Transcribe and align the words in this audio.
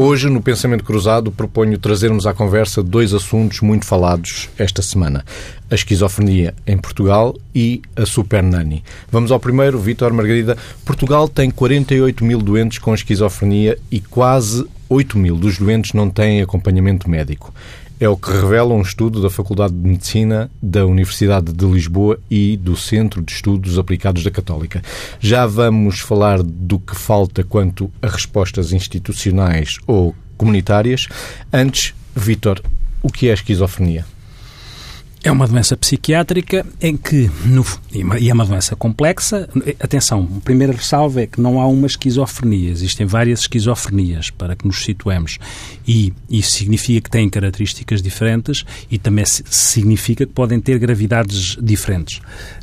Hoje, 0.00 0.30
no 0.30 0.40
Pensamento 0.40 0.84
Cruzado, 0.84 1.32
proponho 1.32 1.76
trazermos 1.76 2.24
à 2.24 2.32
conversa 2.32 2.84
dois 2.84 3.12
assuntos 3.12 3.60
muito 3.60 3.84
falados 3.84 4.48
esta 4.56 4.80
semana: 4.80 5.24
a 5.68 5.74
esquizofrenia 5.74 6.54
em 6.64 6.78
Portugal 6.78 7.34
e 7.52 7.82
a 7.96 8.06
Super 8.06 8.40
Nani. 8.40 8.84
Vamos 9.10 9.32
ao 9.32 9.40
primeiro, 9.40 9.76
Vítor 9.76 10.12
Margarida. 10.12 10.56
Portugal 10.84 11.28
tem 11.28 11.50
48 11.50 12.24
mil 12.24 12.38
doentes 12.38 12.78
com 12.78 12.94
esquizofrenia 12.94 13.76
e 13.90 13.98
quase 13.98 14.64
8 14.88 15.18
mil 15.18 15.34
dos 15.34 15.58
doentes 15.58 15.92
não 15.92 16.08
têm 16.08 16.42
acompanhamento 16.42 17.10
médico. 17.10 17.52
É 18.00 18.08
o 18.08 18.16
que 18.16 18.30
revela 18.30 18.74
um 18.74 18.80
estudo 18.80 19.20
da 19.20 19.28
Faculdade 19.28 19.74
de 19.74 19.88
Medicina 19.88 20.48
da 20.62 20.86
Universidade 20.86 21.52
de 21.52 21.66
Lisboa 21.66 22.20
e 22.30 22.56
do 22.56 22.76
Centro 22.76 23.20
de 23.20 23.32
Estudos 23.32 23.76
Aplicados 23.76 24.22
da 24.22 24.30
Católica. 24.30 24.82
Já 25.18 25.46
vamos 25.46 25.98
falar 25.98 26.40
do 26.40 26.78
que 26.78 26.94
falta 26.94 27.42
quanto 27.42 27.90
a 28.00 28.06
respostas 28.06 28.72
institucionais 28.72 29.78
ou 29.84 30.14
comunitárias. 30.36 31.08
Antes, 31.52 31.92
Vítor, 32.14 32.62
o 33.02 33.10
que 33.10 33.26
é 33.26 33.30
a 33.32 33.34
esquizofrenia? 33.34 34.06
É 35.28 35.30
uma 35.30 35.46
doença 35.46 35.76
psiquiátrica 35.76 36.64
em 36.80 36.96
que, 36.96 37.30
no, 37.44 37.62
e 38.18 38.30
é 38.30 38.32
uma 38.32 38.46
doença 38.46 38.74
complexa. 38.74 39.46
Atenção, 39.78 40.26
a 40.38 40.40
primeira 40.40 40.72
ressalva 40.72 41.20
é 41.20 41.26
que 41.26 41.38
não 41.38 41.60
há 41.60 41.66
uma 41.66 41.86
esquizofrenia, 41.86 42.70
existem 42.70 43.04
várias 43.04 43.40
esquizofrenias, 43.40 44.30
para 44.30 44.56
que 44.56 44.66
nos 44.66 44.82
situemos. 44.82 45.38
E 45.86 46.14
isso 46.30 46.52
significa 46.52 47.02
que 47.02 47.10
têm 47.10 47.28
características 47.28 48.00
diferentes 48.00 48.64
e 48.90 48.96
também 48.96 49.26
significa 49.26 50.24
que 50.24 50.32
podem 50.32 50.58
ter 50.60 50.78
gravidades 50.78 51.58
diferentes. 51.60 52.22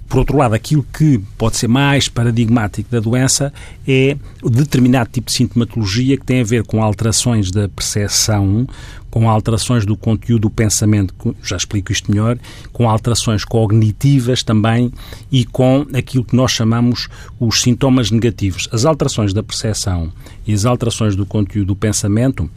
Por 0.09 0.20
outro 0.20 0.38
lado, 0.38 0.56
aquilo 0.56 0.86
que 0.92 1.20
pode 1.38 1.58
ser 1.58 1.68
mais 1.68 2.08
paradigmático 2.08 2.90
da 2.90 3.00
doença 3.00 3.53
é 3.88 4.18
determinado 4.44 5.09
tipo 5.12 5.28
de 5.28 5.34
sintomatologia 5.34 6.18
que 6.18 6.25
tem 6.25 6.42
a 6.42 6.44
ver 6.44 6.64
com 6.64 6.81
alterações 6.81 7.52
da 7.52 7.68
percepção, 7.70 8.68
com 9.16 9.30
alterações 9.30 9.86
do 9.86 9.96
conteúdo 9.96 10.42
do 10.42 10.50
pensamento, 10.50 11.34
já 11.42 11.56
explico 11.56 11.90
isto 11.90 12.12
melhor, 12.12 12.38
com 12.74 12.90
alterações 12.90 13.46
cognitivas 13.46 14.44
também 14.44 14.92
e 15.32 15.46
com 15.46 15.88
aquilo 15.94 16.26
que 16.26 16.36
nós 16.36 16.52
chamamos 16.52 17.08
os 17.40 17.62
sintomas 17.62 18.12
negativos. 18.12 18.68
As 18.74 18.84
alterações 18.84 19.32
da 19.32 19.42
percepção 19.42 20.12
e 20.46 20.54
as 20.54 20.66
alterações 20.66 21.16
do 21.16 21.26
conteúdo 21.26 21.68
do 21.68 21.76
pensamento 21.78 22.52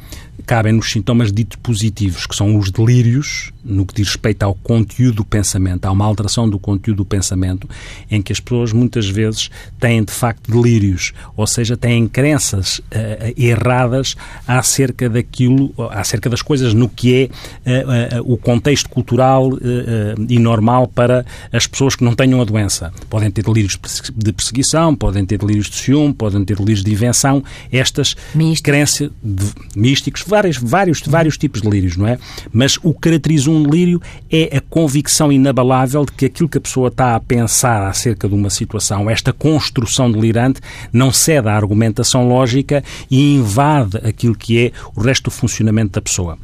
cabem 0.46 0.72
nos 0.72 0.90
sintomas 0.90 1.32
ditos 1.32 1.60
positivos, 1.62 2.26
que 2.26 2.34
são 2.34 2.56
os 2.56 2.72
delírios, 2.72 3.52
no 3.68 3.84
que 3.84 3.94
diz 3.94 4.08
respeito 4.08 4.42
ao 4.42 4.54
conteúdo 4.54 5.16
do 5.16 5.24
pensamento. 5.24 5.84
Há 5.84 5.92
uma 5.92 6.04
alteração 6.04 6.48
do 6.48 6.58
conteúdo 6.58 6.98
do 6.98 7.04
pensamento 7.04 7.68
em 8.10 8.20
que 8.22 8.32
as 8.32 8.40
pessoas 8.40 8.72
muitas 8.72 9.08
vezes 9.08 9.50
têm 9.78 10.02
de 10.02 10.12
facto 10.12 10.50
delírios, 10.50 11.12
ou 11.36 11.46
seja, 11.46 11.76
têm 11.76 12.08
crenças 12.08 12.78
uh, 12.78 12.82
erradas 13.36 14.16
acerca 14.46 15.08
daquilo, 15.08 15.72
acerca 15.90 16.30
das 16.30 16.42
coisas 16.42 16.72
no 16.74 16.88
que 16.88 17.30
é 17.64 17.84
uh, 17.84 18.20
uh, 18.20 18.32
o 18.32 18.36
contexto 18.36 18.88
cultural 18.88 19.50
e 20.28 20.38
normal 20.38 20.88
para 20.88 21.24
as 21.52 21.66
pessoas 21.66 21.94
que 21.94 22.04
não 22.04 22.14
tenham 22.14 22.40
a 22.40 22.44
doença. 22.44 22.92
Podem 23.10 23.30
ter 23.30 23.44
delírios 23.44 23.78
de 24.14 24.32
perseguição, 24.32 24.94
podem 24.94 25.24
ter 25.24 25.38
delírios 25.38 25.68
de 25.68 25.76
ciúme, 25.76 26.14
podem 26.14 26.44
ter 26.44 26.56
delírios 26.56 26.82
de 26.82 26.90
invenção, 26.90 27.42
estas 27.70 28.16
crenças 28.62 29.10
místicos, 29.76 30.24
vários, 30.26 30.56
vários, 30.56 31.02
vários 31.06 31.36
tipos 31.36 31.60
de 31.60 31.68
delírios, 31.68 31.96
não 31.96 32.06
é? 32.06 32.18
Mas 32.52 32.78
o 32.82 32.94
caracteriza 32.94 33.50
um 33.50 33.57
delírio 33.62 34.00
é 34.30 34.56
a 34.56 34.60
convicção 34.60 35.30
inabalável 35.30 36.04
de 36.04 36.12
que 36.12 36.26
aquilo 36.26 36.48
que 36.48 36.58
a 36.58 36.60
pessoa 36.60 36.88
está 36.88 37.14
a 37.14 37.20
pensar 37.20 37.86
acerca 37.86 38.28
de 38.28 38.34
uma 38.34 38.50
situação, 38.50 39.08
esta 39.08 39.32
construção 39.32 40.10
delirante, 40.10 40.60
não 40.92 41.12
cede 41.12 41.48
à 41.48 41.54
argumentação 41.54 42.28
lógica 42.28 42.82
e 43.10 43.34
invade 43.34 43.98
aquilo 43.98 44.34
que 44.34 44.66
é 44.66 44.72
o 44.94 45.00
resto 45.00 45.24
do 45.24 45.30
funcionamento 45.30 45.92
da 45.92 46.02
pessoa. 46.02 46.38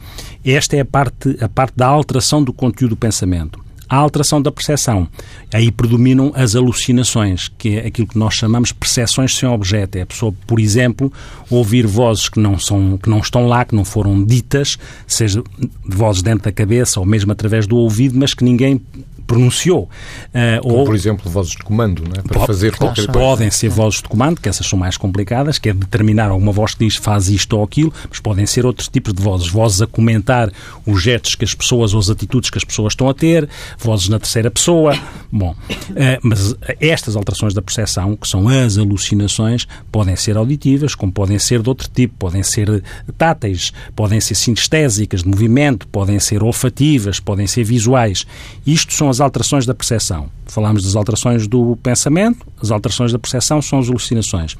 Esta 0.44 0.76
é 0.76 0.80
a 0.80 0.84
parte, 0.84 1.36
a 1.40 1.48
parte 1.48 1.74
da 1.76 1.86
alteração 1.86 2.42
do 2.42 2.52
conteúdo 2.52 2.90
do 2.90 2.96
pensamento 2.96 3.63
a 3.94 3.98
alteração 3.98 4.40
da 4.40 4.50
percepção. 4.50 5.08
Aí 5.52 5.70
predominam 5.70 6.32
as 6.34 6.56
alucinações, 6.56 7.48
que 7.48 7.76
é 7.76 7.86
aquilo 7.86 8.08
que 8.08 8.18
nós 8.18 8.34
chamamos 8.34 8.72
percepções 8.72 9.36
sem 9.36 9.48
objeto. 9.48 9.96
É 9.96 10.02
a 10.02 10.06
pessoa, 10.06 10.34
por 10.46 10.58
exemplo, 10.58 11.12
ouvir 11.50 11.86
vozes 11.86 12.28
que 12.28 12.40
não, 12.40 12.58
são, 12.58 12.98
que 12.98 13.08
não 13.08 13.18
estão 13.18 13.46
lá, 13.46 13.64
que 13.64 13.74
não 13.74 13.84
foram 13.84 14.24
ditas, 14.24 14.78
seja 15.06 15.42
vozes 15.86 16.22
dentro 16.22 16.44
da 16.44 16.52
cabeça 16.52 16.98
ou 17.00 17.06
mesmo 17.06 17.32
através 17.32 17.66
do 17.66 17.76
ouvido, 17.76 18.18
mas 18.18 18.34
que 18.34 18.44
ninguém 18.44 18.80
pronunciou. 19.26 19.88
Uh, 20.28 20.62
Como, 20.62 20.74
ou, 20.74 20.84
por 20.84 20.94
exemplo, 20.94 21.30
vozes 21.30 21.52
de 21.52 21.62
comando, 21.62 22.02
não 22.02 22.12
é? 22.12 22.22
para 22.22 22.34
pode, 22.34 22.46
fazer 22.46 22.76
qualquer 22.76 23.06
coisa. 23.06 23.12
Podem 23.12 23.50
ser 23.50 23.68
vozes 23.68 24.02
de 24.02 24.08
comando, 24.08 24.40
que 24.40 24.48
essas 24.48 24.66
são 24.66 24.78
mais 24.78 24.96
complicadas, 24.96 25.58
que 25.58 25.68
é 25.68 25.72
determinar 25.72 26.30
alguma 26.30 26.52
voz 26.52 26.74
que 26.74 26.84
diz 26.84 26.96
faz 26.96 27.28
isto 27.28 27.56
ou 27.56 27.64
aquilo, 27.64 27.92
mas 28.08 28.20
podem 28.20 28.46
ser 28.46 28.66
outros 28.66 28.88
tipos 28.88 29.12
de 29.12 29.22
vozes. 29.22 29.48
Vozes 29.48 29.82
a 29.82 29.86
comentar 29.86 30.50
os 30.86 31.02
gestos 31.02 31.34
que 31.34 31.44
as 31.44 31.54
pessoas 31.54 31.94
ou 31.94 32.00
as 32.00 32.10
atitudes 32.10 32.50
que 32.50 32.58
as 32.58 32.64
pessoas 32.64 32.92
estão 32.92 33.08
a 33.08 33.14
ter, 33.14 33.48
vozes 33.78 34.08
na 34.08 34.18
terceira 34.18 34.50
pessoa. 34.50 34.98
Bom, 35.30 35.50
uh, 35.52 35.94
mas 36.22 36.54
estas 36.80 37.16
alterações 37.16 37.54
da 37.54 37.62
percepção, 37.62 38.16
que 38.16 38.28
são 38.28 38.48
as 38.48 38.78
alucinações, 38.78 39.66
podem 39.90 40.16
ser 40.16 40.36
auditivas, 40.36 40.94
como 40.94 41.12
podem 41.12 41.38
ser 41.38 41.62
de 41.62 41.68
outro 41.68 41.88
tipo, 41.88 42.14
podem 42.18 42.42
ser 42.42 42.82
táteis, 43.16 43.72
podem 43.94 44.20
ser 44.20 44.34
sinestésicas, 44.34 45.22
de 45.22 45.28
movimento, 45.28 45.86
podem 45.88 46.18
ser 46.18 46.42
olfativas, 46.42 47.20
podem 47.20 47.46
ser 47.46 47.64
visuais. 47.64 48.26
Isto 48.66 48.92
são 48.92 49.08
as 49.14 49.20
alterações 49.20 49.64
da 49.64 49.74
percepção. 49.74 50.28
Falámos 50.46 50.84
das 50.84 50.96
alterações 50.96 51.46
do 51.46 51.76
pensamento, 51.82 52.46
as 52.60 52.70
alterações 52.70 53.12
da 53.12 53.18
percepção 53.18 53.62
são 53.62 53.78
as 53.78 53.88
alucinações. 53.88 54.56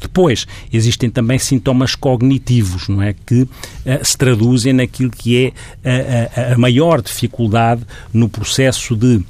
Depois, 0.00 0.46
existem 0.72 1.08
também 1.08 1.38
sintomas 1.38 1.94
cognitivos, 1.94 2.88
não 2.88 3.00
é? 3.00 3.14
Que 3.14 3.42
uh, 3.42 3.48
se 4.02 4.16
traduzem 4.16 4.72
naquilo 4.72 5.10
que 5.10 5.52
é 5.84 6.32
a, 6.36 6.50
a, 6.50 6.54
a 6.54 6.58
maior 6.58 7.00
dificuldade 7.00 7.82
no 8.12 8.28
processo 8.28 8.96
de 8.96 9.22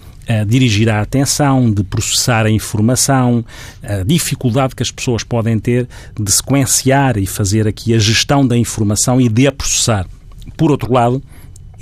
dirigir 0.47 0.89
a 0.89 1.03
atenção, 1.03 1.71
de 1.71 1.83
processar 1.83 2.47
a 2.47 2.51
informação, 2.51 3.45
a 3.83 4.03
dificuldade 4.03 4.75
que 4.75 4.83
as 4.83 4.91
pessoas 4.91 5.25
podem 5.25 5.59
ter 5.59 5.89
de 6.19 6.31
sequenciar 6.31 7.19
e 7.19 7.27
fazer 7.27 7.67
aqui 7.67 7.93
a 7.93 7.99
gestão 7.99 8.47
da 8.47 8.57
informação 8.57 9.21
e 9.21 9.29
de 9.29 9.47
a 9.47 9.53
processar. 9.53 10.07
Por 10.57 10.71
outro 10.71 10.93
lado, 10.93 11.23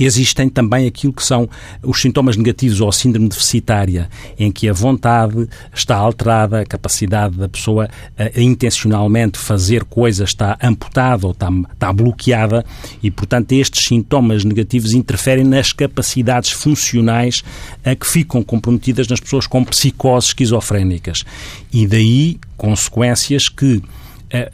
Existem 0.00 0.48
também 0.48 0.86
aquilo 0.86 1.12
que 1.12 1.22
são 1.22 1.48
os 1.82 2.00
sintomas 2.00 2.36
negativos 2.36 2.80
ou 2.80 2.90
síndrome 2.90 3.28
deficitária, 3.28 4.08
em 4.38 4.50
que 4.50 4.68
a 4.68 4.72
vontade 4.72 5.46
está 5.74 5.96
alterada, 5.96 6.60
a 6.60 6.64
capacidade 6.64 7.36
da 7.36 7.48
pessoa 7.48 7.88
a, 8.18 8.38
a 8.38 8.42
intencionalmente 8.42 9.38
fazer 9.38 9.84
coisas 9.84 10.30
está 10.30 10.56
amputada 10.62 11.26
ou 11.26 11.32
está, 11.32 11.48
está 11.72 11.92
bloqueada 11.92 12.64
e, 13.02 13.10
portanto, 13.10 13.52
estes 13.52 13.86
sintomas 13.86 14.42
negativos 14.44 14.94
interferem 14.94 15.44
nas 15.44 15.72
capacidades 15.72 16.50
funcionais 16.50 17.42
a 17.84 17.94
que 17.94 18.06
ficam 18.06 18.42
comprometidas 18.42 19.06
nas 19.06 19.20
pessoas 19.20 19.46
com 19.46 19.62
psicoses 19.64 20.30
esquizofrénicas. 20.30 21.24
E 21.72 21.86
daí 21.86 22.38
consequências 22.56 23.48
que 23.48 23.82
eh, 23.82 24.00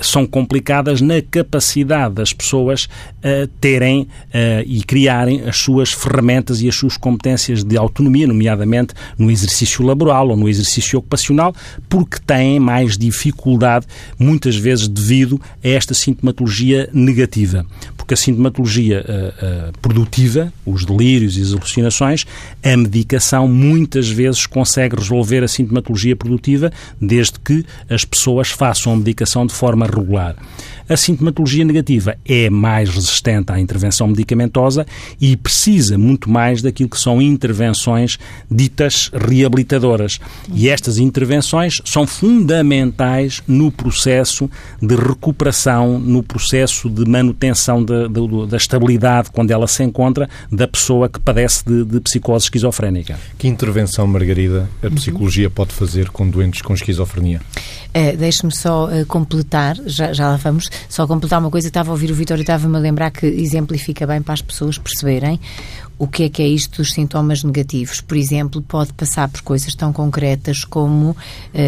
são 0.01 0.27
complicadas 0.27 1.01
na 1.01 1.21
capacidade 1.21 2.15
das 2.15 2.33
pessoas 2.33 2.85
uh, 2.85 3.47
terem 3.61 4.03
uh, 4.03 4.09
e 4.65 4.83
criarem 4.83 5.43
as 5.43 5.59
suas 5.59 5.93
ferramentas 5.93 6.63
e 6.63 6.69
as 6.69 6.75
suas 6.75 6.97
competências 6.97 7.63
de 7.63 7.77
autonomia, 7.77 8.27
nomeadamente 8.27 8.95
no 9.19 9.31
exercício 9.31 9.85
laboral 9.85 10.29
ou 10.31 10.37
no 10.37 10.49
exercício 10.49 10.99
ocupacional, 10.99 11.55
porque 11.89 12.19
têm 12.27 12.59
mais 12.59 12.97
dificuldade, 12.97 13.87
muitas 14.19 14.57
vezes 14.57 14.89
devido 14.89 15.41
a 15.63 15.69
esta 15.69 15.93
sintomatologia 15.93 16.89
negativa. 16.93 17.67
Porque 17.97 18.15
a 18.15 18.17
sintomatologia 18.17 19.05
produtiva, 19.83 20.53
os 20.65 20.85
delírios 20.85 21.37
e 21.37 21.43
as 21.43 21.53
alucinações, 21.53 22.25
a 22.63 22.77
medicação 22.77 23.49
muitas 23.49 24.09
vezes 24.09 24.47
consegue 24.47 24.97
resolver 24.97 25.43
a 25.43 25.49
sintomatologia 25.49 26.15
produtiva 26.15 26.73
desde 27.01 27.41
que 27.41 27.65
as 27.91 28.05
pessoas 28.05 28.49
façam 28.49 28.93
a 28.93 28.97
medicação 28.97 29.45
de 29.45 29.53
forma 29.53 29.66
regular. 29.75 30.37
A 30.89 30.97
sintomatologia 30.97 31.65
negativa 31.65 32.17
é 32.25 32.49
mais 32.49 32.89
resistente 32.89 33.51
à 33.51 33.59
intervenção 33.59 34.07
medicamentosa 34.07 34.87
e 35.21 35.37
precisa 35.37 35.99
muito 35.99 36.31
mais 36.31 36.63
daquilo 36.63 36.89
que 36.89 36.99
são 36.99 37.21
intervenções 37.21 38.19
ditas 38.49 39.11
reabilitadoras. 39.13 40.21
E 40.55 40.69
estas 40.69 40.99
intervenções 40.99 41.83
são 41.85 42.07
fundamentais 42.07 43.43
no 43.49 43.73
processo 43.73 44.49
de 44.81 44.95
recuperação, 44.95 45.99
no 45.99 46.23
processo 46.23 46.89
de 46.89 47.05
manutenção 47.05 47.85
da, 47.85 48.07
da, 48.07 48.21
da 48.49 48.57
estabilidade, 48.57 49.31
quando 49.33 49.51
ela 49.51 49.67
se 49.67 49.83
encontra, 49.83 50.29
da 50.53 50.69
pessoa 50.69 51.09
que 51.09 51.19
padece 51.19 51.65
de, 51.67 51.85
de 51.85 52.01
psicose 52.01 52.45
esquizofrénica. 52.45 53.19
Que 53.37 53.49
intervenção, 53.49 54.07
Margarida, 54.07 54.71
a 54.81 54.91
psicologia 54.91 55.51
pode 55.51 55.73
fazer 55.73 56.11
com 56.11 56.29
doentes 56.29 56.63
com 56.63 56.73
esquizofrenia? 56.73 57.41
Uh, 57.97 58.15
Deixe-me 58.15 58.53
só 58.53 58.89
uh, 58.89 59.07
completar, 59.07 59.75
já, 59.87 60.13
já 60.13 60.29
lá 60.29 60.37
vamos, 60.37 60.69
só 60.87 61.07
completar 61.07 61.41
uma 61.41 61.51
coisa. 61.51 61.69
Estava 61.69 61.91
a 61.91 61.93
ouvir 61.93 62.11
o 62.11 62.15
Vitor 62.15 62.37
e 62.37 62.43
estava-me 62.43 62.77
a 62.77 62.79
lembrar 62.79 63.11
que 63.11 63.25
exemplifica 63.27 64.07
bem 64.07 64.21
para 64.21 64.35
as 64.35 64.43
pessoas 64.43 64.77
perceberem 64.77 65.41
o 65.99 66.07
que 66.07 66.25
é 66.25 66.29
que 66.29 66.43
é 66.43 66.47
isto 66.47 66.79
dos 66.79 66.93
sintomas 66.93 67.43
negativos? 67.43 68.01
Por 68.01 68.17
exemplo, 68.17 68.61
pode 68.61 68.93
passar 68.93 69.29
por 69.29 69.41
coisas 69.41 69.75
tão 69.75 69.93
concretas 69.93 70.65
como 70.65 71.11
uh, 71.11 71.17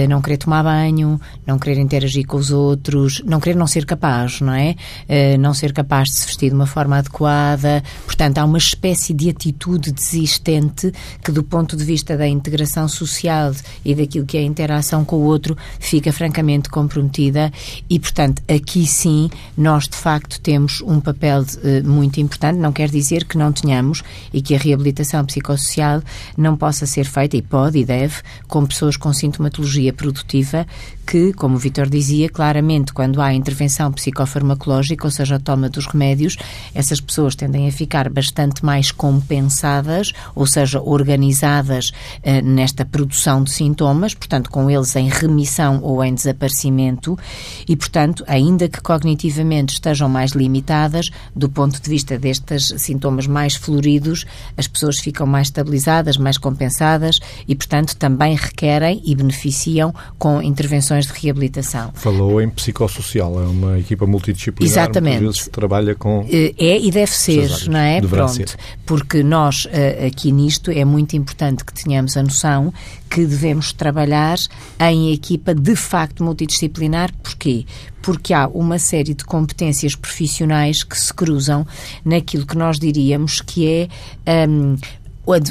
não 0.09 0.21
querer 0.21 0.37
tomar 0.37 0.63
banho, 0.63 1.21
não 1.47 1.59
querer 1.59 1.81
interagir 1.81 2.27
com 2.27 2.37
os 2.37 2.51
outros, 2.51 3.23
não 3.25 3.41
querer 3.41 3.57
não 3.57 3.67
ser 3.67 3.87
capaz, 3.87 4.41
não 4.41 4.53
é? 4.53 4.77
Uh, 5.09 5.39
não 5.39 5.55
ser 5.55 5.73
capaz 5.73 6.09
de 6.09 6.17
se 6.17 6.27
vestir 6.27 6.51
de 6.51 6.55
uma 6.55 6.67
forma 6.67 6.99
adequada. 6.99 7.83
Portanto, 8.05 8.39
há 8.39 8.45
uma 8.45 8.59
espécie 8.59 9.15
de 9.15 9.31
atitude 9.31 9.93
desistente 9.93 10.93
que, 11.25 11.33
do 11.33 11.43
ponto 11.43 11.77
de 11.77 11.85
vista 11.85 12.17
da 12.17 12.29
integração 12.29 12.87
social 12.87 13.53
e 13.85 13.95
daquilo 13.95 14.27
que 14.27 14.37
é 14.37 14.41
a 14.41 14.45
interação 14.45 15.05
com 15.05 15.17
o 15.17 15.23
outro, 15.23 15.57
fica 15.81 16.13
francamente 16.13 16.69
comprometida 16.69 17.51
e, 17.89 17.99
portanto, 17.99 18.43
aqui 18.47 18.87
sim, 18.87 19.31
nós 19.57 19.89
de 19.89 19.97
facto 19.97 20.39
temos 20.41 20.83
um 20.83 21.01
papel 21.01 21.43
uh, 21.43 21.89
muito 21.89 22.21
importante. 22.21 22.59
Não 22.59 22.73
quer 22.73 22.91
dizer 22.91 23.25
que 23.25 23.39
não 23.39 23.53
tenhamos 23.53 24.03
e 24.33 24.43
que 24.43 24.55
a 24.55 24.59
reabilitação 24.59 25.25
psicossocial 25.25 26.03
não 26.37 26.57
possa 26.57 26.87
ser 26.87 27.05
feita, 27.05 27.37
e 27.37 27.43
pode 27.43 27.79
e 27.79 27.85
deve, 27.85 28.17
com 28.47 28.67
pessoas 28.67 28.97
com 28.97 29.13
sintomatologia 29.13 29.93
produtiva 29.93 30.67
que, 31.09 31.33
como 31.33 31.57
o 31.57 31.59
Vitor 31.59 31.89
dizia, 31.89 32.29
claramente 32.29 32.93
quando 32.93 33.23
há 33.23 33.33
intervenção 33.33 33.91
psicofarmacológica, 33.91 35.07
ou 35.07 35.11
seja, 35.11 35.37
a 35.37 35.39
toma 35.39 35.71
dos 35.71 35.87
remédios, 35.87 36.37
essas 36.75 37.01
pessoas 37.01 37.35
tendem 37.35 37.67
a 37.67 37.73
ficar 37.73 38.11
bastante 38.11 38.63
mais 38.63 38.93
compensadas, 38.93 40.13
ou 40.35 40.47
seja, 40.47 40.83
organizadas 40.83 41.93
eh, 42.23 42.43
nesta 42.43 42.85
produção 42.85 43.43
de 43.43 43.51
sintomas, 43.53 44.13
portanto, 44.13 44.51
com 44.51 44.69
eles 44.71 44.95
em 44.97 45.09
remissão 45.09 45.81
ou 45.83 46.05
em 46.05 46.13
desaparecimento, 46.13 47.19
e, 47.67 47.75
portanto, 47.75 48.23
ainda 48.27 48.69
que 48.69 48.83
cognitivamente 48.83 49.73
estejam 49.73 50.11
mais 50.11 50.33
limitadas, 50.33 51.07
do 51.35 51.49
ponto 51.49 51.81
de 51.81 51.89
vista 51.89 52.19
destes 52.19 52.75
sintomas 52.77 53.27
mais 53.27 53.55
floridos, 53.55 54.08
as 54.57 54.67
pessoas 54.67 54.99
ficam 54.99 55.27
mais 55.27 55.49
estabilizadas, 55.49 56.17
mais 56.17 56.39
compensadas 56.39 57.19
e, 57.47 57.55
portanto, 57.55 57.97
também 57.97 58.37
requerem 58.37 59.03
e 59.05 59.15
beneficiam 59.15 59.95
com 60.19 60.43
intervenções 60.43 61.07
de 61.07 61.13
reabilitação. 61.13 61.91
Falou 61.95 62.41
em 62.41 62.49
psicossocial, 62.49 63.41
é 63.41 63.47
uma 63.47 63.79
equipa 63.79 64.07
multidisciplinar 64.07 64.71
Exatamente. 64.71 65.25
vezes 65.25 65.43
que 65.43 65.51
trabalha 65.51 65.95
com... 65.95 66.27
Eh, 66.31 66.55
é 66.59 66.79
e 66.79 66.91
deve 66.91 67.13
ser, 67.13 67.51
não 67.69 67.79
é? 67.79 68.01
Pronto. 68.01 68.33
Ser. 68.33 68.57
Porque 68.87 69.23
nós, 69.23 69.67
eh, 69.71 70.07
aqui 70.07 70.33
nisto, 70.33 70.71
é 70.71 70.85
muito 70.85 71.17
importante 71.17 71.65
que 71.65 71.73
tenhamos 71.73 72.17
a 72.17 72.23
noção 72.23 72.73
que 73.09 73.25
devemos 73.25 73.73
trabalhar 73.73 74.39
em 74.81 75.13
equipa 75.13 75.55
de 75.55 75.75
facto 75.75 76.23
multidisciplinar. 76.23 77.13
Porquê? 77.23 77.65
Porque 78.03 78.33
há 78.33 78.47
uma 78.49 78.79
série 78.79 79.15
de 79.15 79.25
competências 79.25 79.95
profissionais 79.95 80.83
que 80.83 80.99
se 80.99 81.13
cruzam 81.13 81.67
naquilo 82.05 82.47
que 82.47 82.57
nós 82.57 82.79
diríamos 82.79 83.41
que 83.41 83.89
é 84.27 84.47
um, 84.49 84.77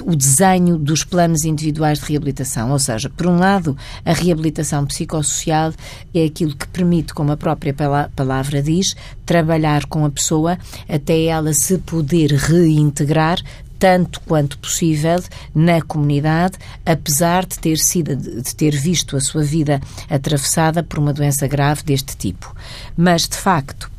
o 0.06 0.15
desenho 0.15 0.77
dos 0.77 1.04
planos 1.04 1.45
individuais 1.45 2.00
de 2.00 2.06
reabilitação. 2.06 2.71
Ou 2.71 2.80
seja, 2.80 3.09
por 3.09 3.27
um 3.27 3.38
lado, 3.38 3.77
a 4.03 4.12
reabilitação 4.12 4.86
psicossocial 4.88 5.71
é 6.13 6.25
aquilo 6.25 6.56
que 6.56 6.68
permite, 6.68 7.13
como 7.13 7.31
a 7.31 7.38
própria 7.38 7.75
palavra 8.15 8.62
diz, 8.63 8.95
trabalhar 9.24 9.86
com 9.86 10.03
a 10.03 10.10
pessoa 10.10 10.57
até 10.89 11.25
ela 11.25 11.53
se 11.53 11.77
poder 11.77 12.31
reintegrar 12.31 13.39
tanto 13.79 14.19
quanto 14.21 14.57
possível 14.59 15.21
na 15.53 15.81
comunidade, 15.81 16.57
apesar 16.85 17.45
de 17.45 17.59
ter 17.59 17.77
sido 17.77 18.15
de 18.15 18.56
ter 18.56 18.75
visto 18.75 19.15
a 19.15 19.21
sua 19.21 19.44
vida 19.44 19.81
atravessada 20.09 20.83
por 20.83 21.00
uma 21.00 21.13
doença 21.13 21.47
grave 21.47 21.83
deste 21.83 22.15
tipo. 22.15 22.56
Mas 22.95 23.27
de 23.27 23.38
facto, 23.38 23.89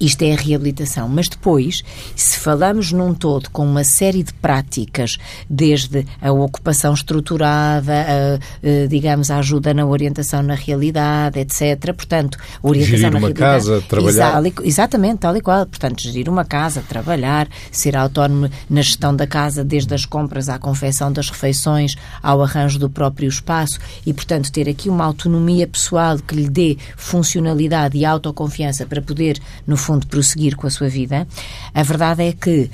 isto 0.00 0.22
é 0.22 0.32
a 0.32 0.36
reabilitação. 0.36 1.08
Mas 1.08 1.28
depois, 1.28 1.82
se 2.14 2.38
falamos 2.38 2.92
num 2.92 3.14
todo 3.14 3.50
com 3.50 3.64
uma 3.64 3.84
série 3.84 4.22
de 4.22 4.32
práticas, 4.34 5.18
desde 5.48 6.06
a 6.20 6.32
ocupação 6.32 6.94
estruturada, 6.94 7.92
a, 7.92 8.34
a, 8.34 8.86
digamos, 8.88 9.30
a 9.30 9.38
ajuda 9.38 9.72
na 9.72 9.86
orientação 9.86 10.42
na 10.42 10.54
realidade, 10.54 11.38
etc. 11.38 11.92
Portanto, 11.94 12.38
orientação 12.62 12.96
gerir 12.96 13.10
na 13.12 13.18
uma 13.18 13.28
realidade. 13.28 13.66
casa, 13.66 13.82
trabalhar. 13.88 14.42
exatamente, 14.62 15.18
tal 15.18 15.36
e 15.36 15.40
qual. 15.40 15.66
Portanto, 15.66 16.02
gerir 16.02 16.28
uma 16.28 16.44
casa, 16.44 16.82
trabalhar, 16.88 17.48
ser 17.70 17.96
autónomo 17.96 18.50
na 18.68 18.82
gestão 18.82 19.14
da 19.14 19.26
casa, 19.26 19.64
desde 19.64 19.94
as 19.94 20.04
compras 20.04 20.48
à 20.48 20.58
confecção 20.58 21.12
das 21.12 21.30
refeições, 21.30 21.96
ao 22.22 22.42
arranjo 22.42 22.78
do 22.78 22.90
próprio 22.90 23.28
espaço 23.28 23.78
e, 24.06 24.12
portanto, 24.12 24.50
ter 24.50 24.68
aqui 24.68 24.88
uma 24.88 25.04
autonomia 25.04 25.66
pessoal 25.66 26.18
que 26.18 26.34
lhe 26.34 26.48
dê 26.48 26.76
funcionalidade 26.96 27.96
e 27.98 28.04
autoconfiança 28.04 28.86
para 28.86 29.02
poder, 29.02 29.40
no 29.66 29.76
fundo, 29.84 30.06
prosseguir 30.06 30.56
com 30.56 30.66
a 30.66 30.70
sua 30.70 30.88
vida, 30.88 31.26
a 31.74 31.82
verdade 31.82 32.22
é 32.22 32.32
que 32.32 32.70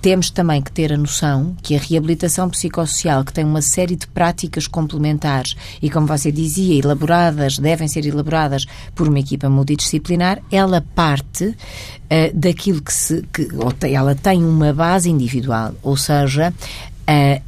temos 0.00 0.30
também 0.30 0.60
que 0.62 0.70
ter 0.70 0.92
a 0.92 0.96
noção 0.96 1.56
que 1.62 1.74
a 1.74 1.78
reabilitação 1.78 2.48
psicossocial, 2.50 3.24
que 3.24 3.32
tem 3.32 3.44
uma 3.44 3.62
série 3.62 3.96
de 3.96 4.06
práticas 4.06 4.66
complementares 4.66 5.56
e, 5.80 5.90
como 5.90 6.06
você 6.06 6.30
dizia, 6.30 6.78
elaboradas, 6.78 7.58
devem 7.58 7.88
ser 7.88 8.04
elaboradas 8.04 8.66
por 8.94 9.08
uma 9.08 9.18
equipa 9.18 9.48
multidisciplinar, 9.48 10.40
ela 10.52 10.84
parte 10.94 11.46
uh, 11.46 11.54
daquilo 12.34 12.82
que 12.82 12.92
se. 12.92 13.22
Que, 13.32 13.48
ela 13.92 14.14
tem 14.14 14.44
uma 14.44 14.72
base 14.72 15.10
individual, 15.10 15.74
ou 15.82 15.96
seja, 15.96 16.52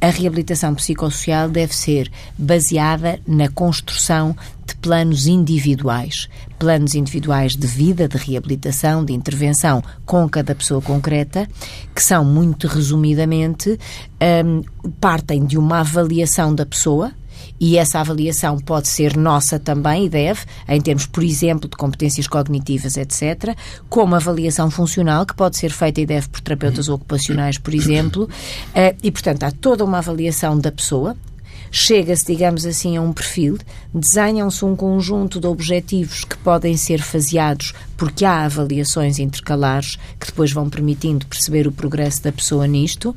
a 0.01 0.09
reabilitação 0.09 0.73
psicossocial 0.73 1.47
deve 1.47 1.75
ser 1.75 2.11
baseada 2.35 3.19
na 3.27 3.47
construção 3.47 4.35
de 4.71 4.75
planos 4.77 5.27
individuais, 5.27 6.29
planos 6.57 6.95
individuais 6.95 7.55
de 7.55 7.67
vida, 7.67 8.07
de 8.07 8.17
reabilitação, 8.17 9.03
de 9.03 9.13
intervenção 9.13 9.83
com 10.05 10.27
cada 10.29 10.55
pessoa 10.55 10.81
concreta, 10.81 11.47
que 11.93 12.01
são 12.01 12.23
muito 12.23 12.67
resumidamente 12.67 13.77
um, 14.45 14.63
partem 14.99 15.45
de 15.45 15.57
uma 15.57 15.81
avaliação 15.81 16.55
da 16.55 16.65
pessoa 16.65 17.11
e 17.59 17.77
essa 17.77 17.99
avaliação 17.99 18.57
pode 18.59 18.87
ser 18.87 19.17
nossa 19.17 19.59
também 19.59 20.05
e 20.05 20.09
deve, 20.09 20.41
em 20.67 20.79
termos, 20.79 21.05
por 21.05 21.23
exemplo, 21.23 21.69
de 21.69 21.75
competências 21.75 22.27
cognitivas, 22.27 22.97
etc., 22.97 23.55
como 23.89 24.15
avaliação 24.15 24.71
funcional, 24.71 25.25
que 25.25 25.35
pode 25.35 25.57
ser 25.57 25.71
feita 25.71 26.01
e 26.01 26.05
deve 26.05 26.29
por 26.29 26.39
terapeutas 26.41 26.87
ocupacionais, 26.87 27.57
por 27.57 27.73
exemplo, 27.73 28.29
eh, 28.73 28.95
e, 29.03 29.11
portanto, 29.11 29.43
há 29.43 29.51
toda 29.51 29.83
uma 29.83 29.97
avaliação 29.97 30.57
da 30.57 30.71
pessoa, 30.71 31.15
chega-se, 31.71 32.25
digamos 32.25 32.65
assim, 32.65 32.97
a 32.97 33.01
um 33.01 33.13
perfil, 33.13 33.57
desenham-se 33.93 34.65
um 34.65 34.75
conjunto 34.75 35.39
de 35.39 35.47
objetivos 35.47 36.25
que 36.25 36.37
podem 36.37 36.75
ser 36.75 37.01
faseados 37.01 37.73
porque 37.95 38.25
há 38.25 38.43
avaliações 38.45 39.19
intercalares 39.19 39.97
que 40.19 40.25
depois 40.25 40.51
vão 40.51 40.69
permitindo 40.69 41.25
perceber 41.25 41.67
o 41.67 41.71
progresso 41.71 42.21
da 42.23 42.31
pessoa 42.31 42.67
nisto. 42.67 43.15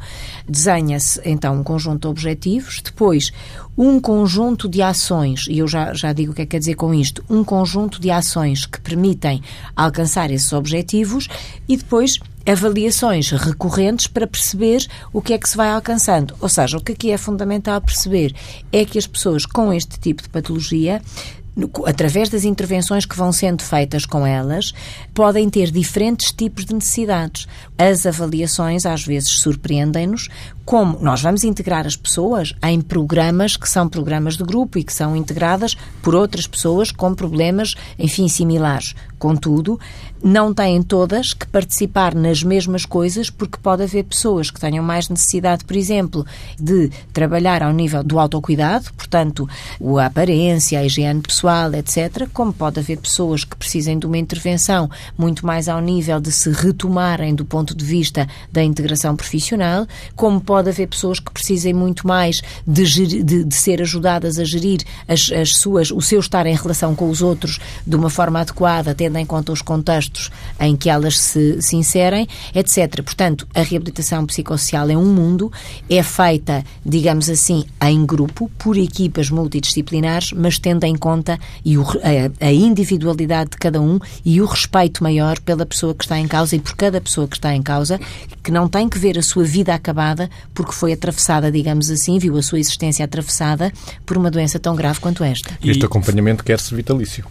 Desenha-se 0.49 1.21
então 1.25 1.59
um 1.59 1.65
conjunto 1.65 2.03
de 2.03 2.09
objetivos, 2.09 2.81
depois 2.83 3.33
um 3.77 3.99
conjunto 3.99 4.69
de 4.69 4.83
ações, 4.83 5.47
e 5.49 5.59
eu 5.59 5.67
já, 5.67 5.93
já 5.95 6.13
digo 6.13 6.31
o 6.33 6.35
que 6.35 6.43
é 6.43 6.45
que 6.45 6.51
quer 6.53 6.59
dizer 6.59 6.75
com 6.75 6.95
isto, 6.95 7.25
um 7.29 7.43
conjunto 7.43 8.01
de 8.01 8.11
ações 8.11 8.67
que 8.67 8.81
permitem 8.81 9.43
alcançar 9.75 10.31
esses 10.31 10.53
objetivos 10.53 11.29
e 11.69 11.77
depois 11.77 12.21
avaliações 12.47 13.31
recorrentes 13.31 14.07
para 14.07 14.27
perceber 14.27 14.87
o 15.13 15.23
que 15.23 15.33
é 15.33 15.39
que 15.39 15.49
se 15.49 15.57
vai 15.57 15.71
alcançando. 15.71 16.35
Ou 16.41 16.49
seja, 16.49 16.77
o 16.77 16.83
que 16.83 16.93
aqui 16.93 17.11
é 17.11 17.17
fundamental 17.17 17.81
perceber 17.81 18.35
é 18.73 18.85
que 18.85 18.99
as 18.99 19.07
pessoas 19.07 19.47
com 19.47 19.73
este 19.73 19.99
tipo 19.99 20.23
de 20.23 20.29
patologia 20.29 21.01
através 21.87 22.29
das 22.29 22.45
intervenções 22.45 23.07
que 23.07 23.17
vão 23.17 23.31
sendo 23.33 23.63
feitas 23.63 24.05
com 24.05 24.27
elas, 24.27 24.73
podem 25.13 25.49
ter 25.49 25.71
diferentes 25.71 26.33
tipos 26.33 26.65
de 26.65 26.75
necessidades. 26.75 27.47
As 27.79 28.07
avaliações 28.07 28.85
às 28.85 29.05
vezes 29.05 29.31
surpreendem-nos, 29.31 30.29
como 30.65 30.99
nós 31.01 31.21
vamos 31.21 31.45
integrar 31.45 31.87
as 31.87 31.97
pessoas 31.97 32.55
em 32.63 32.81
programas 32.81 33.57
que 33.57 33.69
são 33.69 33.89
programas 33.89 34.37
de 34.37 34.45
grupo 34.45 34.79
e 34.79 34.85
que 34.85 34.93
são 34.93 35.15
integradas 35.15 35.77
por 36.03 36.15
outras 36.15 36.47
pessoas 36.47 36.91
com 36.91 37.15
problemas, 37.15 37.75
enfim, 37.99 38.29
similares. 38.29 38.95
Contudo, 39.19 39.79
não 40.23 40.55
têm 40.55 40.83
todas 40.83 41.35
que 41.35 41.47
participar 41.47 42.15
nas 42.15 42.43
mesmas 42.43 42.87
coisas, 42.87 43.29
porque 43.29 43.59
pode 43.59 43.83
haver 43.83 44.05
pessoas 44.05 44.51
que 44.51 44.59
tenham 44.59 44.83
mais 44.83 45.09
necessidade, 45.11 45.67
por 45.67 45.77
exemplo, 45.77 46.25
de 46.59 46.91
trabalhar 47.13 47.63
ao 47.63 47.73
nível 47.73 48.03
do 48.03 48.19
autocuidado, 48.19 48.91
portanto, 48.95 49.47
a 49.99 50.07
aparência, 50.07 50.79
a 50.79 50.85
higiene 50.85 51.21
pessoal, 51.21 51.75
etc., 51.75 52.27
como 52.33 52.55
pode 52.55 52.81
haver 52.81 52.99
pessoas 52.99 53.45
que 53.45 53.55
precisem 53.55 53.99
de 53.99 54.07
uma 54.07 54.17
intervenção 54.17 54.91
muito 55.17 55.45
mais 55.45 55.69
ao 55.69 55.81
nível 55.81 56.19
de 56.19 56.33
se 56.33 56.51
retomarem 56.51 57.35
do 57.35 57.45
ponto 57.45 57.75
de 57.75 57.85
vista 57.85 58.27
da 58.51 58.63
integração 58.63 59.15
profissional, 59.15 59.87
como 60.17 60.41
pode 60.41 60.54
haver 60.57 60.89
pessoas 60.89 61.19
que 61.19 61.31
precisem 61.31 61.73
muito 61.73 62.07
mais 62.07 62.43
de, 62.67 62.85
de, 63.23 63.45
de 63.45 63.55
ser 63.55 63.83
ajudadas 63.83 64.39
a 64.39 64.45
gerir 64.45 64.81
as, 65.09 65.31
as 65.33 65.57
suas, 65.57 65.91
o 65.91 66.01
seu 66.01 66.21
estar 66.21 66.47
em 66.47 66.55
relação 66.55 66.95
com 66.95 67.09
os 67.09 67.23
outros 67.23 67.59
de 67.87 67.97
uma 67.97 68.11
forma 68.11 68.41
adequada, 68.41 68.95
tendo 68.95 69.19
em 69.19 69.27
conta 69.27 69.53
os 69.53 69.63
contextos 69.63 70.31
em 70.61 70.77
que 70.77 70.89
elas 70.89 71.19
se, 71.19 71.61
se 71.61 71.77
inserem, 71.77 72.27
etc. 72.55 73.03
Portanto, 73.03 73.47
a 73.55 73.63
reabilitação 73.63 74.27
psicossocial 74.27 74.89
é 74.91 74.97
um 74.97 75.13
mundo, 75.13 75.53
é 75.89 76.03
feita, 76.03 76.65
digamos 76.85 77.29
assim, 77.29 77.65
em 77.83 78.05
grupo, 78.05 78.51
por 78.59 78.77
equipas 78.77 79.31
multidisciplinares, 79.31 80.33
mas 80.33 80.59
tendo 80.59 80.85
em 80.85 80.97
conta 80.97 81.39
e 81.65 81.77
o, 81.77 81.83
a, 81.83 82.47
a, 82.47 82.53
individualidade 82.53 83.51
de 83.51 83.57
cada 83.57 83.81
um 83.81 83.99
e 84.25 84.41
o 84.41 84.47
respeito 84.47 85.03
maior 85.03 85.39
pela 85.41 85.67
pessoa 85.67 85.95
que 85.95 86.05
está 86.05 86.19
em 86.19 86.27
causa 86.27 86.57
e 86.57 86.59
por 86.59 86.75
cada 86.75 87.01
pessoa 87.01 87.27
que 87.27 87.37
está 87.37 87.55
em 87.55 87.63
causa, 87.63 88.01
que 88.43 88.51
não 88.51 88.69
tem 88.69 88.89
que 88.89 88.99
ver 88.99 89.19
a 89.19 89.23
sua 89.23 89.45
vida 89.45 89.75
acabada 89.75 90.31
porque 90.53 90.73
foi 90.73 90.93
atravessada, 90.93 91.51
digamos 91.51 91.91
assim, 91.91 92.19
viu 92.19 92.37
a 92.37 92.43
sua 92.43 92.59
existência 92.59 93.05
atravessada 93.05 93.73
por 94.05 94.17
uma 94.17 94.31
doença 94.31 94.59
tão 94.59 94.75
grave 94.75 95.01
quanto 95.01 95.25
esta. 95.25 95.57
Este 95.63 95.85
acompanhamento 95.85 96.45
quer-se 96.45 96.75
vitalício 96.75 97.25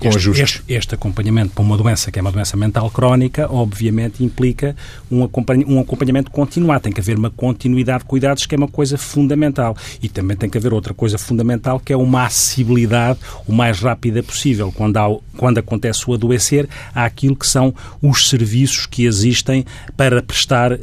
com 0.00 0.08
este, 0.08 0.18
ajustes. 0.18 0.42
Este, 0.42 0.72
este, 0.72 0.94
acompanhamento 0.94 1.52
para 1.54 1.62
uma 1.62 1.76
doença 1.76 2.10
que 2.10 2.18
é 2.18 2.22
uma 2.22 2.32
doença 2.32 2.56
mental 2.56 2.90
crónica, 2.90 3.46
obviamente 3.52 4.24
implica 4.24 4.74
um, 5.10 5.28
um 5.68 5.80
acompanhamento 5.80 6.30
continuado. 6.30 6.82
Tem 6.82 6.92
que 6.92 7.00
haver 7.00 7.18
uma 7.18 7.30
continuidade 7.30 8.00
de 8.00 8.04
cuidados, 8.06 8.46
que 8.46 8.54
é 8.54 8.58
uma 8.58 8.68
coisa 8.68 8.96
fundamental. 8.96 9.76
E 10.02 10.08
também 10.08 10.36
tem 10.36 10.48
que 10.48 10.56
haver 10.56 10.72
outra 10.72 10.94
coisa 10.94 11.18
fundamental, 11.18 11.78
que 11.78 11.92
é 11.92 11.96
uma 11.96 12.24
acessibilidade 12.24 13.18
o 13.46 13.52
mais 13.52 13.80
rápida 13.80 14.22
possível. 14.22 14.72
Quando, 14.72 14.96
há, 14.96 15.14
quando 15.36 15.58
acontece 15.58 16.10
o 16.10 16.14
adoecer, 16.14 16.68
há 16.94 17.04
aquilo 17.04 17.36
que 17.36 17.46
são 17.46 17.74
os 18.02 18.28
serviços 18.28 18.86
que 18.86 19.04
existem 19.04 19.64
para 19.96 20.22
prestar 20.22 20.72
uh, 20.72 20.76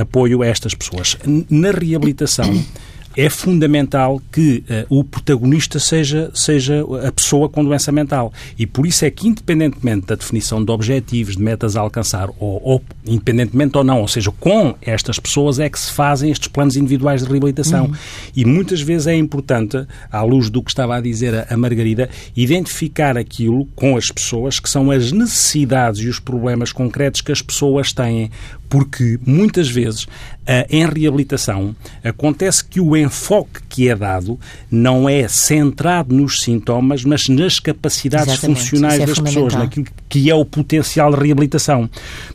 apoio 0.00 0.42
a 0.42 0.46
estas 0.46 0.74
pessoas. 0.74 1.16
Na 1.50 1.70
reabilitação 1.70 2.64
é 3.16 3.28
fundamental 3.28 4.20
que 4.32 4.64
uh, 4.90 4.98
o 4.98 5.04
protagonista 5.04 5.78
seja, 5.78 6.30
seja 6.34 6.84
a 7.06 7.12
pessoa 7.12 7.48
com 7.48 7.64
doença 7.64 7.92
mental. 7.92 8.32
E 8.58 8.66
por 8.66 8.86
isso 8.86 9.04
é 9.04 9.10
que, 9.10 9.28
independentemente 9.28 10.06
da 10.06 10.14
definição 10.14 10.64
de 10.64 10.70
objetivos, 10.70 11.36
de 11.36 11.42
metas 11.42 11.76
a 11.76 11.80
alcançar, 11.80 12.28
ou, 12.38 12.60
ou 12.62 12.82
independentemente 13.06 13.76
ou 13.76 13.84
não, 13.84 14.00
ou 14.00 14.08
seja, 14.08 14.30
com 14.32 14.74
estas 14.82 15.18
pessoas 15.18 15.58
é 15.58 15.68
que 15.68 15.78
se 15.78 15.92
fazem 15.92 16.30
estes 16.30 16.48
planos 16.48 16.76
individuais 16.76 17.22
de 17.22 17.28
reabilitação. 17.28 17.86
Uhum. 17.86 17.94
E 18.34 18.44
muitas 18.44 18.80
vezes 18.80 19.06
é 19.06 19.14
importante, 19.14 19.86
à 20.10 20.22
luz 20.22 20.50
do 20.50 20.62
que 20.62 20.70
estava 20.70 20.96
a 20.96 21.00
dizer 21.00 21.34
a, 21.34 21.54
a 21.54 21.56
Margarida, 21.56 22.08
identificar 22.36 23.16
aquilo 23.16 23.66
com 23.74 23.96
as 23.96 24.10
pessoas 24.10 24.58
que 24.58 24.68
são 24.68 24.90
as 24.90 25.12
necessidades 25.12 26.00
e 26.00 26.08
os 26.08 26.18
problemas 26.18 26.72
concretos 26.72 27.20
que 27.20 27.32
as 27.32 27.42
pessoas 27.42 27.92
têm 27.92 28.30
porque 28.74 29.20
muitas 29.24 29.70
vezes 29.70 30.08
eh, 30.44 30.66
em 30.68 30.84
reabilitação 30.84 31.76
acontece 32.02 32.64
que 32.64 32.80
o 32.80 32.96
enfoque 32.96 33.60
que 33.68 33.88
é 33.88 33.94
dado 33.94 34.36
não 34.68 35.08
é 35.08 35.28
centrado 35.28 36.12
nos 36.12 36.42
sintomas, 36.42 37.04
mas 37.04 37.28
nas 37.28 37.60
capacidades 37.60 38.34
Exatamente. 38.34 38.60
funcionais 38.60 39.00
é 39.00 39.06
das 39.06 39.20
pessoas, 39.20 39.54
naquilo 39.54 39.86
que 40.08 40.28
é 40.28 40.34
o 40.34 40.44
potencial 40.44 41.12
de 41.12 41.20
reabilitação. 41.20 41.88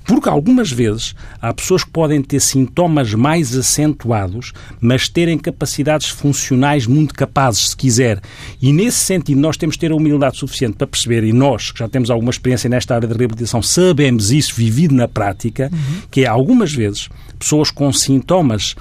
Porque 0.06 0.30
algumas 0.30 0.72
vezes 0.72 1.14
há 1.42 1.54
pessoas 1.54 1.84
que 1.84 1.90
podem 1.90 2.22
ter 2.22 2.40
sintomas 2.40 3.14
mais 3.14 3.54
acentuados, 3.54 4.54
mas 4.80 5.10
terem 5.10 5.38
capacidades 5.38 6.08
funcionais 6.08 6.88
muito 6.88 7.14
capazes, 7.14 7.72
se 7.72 7.76
quiser. 7.76 8.22
E 8.62 8.72
nesse 8.72 9.00
sentido, 9.00 9.42
nós 9.42 9.58
temos 9.58 9.76
que 9.76 9.82
ter 9.82 9.92
a 9.92 9.96
humildade 9.96 10.38
suficiente 10.38 10.78
para 10.78 10.88
perceber, 10.88 11.26
e 11.26 11.34
nós, 11.34 11.72
que 11.72 11.80
já 11.80 11.90
temos 11.90 12.10
alguma 12.10 12.32
experiência 12.32 12.70
nesta 12.70 12.96
área 12.96 13.10
de 13.10 13.14
reabilitação, 13.14 13.62
sabemos 13.62 14.32
isso 14.32 14.56
vivido 14.56 14.96
na 14.96 15.08
prática, 15.08 15.70
uhum. 15.72 16.02
que 16.10 16.22
é 16.22 16.29
algumas 16.30 16.74
vezes, 16.74 17.10
pessoas 17.38 17.72
com 17.72 17.92
sintomas 17.92 18.76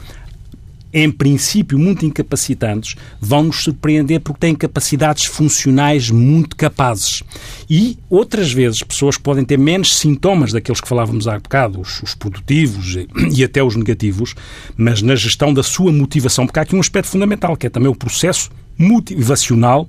em 0.92 1.10
princípio 1.10 1.78
muito 1.78 2.06
incapacitantes, 2.06 2.94
vão 3.20 3.44
nos 3.44 3.62
surpreender 3.62 4.20
porque 4.20 4.40
têm 4.40 4.54
capacidades 4.54 5.26
funcionais 5.26 6.10
muito 6.10 6.56
capazes. 6.56 7.22
E 7.68 7.98
outras 8.08 8.52
vezes, 8.52 8.82
pessoas 8.82 9.16
que 9.16 9.22
podem 9.22 9.44
ter 9.44 9.58
menos 9.58 9.96
sintomas 9.96 10.52
daqueles 10.52 10.80
que 10.80 10.88
falávamos 10.88 11.28
há 11.28 11.38
bocado, 11.38 11.80
os, 11.80 12.02
os 12.02 12.14
produtivos 12.14 12.96
e, 12.96 13.06
e, 13.34 13.44
até 13.44 13.62
os 13.62 13.76
negativos, 13.76 14.34
mas 14.76 15.02
na 15.02 15.14
gestão 15.14 15.52
da 15.52 15.62
sua 15.62 15.92
motivação, 15.92 16.46
porque 16.46 16.58
há 16.58 16.62
aqui 16.62 16.74
um 16.74 16.80
aspecto 16.80 17.10
fundamental, 17.10 17.56
que 17.56 17.66
é 17.66 17.70
também 17.70 17.90
o 17.90 17.94
processo 17.94 18.50
motivacional 18.78 19.88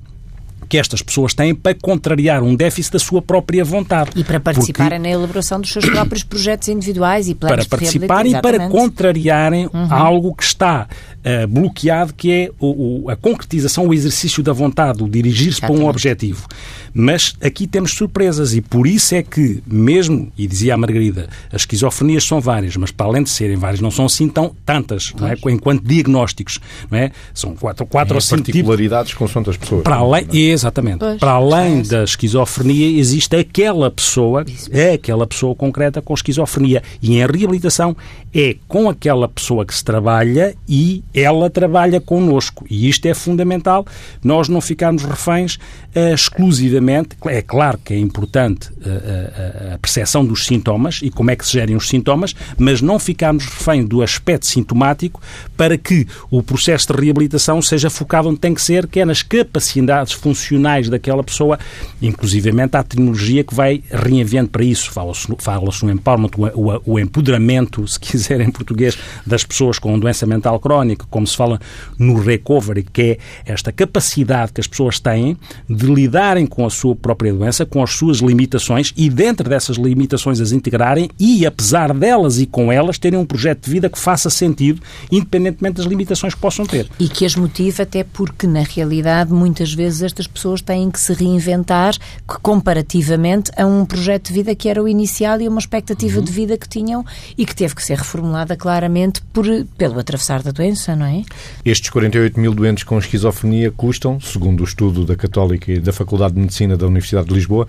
que 0.69 0.77
estas 0.77 1.01
pessoas 1.01 1.33
têm 1.33 1.55
para 1.55 1.73
contrariar 1.73 2.43
um 2.43 2.55
déficit 2.55 2.93
da 2.93 2.99
sua 2.99 3.21
própria 3.21 3.65
vontade. 3.65 4.11
E 4.15 4.23
para 4.23 4.39
participarem 4.39 4.99
Porque... 4.99 5.09
na 5.09 5.13
elaboração 5.13 5.59
dos 5.59 5.71
seus 5.71 5.85
próprios 5.85 6.23
projetos 6.23 6.67
individuais 6.67 7.27
e 7.27 7.33
planos 7.33 7.65
Para 7.65 7.79
participarem 7.79 8.35
e 8.35 8.41
para 8.41 8.69
contrariarem 8.69 9.65
uhum. 9.73 9.88
algo 9.89 10.35
que 10.35 10.43
está 10.43 10.88
uh, 11.19 11.47
bloqueado, 11.47 12.13
que 12.13 12.31
é 12.31 12.51
o, 12.59 13.05
o, 13.05 13.09
a 13.09 13.15
concretização, 13.15 13.88
o 13.88 13.93
exercício 13.93 14.43
da 14.43 14.53
vontade, 14.53 15.03
o 15.03 15.09
dirigir-se 15.09 15.59
para 15.59 15.71
um 15.71 15.88
objetivo. 15.88 16.47
Mas 16.93 17.35
aqui 17.41 17.65
temos 17.65 17.91
surpresas 17.91 18.53
e 18.53 18.61
por 18.61 18.85
isso 18.85 19.15
é 19.15 19.23
que, 19.23 19.63
mesmo, 19.65 20.31
e 20.38 20.47
dizia 20.47 20.73
a 20.73 20.77
Margarida, 20.77 21.29
as 21.51 21.61
esquizofrenias 21.61 22.23
são 22.23 22.39
várias, 22.39 22.75
mas 22.75 22.91
para 22.91 23.07
além 23.07 23.23
de 23.23 23.29
serem 23.29 23.57
várias, 23.57 23.79
não 23.79 23.91
são 23.91 24.05
assim 24.05 24.27
tão 24.27 24.55
tantas, 24.65 25.13
não 25.19 25.27
é? 25.27 25.35
enquanto 25.49 25.83
diagnósticos. 25.83 26.59
Não 26.89 26.97
é? 26.97 27.11
São 27.33 27.55
quatro, 27.55 27.85
quatro 27.85 28.13
é, 28.13 28.17
ou 28.17 28.21
cinco 28.21 28.43
particularidades 28.43 29.11
tipos. 29.11 29.27
consoante 29.27 29.49
as 29.49 29.57
pessoas. 29.57 29.83
Para 29.83 29.95
além, 29.95 30.27
é? 30.33 30.35
Exatamente. 30.59 30.99
Pois, 30.99 31.17
para 31.17 31.31
além 31.31 31.79
é 31.79 31.83
da 31.83 32.03
esquizofrenia, 32.03 32.99
existe 32.99 33.35
aquela 33.35 33.89
pessoa, 33.89 34.45
é 34.71 34.93
aquela 34.93 35.25
pessoa 35.25 35.55
concreta 35.55 36.01
com 36.01 36.13
esquizofrenia. 36.13 36.83
E 37.01 37.15
em 37.15 37.25
reabilitação 37.25 37.95
é 38.33 38.55
com 38.67 38.89
aquela 38.89 39.27
pessoa 39.27 39.65
que 39.65 39.73
se 39.73 39.83
trabalha 39.83 40.55
e 40.67 41.03
ela 41.13 41.49
trabalha 41.49 41.99
connosco. 41.99 42.65
E 42.69 42.89
isto 42.89 43.05
é 43.07 43.13
fundamental, 43.13 43.85
nós 44.23 44.49
não 44.49 44.61
ficarmos 44.61 45.03
reféns 45.03 45.55
uh, 45.55 46.13
exclusivamente. 46.13 47.09
É 47.25 47.41
claro 47.41 47.79
que 47.83 47.93
é 47.93 47.97
importante 47.97 48.69
uh, 48.69 49.71
a, 49.71 49.75
a 49.75 49.77
percepção 49.77 50.25
dos 50.25 50.45
sintomas 50.45 50.99
e 51.01 51.09
como 51.09 51.31
é 51.31 51.35
que 51.35 51.45
se 51.45 51.53
gerem 51.53 51.75
os 51.75 51.87
sintomas, 51.87 52.35
mas 52.57 52.81
não 52.81 52.99
ficarmos 52.99 53.45
refém 53.45 53.85
do 53.85 54.01
aspecto 54.01 54.45
sintomático 54.45 55.21
para 55.55 55.77
que 55.77 56.05
o 56.29 56.43
processo 56.43 56.93
de 56.93 57.01
reabilitação 57.01 57.61
seja 57.61 57.89
focado 57.89 58.29
onde 58.29 58.39
tem 58.39 58.53
que 58.53 58.61
ser, 58.61 58.87
que 58.87 58.99
é 58.99 59.05
nas 59.05 59.23
capacidades 59.23 60.13
funcionais 60.13 60.48
daquela 60.89 61.23
pessoa, 61.23 61.59
inclusivamente 62.01 62.75
a 62.75 62.83
tecnologia 62.83 63.43
que 63.43 63.53
vai 63.53 63.83
reenviando 63.91 64.49
para 64.49 64.63
isso. 64.63 64.91
Fala-se 64.91 65.27
fala 65.39 65.69
no 65.83 65.91
empowerment, 65.91 66.31
o, 66.37 66.45
o, 66.45 66.81
o 66.93 66.99
empoderamento, 66.99 67.87
se 67.87 67.99
quiser 67.99 68.41
em 68.41 68.49
português, 68.49 68.97
das 69.25 69.43
pessoas 69.43 69.79
com 69.79 69.97
doença 69.99 70.25
mental 70.25 70.59
crónica, 70.59 71.05
como 71.09 71.27
se 71.27 71.35
fala 71.35 71.59
no 71.97 72.19
recovery, 72.19 72.83
que 72.83 73.01
é 73.01 73.17
esta 73.45 73.71
capacidade 73.71 74.53
que 74.53 74.61
as 74.61 74.67
pessoas 74.67 74.99
têm 74.99 75.37
de 75.69 75.85
lidarem 75.85 76.45
com 76.45 76.65
a 76.65 76.69
sua 76.69 76.95
própria 76.95 77.33
doença, 77.33 77.65
com 77.65 77.83
as 77.83 77.91
suas 77.91 78.17
limitações 78.17 78.93
e, 78.95 79.09
dentro 79.09 79.49
dessas 79.49 79.77
limitações, 79.77 80.39
as 80.39 80.51
integrarem 80.51 81.09
e, 81.19 81.45
apesar 81.45 81.93
delas 81.93 82.39
e 82.39 82.45
com 82.45 82.71
elas, 82.71 82.97
terem 82.97 83.19
um 83.19 83.25
projeto 83.25 83.65
de 83.65 83.71
vida 83.71 83.89
que 83.89 83.99
faça 83.99 84.29
sentido, 84.29 84.81
independentemente 85.11 85.77
das 85.77 85.85
limitações 85.85 86.33
que 86.33 86.39
possam 86.39 86.65
ter. 86.65 86.89
E 86.99 87.07
que 87.07 87.25
as 87.25 87.35
motive, 87.35 87.81
até 87.81 88.03
porque, 88.03 88.47
na 88.47 88.61
realidade, 88.61 89.31
muitas 89.33 89.73
vezes 89.73 90.01
estas 90.01 90.27
pessoas 90.27 90.38
têm 90.65 90.89
que 90.89 91.00
se 91.00 91.13
reinventar 91.13 91.96
comparativamente 92.41 93.51
a 93.58 93.65
um 93.65 93.86
projeto 93.86 94.27
de 94.27 94.34
vida 94.34 94.55
que 94.55 94.69
era 94.69 94.81
o 94.81 94.88
inicial 94.88 95.41
e 95.41 95.48
uma 95.48 95.60
expectativa 95.60 96.19
uhum. 96.19 96.24
de 96.24 96.31
vida 96.31 96.58
que 96.58 96.67
tinham 96.67 97.05
e 97.38 97.46
que 97.46 97.55
teve 97.55 97.75
que 97.75 97.84
ser 97.84 97.98
reformulada 97.98 98.55
claramente 98.55 99.22
por, 99.34 99.46
pelo 99.77 100.00
atravessar 100.00 100.41
da 100.41 100.51
doença, 100.51 100.96
não 100.96 101.05
é? 101.05 101.24
Estes 101.65 101.89
48 101.89 102.39
mil 102.39 102.53
doentes 102.53 102.84
com 102.84 102.98
esquizofrenia 102.98 103.72
custam, 103.72 104.19
segundo 104.19 104.62
o 104.62 104.63
estudo 104.63 105.05
da 105.05 105.15
Católica 105.15 105.79
da 105.79 105.93
Faculdade 105.93 106.34
de 106.34 106.39
Medicina 106.39 106.77
da 106.77 106.88
Universidade 106.88 107.27
de 107.27 107.34
Lisboa, 107.34 107.67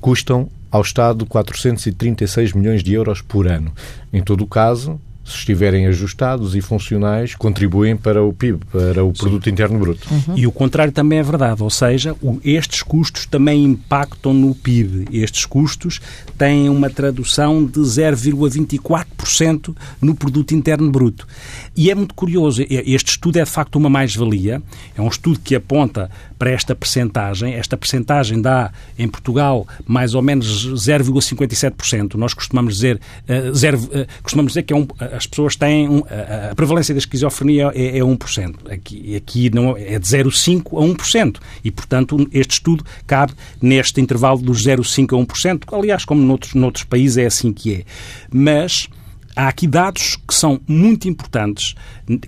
custam 0.00 0.48
ao 0.70 0.82
Estado 0.82 1.24
436 1.26 2.52
milhões 2.52 2.82
de 2.82 2.92
euros 2.92 3.20
por 3.20 3.46
ano. 3.46 3.72
Em 4.12 4.22
todo 4.22 4.42
o 4.42 4.46
caso, 4.46 5.00
se 5.26 5.38
estiverem 5.38 5.86
ajustados 5.86 6.54
e 6.54 6.60
funcionais, 6.60 7.34
contribuem 7.34 7.96
para 7.96 8.22
o 8.22 8.32
PIB, 8.32 8.64
para 8.70 9.04
o 9.04 9.12
Produto. 9.12 9.50
Interno 9.50 9.78
Bruto. 9.78 10.06
Uhum. 10.10 10.36
E 10.38 10.46
o 10.46 10.52
contrário 10.52 10.92
também 10.92 11.18
é 11.18 11.22
verdade, 11.22 11.62
ou 11.62 11.70
seja, 11.70 12.14
estes 12.44 12.82
custos 12.82 13.26
também 13.26 13.64
impactam 13.64 14.32
no 14.32 14.54
PIB. 14.54 15.06
Estes 15.12 15.44
custos 15.44 16.00
têm 16.38 16.68
uma 16.68 16.88
tradução 16.88 17.64
de 17.64 17.80
0,24% 17.80 19.74
no 20.00 20.14
Produto 20.14 20.54
Interno 20.54 20.90
Bruto. 20.90 21.26
E 21.76 21.90
é 21.90 21.94
muito 21.94 22.14
curioso, 22.14 22.62
este 22.68 23.10
estudo 23.10 23.38
é 23.38 23.44
de 23.44 23.50
facto 23.50 23.76
uma 23.76 23.90
mais-valia, 23.90 24.62
é 24.96 25.02
um 25.02 25.08
estudo 25.08 25.40
que 25.40 25.54
aponta 25.54 26.10
para 26.38 26.50
esta 26.50 26.74
percentagem. 26.74 27.54
Esta 27.54 27.76
percentagem 27.76 28.40
dá, 28.40 28.72
em 28.98 29.08
Portugal, 29.08 29.66
mais 29.86 30.14
ou 30.14 30.22
menos 30.22 30.68
0,57%. 30.74 32.14
Nós 32.14 32.34
costumamos 32.34 32.74
dizer, 32.74 33.00
uh, 33.28 33.54
zero, 33.54 33.78
uh, 33.78 34.06
costumamos 34.22 34.52
dizer 34.52 34.62
que 34.62 34.72
é 34.72 34.76
um, 34.76 34.86
as 35.12 35.26
pessoas 35.26 35.56
têm, 35.56 35.88
um, 35.88 36.02
a, 36.10 36.50
a, 36.50 36.54
prevalência 36.54 36.94
da 36.94 36.98
esquizofrenia 36.98 37.70
é, 37.74 37.98
é 37.98 38.00
1%. 38.00 38.70
Aqui, 38.70 39.16
aqui 39.16 39.50
não, 39.54 39.76
é 39.76 39.98
de 39.98 40.06
0,5% 40.06 40.66
a 40.72 41.04
1%. 41.04 41.36
E, 41.64 41.70
portanto, 41.70 42.28
este 42.32 42.54
estudo 42.54 42.84
cabe 43.06 43.32
neste 43.60 44.00
intervalo 44.00 44.40
dos 44.40 44.64
0,5% 44.66 45.12
a 45.12 45.26
1%. 45.26 45.78
Aliás, 45.78 46.04
como 46.04 46.22
noutros, 46.22 46.54
noutros 46.54 46.84
países 46.84 47.18
é 47.18 47.26
assim 47.26 47.52
que 47.52 47.74
é. 47.74 47.84
Mas 48.30 48.88
há 49.34 49.48
aqui 49.48 49.66
dados 49.66 50.16
que 50.26 50.34
são 50.34 50.60
muito 50.66 51.08
importantes, 51.08 51.74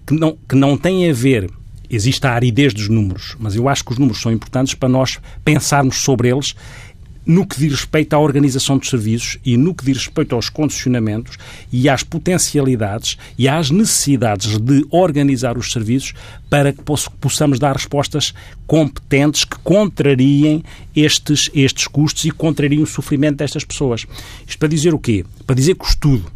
que 0.06 0.14
não, 0.14 0.38
que 0.48 0.54
não 0.54 0.76
têm 0.76 1.10
a 1.10 1.12
ver 1.12 1.50
existe 1.90 2.26
a 2.26 2.32
aridez 2.32 2.74
dos 2.74 2.88
números, 2.88 3.36
mas 3.38 3.54
eu 3.54 3.68
acho 3.68 3.84
que 3.84 3.92
os 3.92 3.98
números 3.98 4.20
são 4.20 4.32
importantes 4.32 4.74
para 4.74 4.88
nós 4.88 5.18
pensarmos 5.44 5.96
sobre 5.96 6.28
eles 6.28 6.54
no 7.28 7.46
que 7.46 7.58
diz 7.58 7.72
respeito 7.72 8.14
à 8.14 8.18
organização 8.18 8.78
dos 8.78 8.88
serviços 8.88 9.38
e 9.44 9.58
no 9.58 9.74
que 9.74 9.84
diz 9.84 9.98
respeito 9.98 10.34
aos 10.34 10.48
condicionamentos 10.48 11.36
e 11.70 11.86
às 11.86 12.02
potencialidades 12.02 13.18
e 13.36 13.46
às 13.46 13.70
necessidades 13.70 14.56
de 14.56 14.86
organizar 14.90 15.58
os 15.58 15.70
serviços 15.70 16.14
para 16.48 16.72
que 16.72 16.82
possamos 17.20 17.58
dar 17.58 17.76
respostas 17.76 18.32
competentes 18.66 19.44
que 19.44 19.58
contrariem 19.58 20.64
estes, 20.96 21.50
estes 21.54 21.86
custos 21.86 22.24
e 22.24 22.30
contrariem 22.30 22.82
o 22.82 22.86
sofrimento 22.86 23.36
destas 23.36 23.62
pessoas. 23.62 24.06
Isto 24.46 24.58
para 24.58 24.68
dizer 24.68 24.94
o 24.94 24.98
quê? 24.98 25.22
Para 25.46 25.54
dizer 25.54 25.74
que 25.74 25.84
o 25.84 25.88
estudo 25.88 26.32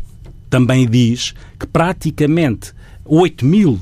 também 0.50 0.86
diz 0.86 1.32
que 1.58 1.66
praticamente 1.66 2.74
8 3.06 3.46
mil 3.46 3.80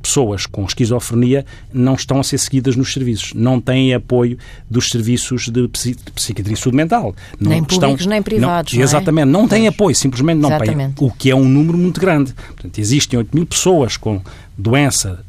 pessoas 0.00 0.46
com 0.46 0.64
esquizofrenia 0.64 1.44
não 1.72 1.94
estão 1.94 2.20
a 2.20 2.24
ser 2.24 2.38
seguidas 2.38 2.76
nos 2.76 2.92
serviços, 2.92 3.32
não 3.34 3.60
têm 3.60 3.94
apoio 3.94 4.38
dos 4.68 4.88
serviços 4.88 5.48
de, 5.48 5.68
psi, 5.68 5.94
de 5.94 6.12
psiquiatria 6.12 6.54
e 6.54 6.56
saúde 6.56 6.76
mental. 6.76 7.14
Não 7.38 7.50
nem 7.50 7.62
estão, 7.62 7.78
públicos 7.78 8.06
nem 8.06 8.22
privados. 8.22 8.72
Não, 8.72 8.78
não 8.78 8.82
é? 8.82 8.84
exatamente, 8.84 9.26
não 9.26 9.48
têm 9.48 9.66
apoio, 9.68 9.94
simplesmente 9.94 10.38
não 10.38 10.58
têm. 10.58 10.94
O 10.98 11.10
que 11.10 11.30
é 11.30 11.34
um 11.34 11.44
número 11.48 11.78
muito 11.78 12.00
grande. 12.00 12.32
Portanto, 12.32 12.78
existem 12.78 13.18
8 13.18 13.34
mil 13.34 13.46
pessoas 13.46 13.96
com 13.96 14.20
doença 14.56 15.24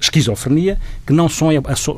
esquizofrenia 0.00 0.78
que 1.06 1.12
não 1.12 1.28
são, 1.28 1.48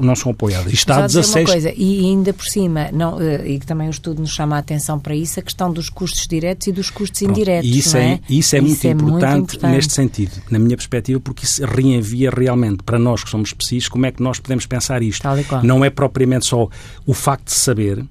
não 0.00 0.16
são 0.16 0.33
apoiadas. 0.33 0.73
Está 0.73 1.04
a 1.04 1.07
16... 1.07 1.37
uma 1.37 1.52
coisa, 1.52 1.73
e 1.76 2.00
ainda 2.00 2.33
por 2.33 2.47
cima, 2.47 2.90
não, 2.92 3.21
eh, 3.21 3.49
e 3.49 3.59
que 3.59 3.66
também 3.66 3.88
o 3.88 3.90
estudo 3.90 4.21
nos 4.21 4.30
chama 4.30 4.57
a 4.57 4.59
atenção 4.59 4.99
para 4.99 5.14
isso, 5.14 5.38
a 5.38 5.42
questão 5.42 5.73
dos 5.73 5.88
custos 5.88 6.26
diretos 6.26 6.66
e 6.66 6.73
dos 6.73 6.90
custos 6.90 7.21
Pronto, 7.21 7.33
indiretos. 7.33 7.69
E 7.69 7.78
isso, 7.78 7.97
é? 7.97 8.12
é, 8.12 8.21
isso, 8.28 8.57
é, 8.57 8.59
isso 8.59 8.66
muito, 8.66 8.85
é 8.87 8.90
importante 8.90 9.30
muito, 9.30 9.54
importante 9.54 9.73
neste 9.73 9.92
sentido, 9.92 10.33
na 10.50 10.59
minha 10.59 10.76
perspectiva, 10.76 11.21
porque 11.21 11.45
isso 11.45 11.64
reenvia 11.64 12.30
realmente 12.30 12.83
para 12.83 12.99
nós 12.99 13.23
que 13.23 13.30
somos 13.30 13.50
especialistas 13.50 13.90
como 13.90 14.07
é 14.07 14.12
que 14.12 14.23
nós 14.23 14.38
podemos 14.38 14.66
pensar 14.66 15.02
isto. 15.02 15.26
Não 15.62 15.85
é 15.85 15.90
propriamente 15.90 16.47
só 16.47 16.69
o 17.07 17.14
facto 17.14 17.47
de 17.47 17.54
saber 17.54 18.04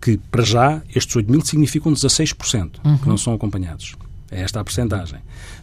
que, 0.00 0.18
para 0.30 0.44
já, 0.44 0.82
estes 0.94 1.14
8 1.14 1.30
mil 1.30 1.44
significam 1.44 1.92
16% 1.92 2.76
uhum. 2.84 2.98
que 2.98 3.08
não 3.08 3.16
são 3.16 3.34
acompanhados. 3.34 3.96
É 4.30 4.42
esta 4.42 4.60
a 4.60 4.64
percentagem. 4.64 5.18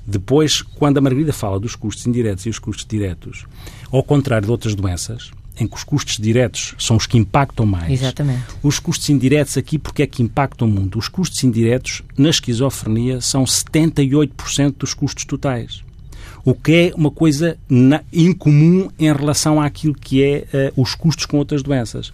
Depois, 0.05 0.61
quando 0.61 0.97
a 0.97 1.01
Margarida 1.01 1.33
fala 1.33 1.59
dos 1.59 1.75
custos 1.75 2.05
indiretos 2.07 2.45
e 2.45 2.49
os 2.49 2.59
custos 2.59 2.85
diretos, 2.85 3.45
ao 3.91 4.03
contrário 4.03 4.45
de 4.45 4.51
outras 4.51 4.75
doenças, 4.75 5.31
em 5.59 5.67
que 5.67 5.75
os 5.75 5.83
custos 5.83 6.17
diretos 6.17 6.73
são 6.79 6.97
os 6.97 7.05
que 7.05 7.17
impactam 7.17 7.65
mais. 7.65 7.91
Exatamente. 7.91 8.43
Os 8.61 8.79
custos 8.79 9.09
indiretos 9.09 9.57
aqui, 9.57 9.77
porque 9.77 10.03
é 10.03 10.07
que 10.07 10.23
impactam 10.23 10.67
muito? 10.67 10.97
Os 10.97 11.07
custos 11.07 11.43
indiretos 11.43 12.01
na 12.17 12.29
esquizofrenia 12.29 13.21
são 13.21 13.43
78% 13.43 14.75
dos 14.77 14.93
custos 14.93 15.25
totais. 15.25 15.83
O 16.45 16.53
que 16.53 16.73
é 16.73 16.93
uma 16.95 17.11
coisa 17.11 17.57
incomum 18.11 18.89
em 18.99 19.13
relação 19.13 19.61
àquilo 19.61 19.93
que 19.93 20.23
é 20.23 20.71
uh, 20.75 20.81
os 20.81 20.93
custos 20.93 21.25
com 21.25 21.37
outras 21.37 21.63
doenças. 21.63 22.11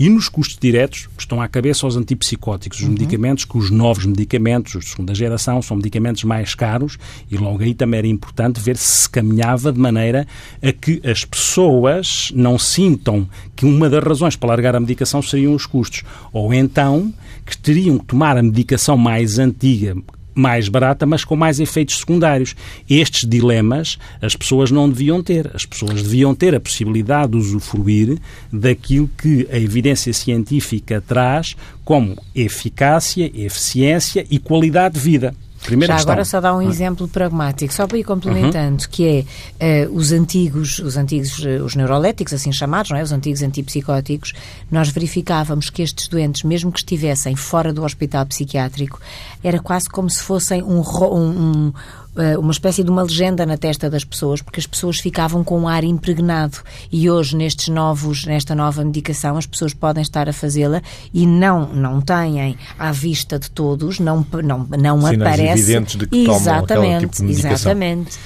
E 0.00 0.08
nos 0.08 0.30
custos 0.30 0.56
diretos 0.58 1.10
estão 1.18 1.42
à 1.42 1.46
cabeça 1.46 1.86
os 1.86 1.94
antipsicóticos, 1.94 2.78
os 2.78 2.86
uhum. 2.86 2.92
medicamentos, 2.92 3.44
que 3.44 3.58
os 3.58 3.70
novos 3.70 4.06
medicamentos, 4.06 4.74
os 4.74 4.84
de 4.86 4.90
segunda 4.92 5.14
geração, 5.14 5.60
são 5.60 5.76
medicamentos 5.76 6.24
mais 6.24 6.54
caros 6.54 6.96
e 7.30 7.36
logo 7.36 7.62
aí 7.62 7.74
também 7.74 7.98
era 7.98 8.06
importante 8.06 8.58
ver 8.58 8.78
se 8.78 9.02
se 9.02 9.10
caminhava 9.10 9.70
de 9.70 9.78
maneira 9.78 10.26
a 10.62 10.72
que 10.72 11.02
as 11.04 11.26
pessoas 11.26 12.32
não 12.34 12.58
sintam 12.58 13.28
que 13.54 13.66
uma 13.66 13.90
das 13.90 14.02
razões 14.02 14.36
para 14.36 14.48
largar 14.48 14.74
a 14.74 14.80
medicação 14.80 15.20
seriam 15.20 15.54
os 15.54 15.66
custos. 15.66 16.02
Ou 16.32 16.54
então 16.54 17.12
que 17.44 17.58
teriam 17.58 17.98
que 17.98 18.06
tomar 18.06 18.38
a 18.38 18.42
medicação 18.42 18.96
mais 18.96 19.38
antiga, 19.38 19.94
mais 20.40 20.68
barata, 20.68 21.06
mas 21.06 21.24
com 21.24 21.36
mais 21.36 21.60
efeitos 21.60 21.98
secundários. 21.98 22.56
Estes 22.88 23.28
dilemas 23.28 23.98
as 24.20 24.34
pessoas 24.34 24.70
não 24.70 24.88
deviam 24.88 25.22
ter. 25.22 25.50
As 25.54 25.66
pessoas 25.66 26.02
deviam 26.02 26.34
ter 26.34 26.54
a 26.54 26.60
possibilidade 26.60 27.32
de 27.32 27.38
usufruir 27.38 28.18
daquilo 28.52 29.08
que 29.18 29.46
a 29.52 29.58
evidência 29.58 30.12
científica 30.12 31.02
traz 31.06 31.54
como 31.84 32.16
eficácia, 32.34 33.30
eficiência 33.34 34.26
e 34.30 34.38
qualidade 34.38 34.94
de 34.94 35.00
vida. 35.00 35.34
Primeira 35.62 35.92
Já 35.92 35.96
questão. 35.98 36.12
agora 36.12 36.24
só 36.24 36.40
dá 36.40 36.54
um 36.54 36.62
exemplo 36.62 37.06
pragmático, 37.06 37.72
só 37.72 37.86
para 37.86 37.98
ir 37.98 38.04
complementando, 38.04 38.82
uhum. 38.82 38.88
que 38.90 39.26
é 39.60 39.86
uh, 39.88 39.94
os 39.94 40.10
antigos, 40.10 40.78
os 40.78 40.96
antigos, 40.96 41.38
uh, 41.38 41.62
os 41.64 41.76
neuroléticos, 41.76 42.32
assim 42.32 42.50
chamados, 42.50 42.90
não 42.90 42.96
é? 42.96 43.02
os 43.02 43.12
antigos 43.12 43.42
antipsicóticos, 43.42 44.32
nós 44.70 44.88
verificávamos 44.88 45.68
que 45.68 45.82
estes 45.82 46.08
doentes, 46.08 46.44
mesmo 46.44 46.72
que 46.72 46.78
estivessem 46.78 47.36
fora 47.36 47.72
do 47.72 47.84
hospital 47.84 48.24
psiquiátrico, 48.26 48.98
era 49.44 49.58
quase 49.58 49.88
como 49.88 50.08
se 50.08 50.22
fossem 50.22 50.62
um, 50.62 50.80
um, 50.80 51.72
eh, 52.16 52.36
uma 52.36 52.50
espécie 52.50 52.82
de 52.82 52.90
uma 52.90 53.02
legenda 53.02 53.46
na 53.46 53.56
testa 53.56 53.88
das 53.88 54.04
pessoas, 54.04 54.42
porque 54.42 54.58
as 54.58 54.66
pessoas 54.66 54.98
ficavam 54.98 55.44
com 55.44 55.60
um 55.60 55.68
ar 55.68 55.84
impregnado. 55.84 56.58
E 56.90 57.08
hoje, 57.08 57.36
nestes 57.36 57.68
novos, 57.68 58.24
nesta 58.24 58.54
nova 58.54 58.84
medicação, 58.84 59.36
as 59.36 59.46
pessoas 59.46 59.72
podem 59.72 60.02
estar 60.02 60.28
a 60.28 60.32
fazê-la 60.32 60.82
e 61.14 61.26
não, 61.26 61.72
não 61.72 62.00
têm 62.00 62.58
à 62.78 62.90
vista 62.90 63.38
de 63.38 63.50
todos, 63.50 64.00
não, 64.00 64.26
não, 64.42 64.66
não 64.78 65.00
Sinais 65.00 65.40
aparece. 65.50 65.62
evidentes 65.62 65.96
de 65.96 66.06
que 66.06 66.30
exatamente, 66.30 67.00
tipo 67.00 67.16
de 67.16 67.22
medicação. 67.22 67.54
Exatamente. 67.54 68.18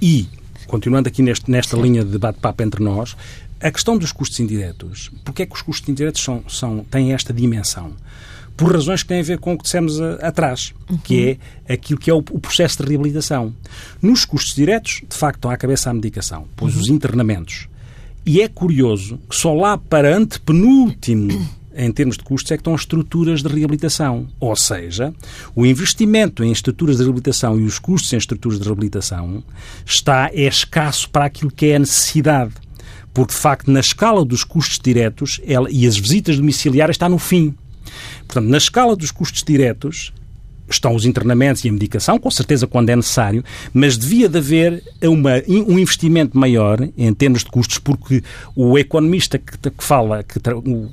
E, 0.00 0.28
continuando 0.66 1.08
aqui 1.08 1.22
neste, 1.22 1.50
nesta 1.50 1.76
Sim. 1.76 1.82
linha 1.82 2.04
de 2.04 2.18
bate-papo 2.18 2.62
entre 2.62 2.82
nós, 2.82 3.16
a 3.60 3.70
questão 3.70 3.96
dos 3.96 4.12
custos 4.12 4.38
indiretos. 4.40 5.10
Porquê 5.24 5.42
é 5.42 5.46
que 5.46 5.54
os 5.54 5.62
custos 5.62 5.88
indiretos 5.88 6.22
são, 6.22 6.42
são, 6.48 6.84
têm 6.90 7.12
esta 7.12 7.32
dimensão? 7.32 7.94
por 8.56 8.72
razões 8.72 9.02
que 9.02 9.08
têm 9.10 9.20
a 9.20 9.22
ver 9.22 9.38
com 9.38 9.52
o 9.52 9.56
que 9.58 9.64
dissemos 9.64 10.00
a, 10.00 10.14
atrás, 10.14 10.72
uhum. 10.88 10.96
que 10.96 11.38
é 11.68 11.74
aquilo 11.74 12.00
que 12.00 12.10
é 12.10 12.14
o, 12.14 12.18
o, 12.18 12.40
processo 12.40 12.82
de 12.82 12.88
reabilitação. 12.88 13.54
Nos 14.00 14.24
custos 14.24 14.54
diretos, 14.54 15.02
de 15.08 15.16
facto, 15.16 15.36
estão 15.36 15.50
à 15.50 15.56
cabeça 15.56 15.90
a 15.90 15.94
medicação, 15.94 16.46
pois 16.56 16.74
uhum. 16.74 16.80
os 16.80 16.88
internamentos. 16.88 17.68
E 18.24 18.40
é 18.40 18.48
curioso 18.48 19.20
que 19.28 19.36
só 19.36 19.54
lá 19.54 19.76
para 19.76 20.16
antepenúltimo 20.16 21.48
em 21.76 21.92
termos 21.92 22.16
de 22.16 22.24
custos, 22.24 22.50
é 22.50 22.56
que 22.56 22.60
estão 22.60 22.74
as 22.74 22.80
estruturas 22.82 23.42
de 23.42 23.48
reabilitação. 23.48 24.26
Ou 24.40 24.56
seja, 24.56 25.12
o 25.54 25.66
investimento 25.66 26.42
em 26.42 26.50
estruturas 26.50 26.96
de 26.96 27.02
reabilitação 27.02 27.60
e 27.60 27.64
os 27.64 27.78
custos 27.78 28.12
em 28.12 28.16
estruturas 28.16 28.58
de 28.58 28.64
reabilitação 28.64 29.44
está, 29.84 30.30
é 30.32 30.46
escasso 30.46 31.08
para 31.10 31.26
aquilo 31.26 31.50
que 31.50 31.66
é 31.66 31.76
a 31.76 31.80
necessidade. 31.80 32.54
Porque, 33.12 33.32
de 33.32 33.40
facto, 33.40 33.70
na 33.70 33.80
escala 33.80 34.24
dos 34.24 34.44
custos 34.44 34.78
diretos 34.82 35.40
ela, 35.46 35.68
e 35.70 35.86
as 35.86 35.96
visitas 35.96 36.36
domiciliárias 36.36 36.94
está 36.94 37.08
no 37.08 37.18
fim. 37.18 37.54
Portanto, 38.26 38.48
na 38.48 38.58
escala 38.58 38.96
dos 38.96 39.10
custos 39.10 39.42
diretos, 39.42 40.12
estão 40.68 40.94
os 40.94 41.04
internamentos 41.04 41.64
e 41.64 41.68
a 41.68 41.72
medicação, 41.72 42.18
com 42.18 42.30
certeza 42.30 42.66
quando 42.66 42.90
é 42.90 42.96
necessário, 42.96 43.44
mas 43.72 43.96
devia 43.96 44.28
de 44.28 44.38
haver 44.38 44.82
uma, 45.02 45.32
um 45.48 45.78
investimento 45.78 46.38
maior 46.38 46.86
em 46.96 47.12
termos 47.14 47.44
de 47.44 47.50
custos, 47.50 47.78
porque 47.78 48.22
o 48.54 48.78
economista 48.78 49.38
que, 49.38 49.58
que 49.58 49.84
fala, 49.84 50.22
que, 50.22 50.40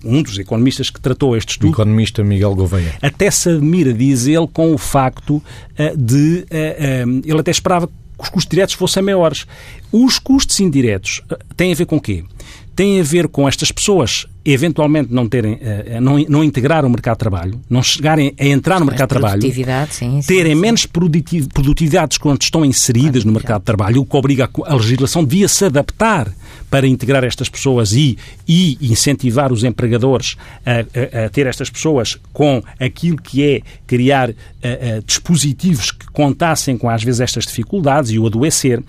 um 0.04 0.22
dos 0.22 0.38
economistas 0.38 0.90
que 0.90 1.02
tratou 1.02 1.36
este 1.36 1.52
estudo... 1.52 1.70
O 1.70 1.74
economista 1.74 2.24
Miguel 2.24 2.56
Gouveia. 2.56 2.96
Até 3.02 3.30
se 3.32 3.50
admira, 3.50 3.94
diz 3.94 4.28
ele, 4.28 4.48
com 4.48 4.74
o 4.74 4.78
facto 4.78 5.36
uh, 5.36 5.98
de... 5.98 6.46
Uh, 6.52 7.10
uh, 7.10 7.22
ele 7.26 7.40
até 7.40 7.52
esperava 7.52 7.88
que 7.88 7.94
os 8.20 8.30
custos 8.30 8.50
diretos 8.50 8.76
fossem 8.76 9.04
maiores. 9.04 9.46
Os 9.92 10.20
custos 10.20 10.60
indiretos 10.60 11.22
têm 11.58 11.72
a 11.74 11.76
ver 11.76 11.86
com 11.86 11.98
o 11.98 12.02
quê? 12.02 12.24
Tem 12.76 13.00
a 13.00 13.04
ver 13.04 13.28
com 13.28 13.48
estas 13.48 13.72
pessoas 13.72 14.28
eventualmente 14.46 15.14
não 15.14 15.28
terem, 15.28 15.54
uh, 15.54 16.02
não, 16.02 16.18
não 16.28 16.44
integrar 16.44 16.84
o 16.86 16.90
mercado 16.90 17.16
de 17.16 17.20
trabalho, 17.20 17.62
não 17.70 17.82
chegarem 17.82 18.34
a 18.38 18.46
entrar 18.46 18.80
no 18.80 18.86
mercado 18.86 19.08
de 19.08 19.16
trabalho, 19.16 19.42
sim, 19.90 20.22
sim, 20.22 20.28
terem 20.28 20.54
sim. 20.54 20.62
menos 20.62 20.86
produtividades 20.86 22.18
quando 22.18 22.42
estão 22.42 22.66
inseridas 22.66 23.24
no 23.24 23.32
mercado 23.32 23.62
de 23.62 23.66
trabalho, 23.66 24.02
o 24.02 24.06
que 24.06 24.18
obriga 24.18 24.46
a, 24.46 24.72
a 24.72 24.76
legislação 24.76 25.24
devia 25.24 25.48
se 25.48 25.64
adaptar 25.64 26.30
para 26.70 26.86
integrar 26.86 27.24
estas 27.24 27.48
pessoas 27.48 27.94
e, 27.94 28.18
e 28.48 28.78
incentivar 28.82 29.54
os 29.54 29.64
empregadores 29.64 30.36
a, 30.66 31.22
a, 31.22 31.26
a, 31.26 31.30
ter 31.30 31.48
estas 31.48 31.70
pessoas 31.70 32.18
com 32.34 32.62
aquilo 32.80 33.18
que 33.18 33.44
é 33.44 33.62
criar 33.86 34.34
dispositivos 35.06 35.92
que 35.92 36.08
contassem 36.08 36.78
com 36.78 36.90
às 36.90 37.04
vezes 37.04 37.22
estas 37.22 37.46
dificuldades 37.46 38.12
e 38.12 38.18
o 38.18 38.26
adoecer 38.26 38.82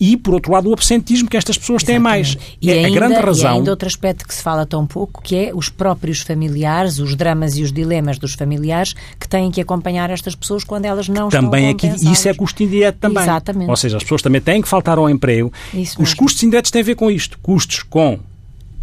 e, 0.00 0.16
por 0.16 0.32
outro 0.32 0.52
lado, 0.52 0.70
o 0.70 0.72
absentismo 0.72 1.28
que 1.28 1.36
estas 1.36 1.58
pessoas 1.58 1.82
têm 1.82 1.98
mais. 1.98 2.36
E 2.60 2.70
é 2.70 2.84
ainda, 2.84 2.88
a 2.88 2.90
grande 2.90 3.14
razão. 3.14 3.52
E 3.52 3.58
ainda 3.58 3.70
outro 3.70 3.86
aspecto 3.86 4.26
que 4.26 4.34
se 4.34 4.42
fala 4.42 4.64
tão 4.64 4.86
pouco, 4.86 5.22
que 5.22 5.36
é 5.36 5.50
os 5.54 5.68
próprios 5.68 6.22
familiares, 6.22 6.98
os 6.98 7.14
dramas 7.14 7.56
e 7.56 7.62
os 7.62 7.70
dilemas 7.70 8.18
dos 8.18 8.32
familiares 8.32 8.94
que 9.18 9.28
têm 9.28 9.50
que 9.50 9.60
acompanhar 9.60 10.08
estas 10.08 10.34
pessoas 10.34 10.64
quando 10.64 10.86
elas 10.86 11.08
não 11.08 11.28
também 11.28 11.70
estão 11.70 11.90
aqui 11.90 12.10
Isso 12.10 12.28
é 12.28 12.34
custo 12.34 12.62
indireto 12.62 12.96
também. 12.96 13.22
Exatamente. 13.22 13.68
Ou 13.68 13.76
seja, 13.76 13.98
as 13.98 14.02
pessoas 14.02 14.22
também 14.22 14.40
têm 14.40 14.62
que 14.62 14.68
faltar 14.68 14.96
ao 14.96 15.08
emprego. 15.10 15.52
Os 15.98 16.14
custos 16.14 16.42
indiretos 16.42 16.70
têm 16.70 16.80
a 16.80 16.84
ver 16.84 16.94
com 16.94 17.10
isto. 17.10 17.38
Custos 17.42 17.82
com 17.82 18.18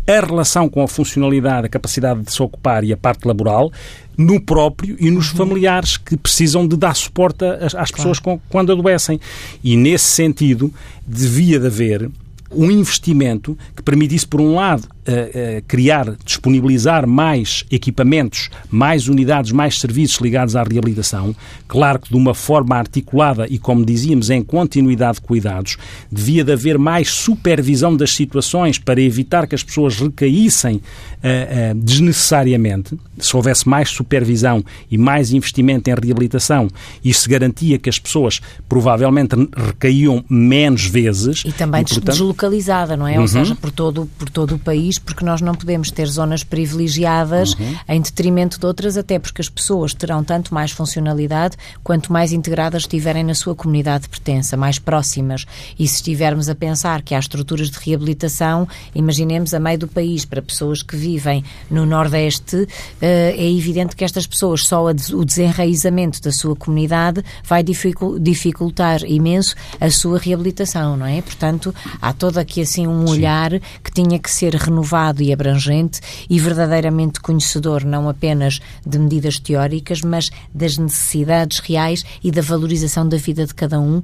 a 0.07 0.25
relação 0.25 0.69
com 0.69 0.81
a 0.81 0.87
funcionalidade, 0.87 1.67
a 1.67 1.69
capacidade 1.69 2.21
de 2.21 2.31
se 2.31 2.41
ocupar 2.41 2.83
e 2.83 2.93
a 2.93 2.97
parte 2.97 3.27
laboral, 3.27 3.71
no 4.17 4.41
próprio 4.41 4.95
e 4.99 5.11
nos 5.11 5.31
uhum. 5.31 5.37
familiares 5.37 5.97
que 5.97 6.15
precisam 6.15 6.67
de 6.67 6.77
dar 6.77 6.95
suporte 6.95 7.45
às, 7.45 7.75
às 7.75 7.91
pessoas 7.91 8.17
com, 8.17 8.39
quando 8.49 8.71
adoecem. 8.71 9.19
E 9.63 9.75
nesse 9.75 10.05
sentido, 10.05 10.73
devia 11.05 11.59
de 11.59 11.67
haver 11.67 12.09
um 12.51 12.71
investimento 12.71 13.57
que 13.75 13.83
permitisse, 13.83 14.25
por 14.25 14.39
um 14.39 14.55
lado, 14.55 14.87
uh, 15.07 15.63
criar, 15.67 16.15
disponibilizar 16.23 17.07
mais 17.07 17.65
equipamentos, 17.71 18.49
mais 18.69 19.07
unidades, 19.07 19.51
mais 19.51 19.79
serviços 19.79 20.19
ligados 20.19 20.55
à 20.55 20.63
reabilitação, 20.63 21.35
claro 21.67 21.99
que 21.99 22.09
de 22.09 22.15
uma 22.15 22.33
forma 22.33 22.75
articulada 22.75 23.47
e, 23.49 23.57
como 23.57 23.85
dizíamos, 23.85 24.29
em 24.29 24.41
continuidade 24.43 25.15
de 25.15 25.21
cuidados, 25.21 25.77
devia 26.11 26.43
de 26.43 26.51
haver 26.51 26.77
mais 26.77 27.09
supervisão 27.09 27.95
das 27.95 28.11
situações 28.13 28.77
para 28.77 29.01
evitar 29.01 29.47
que 29.47 29.55
as 29.55 29.63
pessoas 29.63 29.97
recaíssem 29.99 30.75
uh, 30.75 31.75
desnecessariamente. 31.75 32.97
Se 33.17 33.35
houvesse 33.35 33.67
mais 33.67 33.89
supervisão 33.89 34.63
e 34.89 34.97
mais 34.97 35.31
investimento 35.31 35.89
em 35.89 35.93
reabilitação, 35.93 36.67
isso 37.03 37.29
garantia 37.29 37.77
que 37.77 37.89
as 37.89 37.99
pessoas 37.99 38.39
provavelmente 38.67 39.35
recaíam 39.55 40.23
menos 40.29 40.85
vezes. 40.85 41.43
E 41.45 41.51
também 41.51 41.81
e, 41.81 41.85
portanto... 41.85 42.11
deslocalizada, 42.11 42.95
não 42.95 43.07
é? 43.07 43.15
Uhum. 43.15 43.21
Ou 43.21 43.27
seja, 43.27 43.55
por 43.55 43.71
todo, 43.71 44.09
por 44.17 44.29
todo 44.29 44.55
o 44.55 44.59
país, 44.59 44.96
porque 44.99 45.23
nós 45.23 45.41
não 45.41 45.53
podemos 45.53 45.91
ter 45.91 46.07
zonas 46.07 46.43
privilegiadas 46.43 47.53
uhum. 47.53 47.75
em 47.89 48.01
detrimento 48.01 48.59
de 48.59 48.65
outras, 48.65 48.97
até 48.97 49.19
porque 49.19 49.41
as 49.41 49.49
pessoas 49.49 49.93
terão 49.93 50.23
tanto 50.23 50.53
mais 50.53 50.71
funcionalidade 50.71 51.57
quanto 51.83 52.11
mais 52.11 52.31
integradas 52.31 52.83
estiverem 52.83 53.23
na 53.23 53.33
sua 53.33 53.55
comunidade 53.55 54.03
de 54.03 54.09
pertença, 54.09 54.57
mais 54.57 54.79
próximas. 54.79 55.45
E 55.77 55.87
se 55.87 55.95
estivermos 55.95 56.49
a 56.49 56.55
pensar 56.55 57.01
que 57.01 57.13
há 57.13 57.19
estruturas 57.19 57.69
de 57.69 57.77
reabilitação, 57.79 58.67
imaginemos 58.93 59.53
a 59.53 59.59
meio 59.59 59.79
do 59.79 59.87
país, 59.87 60.25
para 60.25 60.41
pessoas 60.41 60.81
que 60.81 60.95
vivem 60.95 61.43
no 61.69 61.85
Nordeste, 61.85 62.67
eh, 63.01 63.35
é 63.37 63.51
evidente 63.51 63.95
que 63.95 64.03
estas 64.03 64.25
pessoas, 64.25 64.65
só 64.65 64.85
o 64.85 65.25
desenraizamento 65.25 66.21
da 66.21 66.31
sua 66.31 66.55
comunidade 66.55 67.23
vai 67.43 67.63
dificultar 67.63 69.03
imenso 69.05 69.55
a 69.79 69.89
sua 69.89 70.17
reabilitação, 70.17 70.97
não 70.97 71.05
é? 71.05 71.21
Portanto, 71.21 71.73
há 72.01 72.13
todo 72.13 72.37
aqui 72.37 72.61
assim 72.61 72.87
um 72.87 73.07
olhar 73.09 73.51
Sim. 73.51 73.59
que 73.83 73.91
tinha 73.91 74.19
que 74.19 74.31
ser 74.31 74.55
renovado 74.55 74.86
e 75.21 75.33
abrangente 75.33 75.99
e 76.29 76.39
verdadeiramente 76.39 77.19
conhecedor 77.19 77.83
não 77.83 78.09
apenas 78.09 78.59
de 78.85 78.97
medidas 78.97 79.39
teóricas, 79.39 80.01
mas 80.01 80.29
das 80.53 80.77
necessidades 80.77 81.59
reais 81.59 82.03
e 82.23 82.31
da 82.31 82.41
valorização 82.41 83.07
da 83.07 83.17
vida 83.17 83.45
de 83.45 83.53
cada 83.53 83.79
um, 83.79 83.97
uh, 83.97 84.03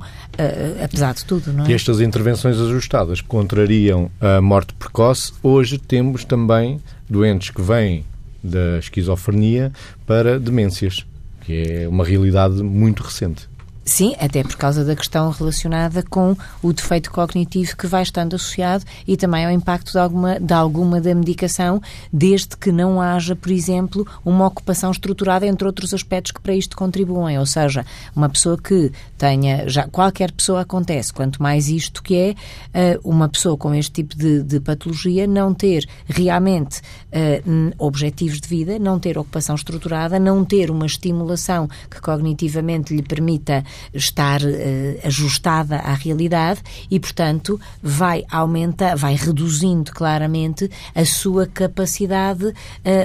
apesar 0.83 1.13
de 1.13 1.25
tudo, 1.25 1.53
não 1.53 1.65
é? 1.65 1.69
E 1.69 1.73
estas 1.73 2.01
intervenções 2.01 2.59
ajustadas 2.59 3.21
contrariam 3.21 4.09
a 4.19 4.41
morte 4.41 4.73
precoce. 4.73 5.33
Hoje 5.41 5.77
temos 5.77 6.23
também 6.25 6.81
doentes 7.09 7.49
que 7.49 7.61
vêm 7.61 8.05
da 8.43 8.77
esquizofrenia 8.79 9.71
para 10.05 10.39
demências, 10.39 11.05
que 11.41 11.53
é 11.53 11.87
uma 11.87 12.03
realidade 12.03 12.61
muito 12.61 13.03
recente. 13.03 13.52
Sim, 13.85 14.15
até 14.17 14.43
por 14.43 14.55
causa 14.55 14.85
da 14.85 14.95
questão 14.95 15.29
relacionada 15.29 16.03
com 16.09 16.37
o 16.61 16.71
defeito 16.71 17.11
cognitivo 17.11 17.75
que 17.75 17.85
vai 17.85 18.01
estando 18.01 18.35
associado 18.35 18.85
e 19.05 19.17
também 19.17 19.45
ao 19.45 19.51
impacto 19.51 19.91
de 19.91 19.97
alguma, 19.97 20.39
de 20.39 20.53
alguma 20.53 21.01
da 21.01 21.13
medicação, 21.13 21.81
desde 22.11 22.55
que 22.55 22.71
não 22.71 23.01
haja, 23.01 23.35
por 23.35 23.51
exemplo, 23.51 24.07
uma 24.23 24.47
ocupação 24.47 24.89
estruturada, 24.89 25.45
entre 25.45 25.67
outros 25.67 25.93
aspectos 25.93 26.31
que 26.31 26.39
para 26.39 26.55
isto 26.55 26.77
contribuem. 26.77 27.37
Ou 27.37 27.45
seja, 27.45 27.85
uma 28.15 28.29
pessoa 28.29 28.57
que 28.57 28.89
tenha, 29.23 29.69
já 29.69 29.87
qualquer 29.87 30.33
pessoa 30.33 30.59
acontece, 30.59 31.13
quanto 31.13 31.41
mais 31.41 31.69
isto 31.69 32.03
que 32.03 32.13
é, 32.13 32.35
eh, 32.73 32.99
uma 33.05 33.29
pessoa 33.29 33.55
com 33.55 33.73
este 33.73 34.03
tipo 34.03 34.17
de, 34.17 34.43
de 34.43 34.59
patologia 34.59 35.25
não 35.25 35.53
ter 35.53 35.87
realmente 36.05 36.79
uh, 36.79 37.73
objetivos 37.77 38.41
de 38.41 38.49
vida, 38.49 38.77
não 38.77 38.99
ter 38.99 39.17
ocupação 39.17 39.55
estruturada, 39.55 40.19
não 40.19 40.43
ter 40.43 40.69
uma 40.69 40.85
estimulação 40.85 41.69
que 41.89 42.01
cognitivamente 42.01 42.93
lhe 42.93 43.01
permita 43.01 43.63
estar 43.93 44.41
uh, 44.41 44.45
ajustada 45.05 45.77
à 45.77 45.93
realidade 45.93 46.61
e, 46.91 46.99
portanto, 46.99 47.57
vai 47.81 48.25
aumentar, 48.29 48.97
vai 48.97 49.15
reduzindo 49.15 49.93
claramente 49.93 50.69
a 50.93 51.05
sua 51.05 51.47
capacidade, 51.47 52.47
uh, 52.47 52.53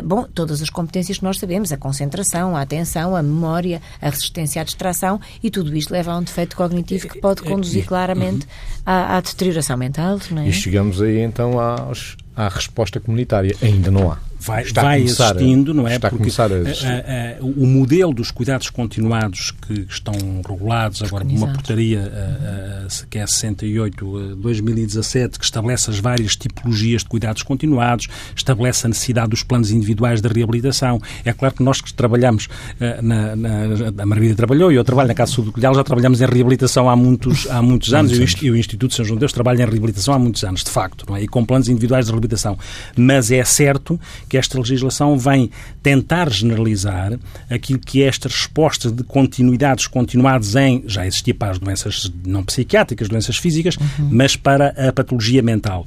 bom, 0.05 0.25
todas 0.35 0.61
as 0.63 0.71
competências 0.71 1.19
que 1.19 1.25
nós 1.25 1.39
sabemos, 1.39 1.71
a 1.71 1.77
concentração, 1.77 2.57
a 2.57 2.63
atenção, 2.63 3.15
a 3.15 3.23
memória, 3.23 3.81
a 4.03 4.11
resistência 4.11 4.61
à 4.61 4.65
distração 4.65 5.21
e 5.41 5.49
tudo 5.49 5.77
isto 5.77 5.93
leva 5.93 6.08
a 6.11 6.19
um 6.19 6.23
defeito 6.23 6.57
cognitivo 6.57 7.09
que 7.09 7.21
pode 7.21 7.43
conduzir 7.43 7.87
claramente 7.87 8.47
à, 8.85 9.17
à 9.17 9.21
deterioração 9.21 9.77
mental. 9.77 10.19
É? 10.45 10.49
E 10.49 10.53
chegamos 10.53 11.01
aí 11.03 11.19
então 11.19 11.59
aos, 11.59 12.17
à 12.37 12.49
resposta 12.49 13.01
comunitária. 13.01 13.55
Ainda 13.63 13.91
não 13.91 14.11
há 14.11 14.19
vai, 14.41 14.65
vai 14.65 15.03
existindo, 15.03 15.75
não 15.75 15.87
é? 15.87 15.97
Está 15.97 16.09
Porque 16.11 16.31
a 16.41 16.45
a, 16.45 16.49
a, 16.49 16.51
o 17.43 17.67
modelo 17.67 18.15
dos 18.15 18.31
cuidados 18.31 18.71
continuados 18.71 19.51
que 19.51 19.85
estão 19.89 20.15
regulados 20.47 21.03
agora 21.03 21.25
por 21.25 21.35
uma 21.35 21.49
portaria 21.49 22.13
que 23.11 23.19
é 23.19 23.25
68-2017, 23.25 25.39
que 25.39 25.45
estabelece 25.45 25.91
as 25.91 25.99
várias 25.99 26.37
tipologias 26.37 27.03
de 27.03 27.09
cuidados 27.09 27.43
continuados, 27.43 28.09
estabelece 28.35 28.87
a 28.87 28.89
necessidade 28.89 29.31
dos 29.31 29.43
planos 29.43 29.71
individuais 29.71 30.21
de 30.21 30.29
reabilitação. 30.29 31.01
É 31.25 31.33
claro 31.33 31.55
que 31.55 31.63
nós 31.63 31.81
que 31.81 31.93
trabalhamos, 31.93 32.49
na, 33.03 33.37
na, 33.37 34.03
a 34.03 34.07
Margarida 34.07 34.35
trabalhou 34.35 34.73
e 34.73 34.77
eu 34.77 34.85
trabalho 34.85 35.09
na 35.09 35.15
Casa 35.15 35.33
Sul 35.33 35.45
do 35.45 35.53
Colhal, 35.53 35.75
já 35.75 35.85
trabalhamos 35.85 36.21
em 36.21 36.27
reabilitação 36.27 36.89
há 36.89 36.97
muitos, 36.97 37.49
há 37.51 37.63
muitos 37.63 37.93
anos 37.93 38.13
e 38.43 38.51
o 38.51 38.57
Instituto 38.57 38.95
São 38.95 39.05
João 39.05 39.19
Deus 39.19 39.33
trabalha 39.33 39.63
em 39.63 39.67
reabilitação 39.67 40.15
há 40.15 40.19
muitos 40.19 40.43
anos, 40.45 40.65
de 40.65 40.71
facto, 40.71 41.05
não 41.09 41.17
é? 41.17 41.23
E 41.23 41.29
com 41.29 41.45
planos 41.45 41.69
individuais 41.69 42.07
de 42.07 42.13
reabilitação. 42.13 42.59
Mas 42.97 43.31
é 43.31 43.45
certo 43.45 44.01
que 44.29 44.37
esta 44.37 44.59
legislação 44.59 45.19
vem 45.19 45.51
tentar 45.83 46.31
generalizar 46.31 47.19
aquilo 47.51 47.79
que 47.79 48.03
é 48.03 48.07
esta 48.07 48.29
resposta 48.29 48.91
de 48.91 49.03
continuidades 49.03 49.87
continuados 49.87 50.55
em, 50.57 50.85
já 50.87 51.07
existia 51.07 51.35
para 51.35 51.53
as 51.53 51.59
doenças 51.59 52.13
não 52.25 52.45
psiquiátricas, 52.45 53.09
doenças 53.09 53.37
físicas, 53.37 53.77
uhum. 53.77 54.09
mas 54.11 54.37
para 54.37 54.69
a 54.89 54.93
patologia 54.93 55.43
mental. 55.43 55.87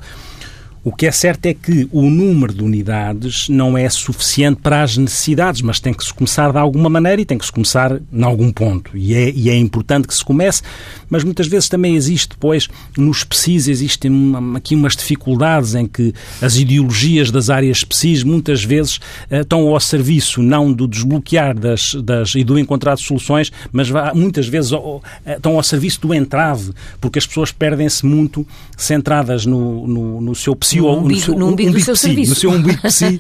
O 0.84 0.91
que 0.91 1.06
é 1.06 1.12
certo 1.12 1.46
é 1.46 1.54
que 1.54 1.88
o 1.91 2.10
número 2.10 2.52
de 2.52 2.63
unidades 2.63 3.48
não 3.48 3.78
é 3.78 3.88
suficiente 3.88 4.62
para 4.63 4.82
as 4.82 4.98
necessidades, 4.98 5.62
mas 5.62 5.80
tem 5.80 5.94
que 5.94 6.04
se 6.04 6.12
começar 6.12 6.52
de 6.52 6.58
alguma 6.58 6.89
maneira 6.89 7.22
e 7.22 7.26
tem 7.26 7.38
que 7.38 7.46
se 7.46 7.52
começar 7.52 8.02
em 8.12 8.24
algum 8.24 8.52
ponto. 8.52 8.98
E 8.98 9.13
é, 9.13 9.30
e 9.30 9.48
é 9.52 9.56
importante 9.56 10.08
que 10.08 10.15
se 10.15 10.26
comece, 10.26 10.63
mas 11.08 11.24
muitas 11.24 11.48
vezes 11.48 11.70
também 11.70 11.96
existe 11.96 12.30
depois, 12.30 12.67
nos 12.98 13.24
PSIs, 13.24 13.67
existem 13.67 14.12
aqui 14.56 14.74
umas 14.74 14.96
dificuldades 14.96 15.76
em 15.76 15.86
que 15.86 16.15
as 16.41 16.56
ideologias 16.56 17.30
das 17.30 17.52
áreas 17.52 17.84
PSIs 17.84 18.24
muitas 18.24 18.63
vezes 18.63 18.98
uh, 19.30 19.41
estão 19.41 19.67
ao 19.67 19.80
serviço 19.80 20.41
não 20.41 20.74
do 20.74 20.88
desbloquear 20.88 21.58
das, 21.58 21.94
das, 21.94 22.34
e 22.34 22.44
do 22.44 22.58
encontrar 22.58 22.98
soluções, 22.98 23.52
mas 23.72 23.88
muitas 24.15 24.48
vezes 24.48 24.72
uh, 24.72 25.00
estão 25.28 25.58
ao 25.58 25.63
serviço 25.63 26.02
do 26.02 26.12
entrave, 26.12 26.74
porque 27.00 27.20
as 27.20 27.28
pessoas 27.28 27.52
perdem-se 27.52 28.04
muito 28.04 28.48
centradas 28.76 29.46
no, 29.46 29.86
no, 29.86 30.22
no 30.22 30.34
seu 30.34 30.56
PSI 30.71 30.79
no 30.79 30.97
umbigo, 30.97 31.13
no, 31.13 31.19
seu, 31.19 31.34
umbigo, 31.34 31.69
umbigo 31.69 31.79
seu 31.86 31.93
psi, 31.93 32.01
serviço. 32.01 32.29
No 32.29 32.36
seu 32.36 32.51
umbigo 32.51 32.81
psi, 32.81 33.19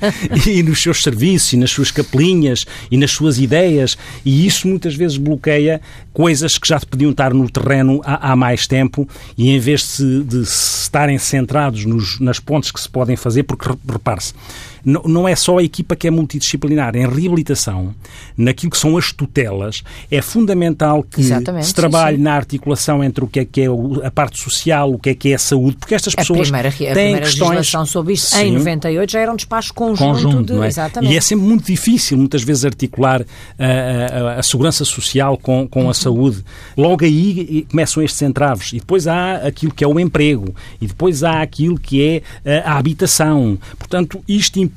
e 0.49 0.63
nos 0.63 0.81
seus 0.81 1.03
serviços, 1.03 1.53
e 1.53 1.57
nas 1.57 1.71
suas 1.71 1.91
capelinhas, 1.91 2.65
e 2.89 2.97
nas 2.97 3.11
suas 3.11 3.39
ideias. 3.39 3.97
E 4.25 4.45
isso 4.45 4.67
muitas 4.67 4.95
vezes 4.95 5.17
bloqueia 5.17 5.81
coisas 6.13 6.57
que 6.57 6.67
já 6.67 6.79
podiam 6.79 7.11
estar 7.11 7.33
no 7.33 7.49
terreno 7.49 8.01
há, 8.03 8.31
há 8.31 8.35
mais 8.35 8.67
tempo 8.67 9.07
e 9.37 9.49
em 9.49 9.59
vez 9.59 9.97
de, 9.97 10.23
de 10.23 10.41
estarem 10.41 11.17
centrados 11.17 11.85
nos, 11.85 12.19
nas 12.19 12.39
pontes 12.39 12.71
que 12.71 12.79
se 12.79 12.89
podem 12.89 13.15
fazer, 13.15 13.43
porque 13.43 13.69
repare-se, 13.89 14.33
não 14.83 15.27
é 15.27 15.35
só 15.35 15.57
a 15.57 15.63
equipa 15.63 15.95
que 15.95 16.07
é 16.07 16.11
multidisciplinar. 16.11 16.95
Em 16.95 17.07
reabilitação, 17.07 17.93
naquilo 18.37 18.71
que 18.71 18.77
são 18.77 18.97
as 18.97 19.11
tutelas, 19.11 19.83
é 20.09 20.21
fundamental 20.21 21.03
que 21.03 21.21
Exatamente, 21.21 21.67
se 21.67 21.73
trabalhe 21.73 22.17
sim. 22.17 22.23
na 22.23 22.33
articulação 22.33 23.03
entre 23.03 23.23
o 23.23 23.27
que 23.27 23.39
é 23.39 23.45
que 23.45 23.61
é 23.61 23.67
a 24.03 24.11
parte 24.11 24.39
social, 24.39 24.91
o 24.91 24.99
que 24.99 25.09
é 25.09 25.15
que 25.15 25.31
é 25.31 25.35
a 25.35 25.39
saúde, 25.39 25.77
porque 25.77 25.95
estas 25.95 26.15
pessoas 26.15 26.39
a 26.39 26.43
primeira, 26.43 26.69
a 26.69 26.71
têm 26.71 26.93
primeira 26.93 27.25
questões... 27.25 27.89
sobre 27.89 28.13
isto 28.13 28.27
sim. 28.27 28.47
em 28.47 28.51
98 28.53 29.11
já 29.11 29.19
era 29.19 29.31
um 29.31 29.35
despacho 29.35 29.73
conjunto, 29.73 30.23
conjunto 30.23 30.53
de... 30.53 30.63
é? 30.63 30.67
Exatamente. 30.67 31.13
E 31.13 31.17
é 31.17 31.21
sempre 31.21 31.45
muito 31.45 31.65
difícil, 31.65 32.17
muitas 32.17 32.43
vezes, 32.43 32.65
articular 32.65 33.25
a, 33.59 33.65
a, 33.65 34.39
a 34.39 34.43
segurança 34.43 34.85
social 34.85 35.37
com, 35.37 35.67
com 35.67 35.89
a 35.89 35.93
saúde. 35.93 36.43
Logo 36.77 37.03
aí 37.03 37.65
começam 37.69 38.01
estes 38.03 38.21
entraves. 38.21 38.73
E 38.73 38.79
depois 38.79 39.07
há 39.07 39.35
aquilo 39.35 39.73
que 39.73 39.83
é 39.83 39.87
o 39.87 39.99
emprego. 39.99 40.53
E 40.79 40.87
depois 40.87 41.23
há 41.23 41.41
aquilo 41.41 41.79
que 41.79 42.03
é 42.45 42.61
a 42.65 42.77
habitação. 42.77 43.57
Portanto, 43.77 44.23
isto 44.27 44.59
implica, 44.59 44.70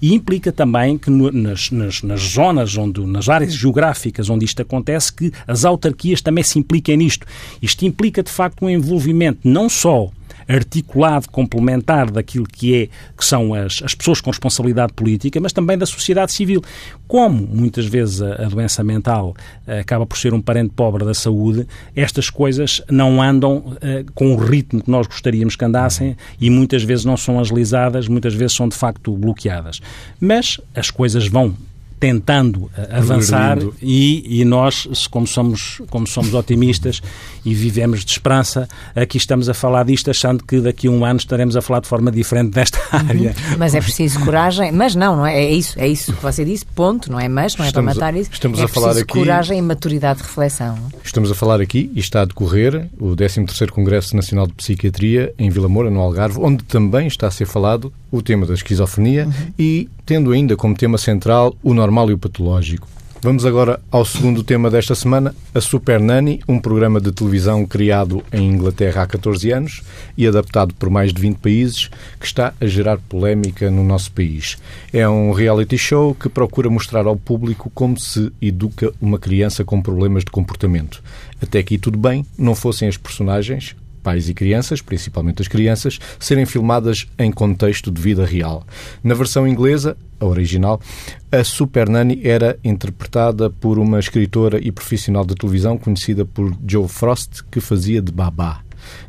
e 0.00 0.14
implica 0.14 0.52
também 0.52 0.98
que 0.98 1.10
no, 1.10 1.30
nas, 1.30 1.70
nas, 1.70 2.02
nas, 2.02 2.20
zonas, 2.20 2.76
onde, 2.76 3.00
nas 3.06 3.28
áreas 3.28 3.54
geográficas 3.54 4.28
onde 4.30 4.44
isto 4.44 4.62
acontece, 4.62 5.12
que 5.12 5.32
as 5.46 5.64
autarquias 5.64 6.20
também 6.20 6.44
se 6.44 6.58
impliquem 6.58 6.96
nisto. 6.96 7.26
Isto 7.60 7.84
implica, 7.84 8.22
de 8.22 8.30
facto, 8.30 8.64
um 8.64 8.70
envolvimento 8.70 9.40
não 9.44 9.68
só 9.68 10.10
articulado, 10.48 11.28
complementar 11.30 12.10
daquilo 12.10 12.46
que, 12.46 12.74
é, 12.74 12.88
que 13.16 13.24
são 13.24 13.54
as, 13.54 13.82
as 13.84 13.94
pessoas 13.94 14.20
com 14.20 14.30
responsabilidade 14.30 14.92
política, 14.92 15.40
mas 15.40 15.52
também 15.52 15.76
da 15.76 15.86
sociedade 15.86 16.32
civil. 16.32 16.62
Como 17.06 17.46
muitas 17.46 17.86
vezes 17.86 18.22
a, 18.22 18.46
a 18.46 18.48
doença 18.48 18.82
mental 18.82 19.34
uh, 19.66 19.80
acaba 19.80 20.06
por 20.06 20.16
ser 20.16 20.32
um 20.34 20.40
parente 20.40 20.72
pobre 20.74 21.04
da 21.04 21.14
saúde, 21.14 21.66
estas 21.94 22.30
coisas 22.30 22.82
não 22.90 23.22
andam 23.22 23.56
uh, 23.56 24.12
com 24.14 24.34
o 24.34 24.36
ritmo 24.36 24.82
que 24.82 24.90
nós 24.90 25.06
gostaríamos 25.06 25.56
que 25.56 25.64
andassem 25.64 26.16
e 26.40 26.50
muitas 26.50 26.82
vezes 26.82 27.04
não 27.04 27.16
são 27.16 27.38
agilizadas, 27.38 28.08
muitas 28.08 28.34
vezes 28.34 28.56
são 28.56 28.68
de 28.68 28.76
facto 28.76 29.16
bloqueadas. 29.16 29.80
Mas 30.20 30.60
as 30.74 30.90
coisas 30.90 31.26
vão 31.26 31.54
tentando 32.02 32.68
avançar 32.90 33.58
e, 33.80 34.40
e, 34.40 34.44
nós, 34.44 35.06
como 35.08 35.24
somos, 35.24 35.80
como 35.88 36.04
somos 36.04 36.34
otimistas 36.34 37.00
e 37.46 37.54
vivemos 37.54 38.04
de 38.04 38.10
esperança, 38.10 38.68
aqui 38.92 39.18
estamos 39.18 39.48
a 39.48 39.54
falar 39.54 39.84
disto 39.84 40.10
achando 40.10 40.42
que 40.42 40.60
daqui 40.60 40.88
a 40.88 40.90
um 40.90 41.04
ano 41.04 41.20
estaremos 41.20 41.56
a 41.56 41.62
falar 41.62 41.78
de 41.78 41.86
forma 41.86 42.10
diferente 42.10 42.50
desta 42.50 42.76
uhum. 42.92 43.08
área. 43.08 43.34
Mas 43.56 43.76
é 43.76 43.80
preciso 43.80 44.18
coragem, 44.24 44.72
mas 44.72 44.96
não, 44.96 45.14
não 45.14 45.24
é? 45.24 45.44
É 45.44 45.52
isso, 45.52 45.78
é 45.78 45.86
isso 45.86 46.12
que 46.12 46.20
você 46.20 46.44
disse, 46.44 46.66
ponto, 46.66 47.08
não 47.08 47.20
é 47.20 47.28
mas, 47.28 47.56
não 47.56 47.64
é 47.64 47.68
estamos 47.68 47.94
para 47.94 48.06
matar 48.06 48.18
isso. 48.18 48.30
Estamos 48.32 48.58
é 48.58 48.64
a 48.64 48.68
falar 48.68 48.98
aqui, 48.98 49.04
coragem 49.04 49.58
e 49.58 49.62
maturidade 49.62 50.18
de 50.18 50.24
reflexão. 50.24 50.76
Estamos 51.04 51.30
a 51.30 51.36
falar 51.36 51.60
aqui, 51.60 51.88
e 51.94 52.00
está 52.00 52.22
a 52.22 52.24
decorrer, 52.24 52.88
o 52.98 53.14
13º 53.14 53.70
Congresso 53.70 54.16
Nacional 54.16 54.48
de 54.48 54.54
Psiquiatria 54.54 55.32
em 55.38 55.50
Vila 55.50 55.68
Moura, 55.68 55.88
no 55.88 56.00
Algarve, 56.00 56.40
onde 56.40 56.64
também 56.64 57.06
está 57.06 57.28
a 57.28 57.30
ser 57.30 57.46
falado 57.46 57.92
o 58.12 58.22
tema 58.22 58.46
da 58.46 58.54
esquizofrenia 58.54 59.24
uhum. 59.24 59.32
e 59.58 59.88
tendo 60.06 60.30
ainda 60.30 60.54
como 60.54 60.76
tema 60.76 60.98
central 60.98 61.56
o 61.62 61.74
normal 61.74 62.10
e 62.10 62.12
o 62.12 62.18
patológico. 62.18 62.86
Vamos 63.24 63.46
agora 63.46 63.80
ao 63.88 64.04
segundo 64.04 64.42
tema 64.42 64.68
desta 64.68 64.96
semana, 64.96 65.32
a 65.54 65.60
Super 65.60 66.00
Nanny, 66.00 66.40
um 66.48 66.58
programa 66.58 67.00
de 67.00 67.12
televisão 67.12 67.64
criado 67.64 68.20
em 68.32 68.48
Inglaterra 68.48 69.02
há 69.02 69.06
14 69.06 69.48
anos 69.52 69.80
e 70.18 70.26
adaptado 70.26 70.74
por 70.74 70.90
mais 70.90 71.12
de 71.12 71.20
20 71.20 71.36
países, 71.36 71.88
que 72.18 72.26
está 72.26 72.52
a 72.60 72.66
gerar 72.66 72.98
polémica 72.98 73.70
no 73.70 73.84
nosso 73.84 74.10
país. 74.10 74.58
É 74.92 75.08
um 75.08 75.30
reality 75.30 75.78
show 75.78 76.16
que 76.16 76.28
procura 76.28 76.68
mostrar 76.68 77.06
ao 77.06 77.14
público 77.14 77.70
como 77.72 77.96
se 77.96 78.32
educa 78.42 78.92
uma 79.00 79.20
criança 79.20 79.64
com 79.64 79.80
problemas 79.80 80.24
de 80.24 80.32
comportamento. 80.32 81.00
Até 81.40 81.60
aqui 81.60 81.78
tudo 81.78 81.96
bem, 81.96 82.26
não 82.36 82.56
fossem 82.56 82.88
as 82.88 82.96
personagens, 82.96 83.76
pais 84.02 84.28
e 84.28 84.34
crianças, 84.34 84.80
principalmente 84.80 85.42
as 85.42 85.48
crianças, 85.48 85.98
serem 86.18 86.44
filmadas 86.44 87.06
em 87.18 87.30
contexto 87.30 87.90
de 87.90 88.00
vida 88.00 88.24
real. 88.24 88.66
Na 89.02 89.14
versão 89.14 89.46
inglesa, 89.46 89.96
a 90.18 90.26
original, 90.26 90.80
a 91.30 91.42
Super 91.42 91.88
Nanny 91.88 92.20
era 92.24 92.58
interpretada 92.62 93.48
por 93.48 93.78
uma 93.78 93.98
escritora 93.98 94.58
e 94.60 94.70
profissional 94.70 95.24
de 95.24 95.34
televisão 95.34 95.78
conhecida 95.78 96.24
por 96.24 96.54
Joe 96.66 96.88
Frost, 96.88 97.42
que 97.50 97.60
fazia 97.60 98.00
de 98.02 98.12
babá. 98.12 98.60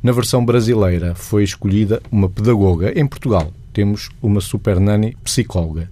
Na 0.02 0.12
versão 0.12 0.46
brasileira 0.46 1.16
foi 1.16 1.44
escolhida 1.44 2.02
uma 2.12 2.30
pedagoga. 2.30 2.98
Em 2.98 3.06
Portugal 3.06 3.52
temos 3.74 4.10
uma 4.22 4.40
Super 4.40 4.80
Nanny 4.80 5.18
psicóloga. 5.24 5.92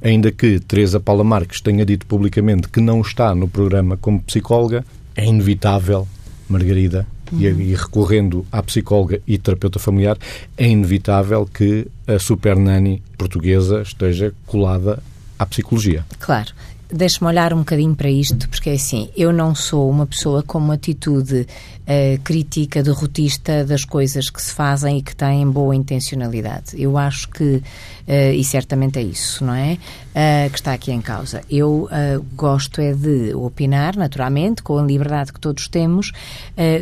Ainda 0.00 0.30
que 0.30 0.60
Teresa 0.60 1.00
Paula 1.00 1.24
Marques 1.24 1.60
tenha 1.60 1.84
dito 1.84 2.06
publicamente 2.06 2.68
que 2.68 2.80
não 2.80 3.00
está 3.00 3.34
no 3.34 3.48
programa 3.48 3.96
como 3.96 4.22
psicóloga, 4.22 4.84
é 5.16 5.24
inevitável, 5.24 6.06
Margarida, 6.48 7.06
e, 7.32 7.46
e, 7.46 7.74
recorrendo 7.74 8.46
à 8.50 8.62
psicóloga 8.62 9.20
e 9.26 9.38
terapeuta 9.38 9.78
familiar, 9.78 10.16
é 10.56 10.66
inevitável 10.66 11.46
que 11.46 11.86
a 12.06 12.18
super 12.18 12.56
nani 12.56 13.02
portuguesa 13.16 13.82
esteja 13.82 14.32
colada 14.46 15.02
à 15.38 15.46
psicologia. 15.46 16.04
Claro. 16.18 16.52
Deixe-me 16.90 17.28
olhar 17.28 17.52
um 17.52 17.58
bocadinho 17.58 17.94
para 17.94 18.08
isto, 18.08 18.48
porque 18.48 18.70
é 18.70 18.72
assim, 18.72 19.10
eu 19.14 19.30
não 19.30 19.54
sou 19.54 19.90
uma 19.90 20.06
pessoa 20.06 20.42
com 20.42 20.56
uma 20.56 20.72
atitude 20.72 21.42
uh, 21.42 22.22
crítica, 22.24 22.82
derrotista 22.82 23.62
das 23.62 23.84
coisas 23.84 24.30
que 24.30 24.40
se 24.40 24.54
fazem 24.54 24.96
e 24.96 25.02
que 25.02 25.14
têm 25.14 25.46
boa 25.50 25.76
intencionalidade. 25.76 26.80
Eu 26.80 26.96
acho 26.96 27.28
que, 27.28 27.44
uh, 27.44 28.32
e 28.34 28.42
certamente 28.42 28.98
é 28.98 29.02
isso, 29.02 29.44
não 29.44 29.52
é? 29.52 29.74
Uh, 29.74 30.50
que 30.50 30.58
está 30.58 30.72
aqui 30.72 30.90
em 30.90 31.02
causa. 31.02 31.42
Eu 31.50 31.90
gosto 32.34 32.80
é 32.80 32.94
de 32.94 33.34
opinar, 33.34 33.94
naturalmente, 33.94 34.62
com 34.62 34.78
a 34.78 34.82
liberdade 34.82 35.30
que 35.30 35.40
todos 35.40 35.68
temos, 35.68 36.12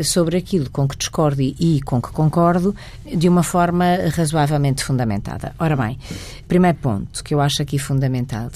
sobre 0.05 0.37
aquilo 0.37 0.71
com 0.71 0.87
que 0.87 0.97
discordo 0.97 1.43
e 1.43 1.81
com 1.85 2.01
que 2.01 2.11
concordo, 2.11 2.75
de 3.05 3.29
uma 3.29 3.43
forma 3.43 3.85
razoavelmente 4.15 4.85
fundamentada. 4.85 5.55
Ora 5.59 5.77
bem, 5.77 5.99
primeiro 6.47 6.79
ponto 6.79 7.23
que 7.23 7.35
eu 7.35 7.41
acho 7.41 7.61
aqui 7.61 7.79
fundamental 7.79 8.51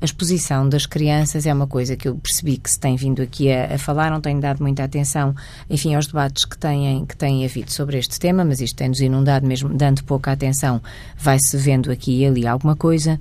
a 0.00 0.04
exposição 0.04 0.68
das 0.68 0.86
crianças 0.86 1.44
é 1.44 1.52
uma 1.52 1.66
coisa 1.66 1.96
que 1.96 2.06
eu 2.06 2.14
percebi 2.16 2.56
que 2.56 2.70
se 2.70 2.78
tem 2.78 2.94
vindo 2.94 3.20
aqui 3.20 3.50
a, 3.50 3.74
a, 3.74 3.78
falar, 3.78 4.10
não 4.10 4.20
tenho 4.20 4.40
dado 4.40 4.62
muita 4.62 4.84
atenção, 4.84 5.34
enfim, 5.68 5.94
aos 5.94 6.06
debates 6.06 6.44
que 6.44 6.56
têm, 6.56 7.04
que 7.04 7.16
têm 7.16 7.44
havido 7.44 7.72
sobre 7.72 7.98
este 7.98 8.18
tema, 8.18 8.44
mas 8.44 8.60
isto 8.60 8.76
tem-nos 8.76 9.00
inundado 9.00 9.46
mesmo, 9.46 9.68
dando 9.70 10.04
pouca 10.04 10.30
atenção, 10.30 10.80
vai-se 11.16 11.56
vendo 11.56 11.90
aqui 11.90 12.20
e 12.20 12.26
ali 12.26 12.46
alguma 12.46 12.76
coisa. 12.76 13.18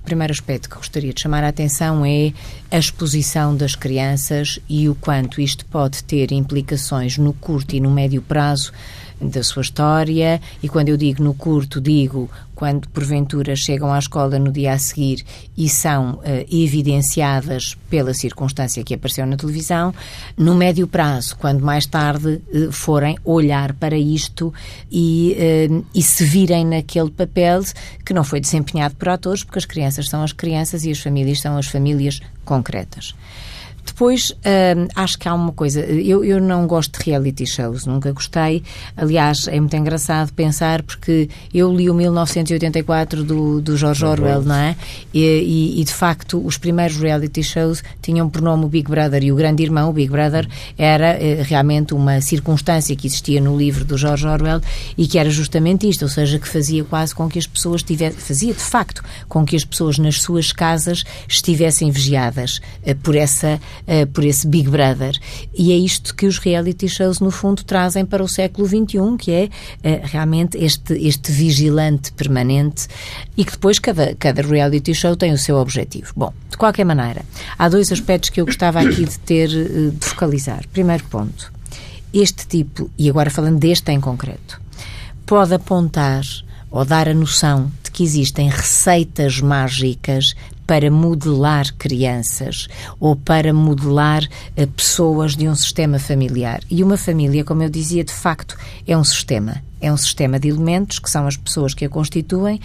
O 0.00 0.04
primeiro 0.04 0.32
aspecto 0.32 0.68
que 0.68 0.76
gostaria 0.76 1.12
de 1.12 1.20
chamar 1.20 1.44
a 1.44 1.48
atenção 1.48 2.04
é 2.04 2.32
a 2.70 2.78
exposição 2.78 3.56
das 3.56 3.76
crianças 3.76 4.58
e 4.68 4.88
o 4.88 4.94
quanto 4.96 5.40
isto 5.40 5.64
pode 5.66 6.02
ter 6.02 6.32
implicações 6.32 7.18
no 7.18 7.32
curto 7.32 7.76
e 7.76 7.80
no 7.80 7.90
médio 7.90 8.20
prazo 8.20 8.72
da 9.20 9.42
sua 9.42 9.62
história, 9.62 10.40
e 10.62 10.68
quando 10.68 10.90
eu 10.90 10.96
digo 10.96 11.22
no 11.22 11.34
curto, 11.34 11.80
digo 11.80 12.30
quando 12.56 12.88
porventura 12.88 13.54
chegam 13.54 13.92
à 13.92 13.98
escola 13.98 14.38
no 14.38 14.50
dia 14.50 14.72
a 14.72 14.78
seguir 14.78 15.22
e 15.56 15.68
são 15.68 16.14
uh, 16.14 16.22
evidenciadas 16.50 17.76
pela 17.90 18.14
circunstância 18.14 18.82
que 18.82 18.94
apareceu 18.94 19.26
na 19.26 19.36
televisão, 19.36 19.94
no 20.38 20.54
médio 20.54 20.88
prazo, 20.88 21.36
quando 21.36 21.62
mais 21.62 21.84
tarde 21.84 22.40
uh, 22.52 22.72
forem 22.72 23.18
olhar 23.24 23.74
para 23.74 23.96
isto 23.96 24.52
e, 24.90 25.36
uh, 25.70 25.84
e 25.94 26.02
se 26.02 26.24
virem 26.24 26.64
naquele 26.64 27.10
papel 27.10 27.62
que 28.04 28.14
não 28.14 28.24
foi 28.24 28.40
desempenhado 28.40 28.96
por 28.96 29.10
atores, 29.10 29.44
porque 29.44 29.58
as 29.58 29.66
crianças 29.66 30.08
são 30.08 30.22
as 30.22 30.32
crianças 30.32 30.84
e 30.86 30.90
as 30.90 30.98
famílias 30.98 31.40
são 31.40 31.58
as 31.58 31.66
famílias 31.66 32.20
concretas. 32.42 33.14
Depois, 33.86 34.32
hum, 34.32 34.88
acho 34.94 35.18
que 35.18 35.28
há 35.28 35.32
uma 35.32 35.52
coisa. 35.52 35.80
Eu, 35.80 36.24
eu 36.24 36.40
não 36.40 36.66
gosto 36.66 36.98
de 36.98 37.10
reality 37.10 37.46
shows, 37.46 37.86
nunca 37.86 38.12
gostei. 38.12 38.62
Aliás, 38.96 39.48
é 39.48 39.58
muito 39.58 39.76
engraçado 39.76 40.32
pensar 40.32 40.82
porque 40.82 41.28
eu 41.54 41.72
li 41.74 41.88
o 41.88 41.94
1984 41.94 43.24
do, 43.24 43.60
do 43.60 43.76
George 43.76 44.04
Orwell, 44.04 44.42
não 44.42 44.54
é? 44.54 44.76
E, 45.14 45.80
e, 45.80 45.84
de 45.84 45.92
facto, 45.92 46.44
os 46.44 46.58
primeiros 46.58 46.96
reality 46.96 47.42
shows 47.42 47.82
tinham 48.02 48.28
por 48.28 48.42
nome 48.42 48.64
o 48.64 48.68
Big 48.68 48.90
Brother 48.90 49.22
e 49.22 49.32
o 49.32 49.36
Grande 49.36 49.62
Irmão, 49.62 49.88
o 49.88 49.92
Big 49.92 50.10
Brother, 50.10 50.46
era 50.76 51.16
eh, 51.22 51.42
realmente 51.42 51.94
uma 51.94 52.20
circunstância 52.20 52.94
que 52.96 53.06
existia 53.06 53.40
no 53.40 53.56
livro 53.56 53.84
do 53.84 53.96
George 53.96 54.26
Orwell 54.26 54.60
e 54.98 55.06
que 55.06 55.18
era 55.18 55.30
justamente 55.30 55.88
isto, 55.88 56.02
ou 56.02 56.08
seja, 56.08 56.38
que 56.38 56.48
fazia 56.48 56.84
quase 56.84 57.14
com 57.14 57.28
que 57.28 57.38
as 57.38 57.46
pessoas 57.46 57.82
tivessem, 57.82 58.18
fazia 58.18 58.52
de 58.52 58.60
facto 58.60 59.02
com 59.28 59.44
que 59.44 59.56
as 59.56 59.64
pessoas 59.64 59.98
nas 59.98 60.20
suas 60.20 60.52
casas 60.52 61.04
estivessem 61.28 61.90
vigiadas 61.90 62.60
eh, 62.84 62.94
por 62.94 63.14
essa 63.14 63.60
uh, 63.82 64.06
por 64.08 64.24
esse 64.24 64.46
Big 64.46 64.68
Brother. 64.68 65.18
E 65.54 65.72
é 65.72 65.76
isto 65.76 66.14
que 66.14 66.26
os 66.26 66.38
reality 66.38 66.88
shows, 66.88 67.20
no 67.20 67.30
fundo, 67.30 67.64
trazem 67.64 68.04
para 68.04 68.22
o 68.22 68.28
século 68.28 68.66
XXI, 68.66 69.16
que 69.18 69.32
é 69.32 69.44
uh, 69.44 70.00
realmente 70.04 70.56
este, 70.58 70.94
este 70.94 71.32
vigilante 71.32 72.12
permanente 72.12 72.86
e 73.36 73.44
que 73.44 73.52
depois 73.52 73.78
cada, 73.78 74.14
cada 74.14 74.42
reality 74.42 74.94
show 74.94 75.16
tem 75.16 75.32
o 75.32 75.38
seu 75.38 75.56
objetivo. 75.56 76.12
Bom, 76.16 76.32
de 76.50 76.56
qualquer 76.56 76.84
maneira, 76.84 77.22
há 77.58 77.68
dois 77.68 77.90
aspectos 77.92 78.30
que 78.30 78.40
eu 78.40 78.46
gostava 78.46 78.80
aqui 78.80 79.04
de 79.04 79.18
ter, 79.20 79.48
uh, 79.48 79.90
de 79.90 80.06
focalizar. 80.06 80.64
Primeiro 80.72 81.04
ponto, 81.04 81.52
este 82.12 82.46
tipo, 82.46 82.90
e 82.98 83.10
agora 83.10 83.30
falando 83.30 83.58
deste 83.58 83.92
em 83.92 84.00
concreto, 84.00 84.60
pode 85.26 85.54
apontar 85.54 86.22
ou 86.70 86.84
dar 86.84 87.08
a 87.08 87.14
noção 87.14 87.70
de 87.82 87.90
que 87.90 88.02
existem 88.02 88.48
receitas 88.48 89.40
mágicas 89.40 90.34
para 90.66 90.90
modelar 90.90 91.72
crianças 91.76 92.68
ou 92.98 93.14
para 93.14 93.52
modelar 93.52 94.24
uh, 94.24 94.66
pessoas 94.68 95.36
de 95.36 95.48
um 95.48 95.54
sistema 95.54 95.98
familiar. 95.98 96.60
E 96.70 96.82
uma 96.82 96.96
família, 96.96 97.44
como 97.44 97.62
eu 97.62 97.70
dizia, 97.70 98.02
de 98.02 98.12
facto 98.12 98.56
é 98.86 98.96
um 98.96 99.04
sistema. 99.04 99.62
É 99.80 99.92
um 99.92 99.96
sistema 99.96 100.40
de 100.40 100.48
elementos 100.48 100.98
que 100.98 101.10
são 101.10 101.26
as 101.26 101.36
pessoas 101.36 101.74
que 101.74 101.84
a 101.84 101.88
constituem. 101.88 102.60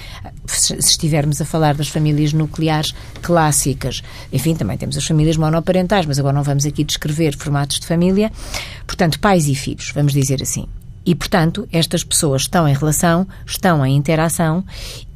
Se 0.45 0.73
estivermos 0.75 1.41
a 1.41 1.45
falar 1.45 1.75
das 1.75 1.89
famílias 1.89 2.31
nucleares 2.31 2.95
clássicas, 3.21 4.01
enfim, 4.31 4.55
também 4.55 4.77
temos 4.77 4.97
as 4.97 5.05
famílias 5.05 5.35
monoparentais, 5.35 6.05
mas 6.05 6.17
agora 6.17 6.33
não 6.33 6.43
vamos 6.43 6.65
aqui 6.65 6.83
descrever 6.83 7.35
formatos 7.35 7.79
de 7.79 7.85
família. 7.85 8.31
Portanto, 8.87 9.19
pais 9.19 9.47
e 9.47 9.55
filhos, 9.55 9.91
vamos 9.93 10.13
dizer 10.13 10.41
assim. 10.41 10.65
E, 11.05 11.15
portanto, 11.15 11.67
estas 11.71 12.03
pessoas 12.03 12.43
estão 12.43 12.67
em 12.67 12.73
relação, 12.73 13.27
estão 13.45 13.85
em 13.85 13.95
interação 13.95 14.63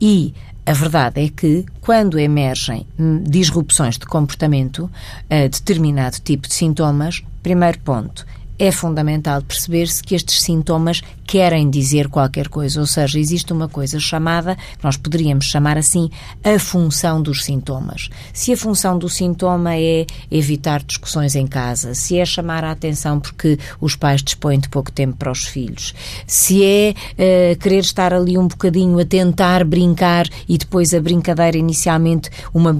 e 0.02 0.34
a 0.65 0.73
verdade 0.73 1.23
é 1.23 1.30
que, 1.30 1.65
quando 1.80 2.17
emergem 2.17 2.88
hum, 2.99 3.23
disrupções 3.23 3.97
de 3.97 4.06
comportamento, 4.06 4.89
a 5.30 5.47
determinado 5.47 6.19
tipo 6.19 6.47
de 6.47 6.56
sintomas, 6.56 7.21
primeiro 7.43 7.80
ponto, 7.80 8.25
é 8.57 8.71
fundamental 8.71 9.41
perceber-se 9.41 10.03
que 10.03 10.15
estes 10.15 10.41
sintomas 10.41 11.01
querem 11.25 11.69
dizer 11.69 12.07
qualquer 12.07 12.47
coisa, 12.47 12.79
ou 12.79 12.85
seja, 12.85 13.19
existe 13.19 13.51
uma 13.51 13.67
coisa 13.67 13.99
chamada, 13.99 14.55
nós 14.81 14.95
poderíamos 14.95 15.45
chamar 15.45 15.77
assim, 15.77 16.09
a 16.43 16.57
função 16.59 17.21
dos 17.21 17.43
sintomas. 17.43 18.09
Se 18.31 18.53
a 18.53 18.57
função 18.57 18.97
do 18.97 19.09
sintoma 19.09 19.75
é 19.75 20.05
evitar 20.29 20.83
discussões 20.83 21.35
em 21.35 21.47
casa, 21.47 21.95
se 21.95 22.17
é 22.17 22.25
chamar 22.25 22.63
a 22.63 22.71
atenção 22.71 23.19
porque 23.19 23.57
os 23.81 23.95
pais 23.95 24.21
dispõem 24.21 24.59
de 24.59 24.69
pouco 24.69 24.91
tempo 24.91 25.17
para 25.17 25.31
os 25.31 25.45
filhos, 25.45 25.93
se 26.27 26.63
é 26.63 26.93
uh, 26.93 27.59
querer 27.59 27.79
estar 27.79 28.13
ali 28.13 28.37
um 28.37 28.47
bocadinho 28.47 28.99
a 28.99 29.05
tentar 29.05 29.65
brincar 29.65 30.27
e 30.47 30.57
depois 30.57 30.93
a 30.93 31.01
brincadeira 31.01 31.57
inicialmente, 31.57 32.29
uma 32.53 32.73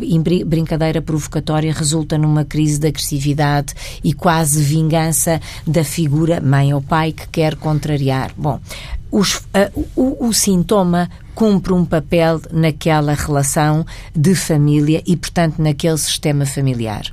brincadeira 0.46 1.02
provocatória 1.02 1.74
resulta 1.74 2.18
numa 2.18 2.46
crise 2.46 2.80
de 2.80 2.88
agressividade 2.88 3.74
e 4.04 4.14
quase 4.14 4.62
vingança 4.62 5.42
da 5.66 5.84
figura 5.84 6.40
mãe 6.42 6.74
ou 6.74 6.82
pai 6.82 7.12
que 7.12 7.28
quer 7.28 7.56
contrariar. 7.56 8.32
Bom, 8.38 8.60
os, 9.12 9.36
uh, 9.36 9.88
o, 9.96 10.28
o, 10.28 10.34
sintoma 10.34 11.10
cumpre 11.34 11.74
um 11.74 11.86
papel 11.86 12.42
naquela 12.52 13.14
relação 13.14 13.86
de 14.16 14.36
família 14.36 15.02
e, 15.06 15.16
portanto, 15.16 15.62
naquele 15.62 15.98
sistema 15.98 16.46
familiar. 16.46 17.06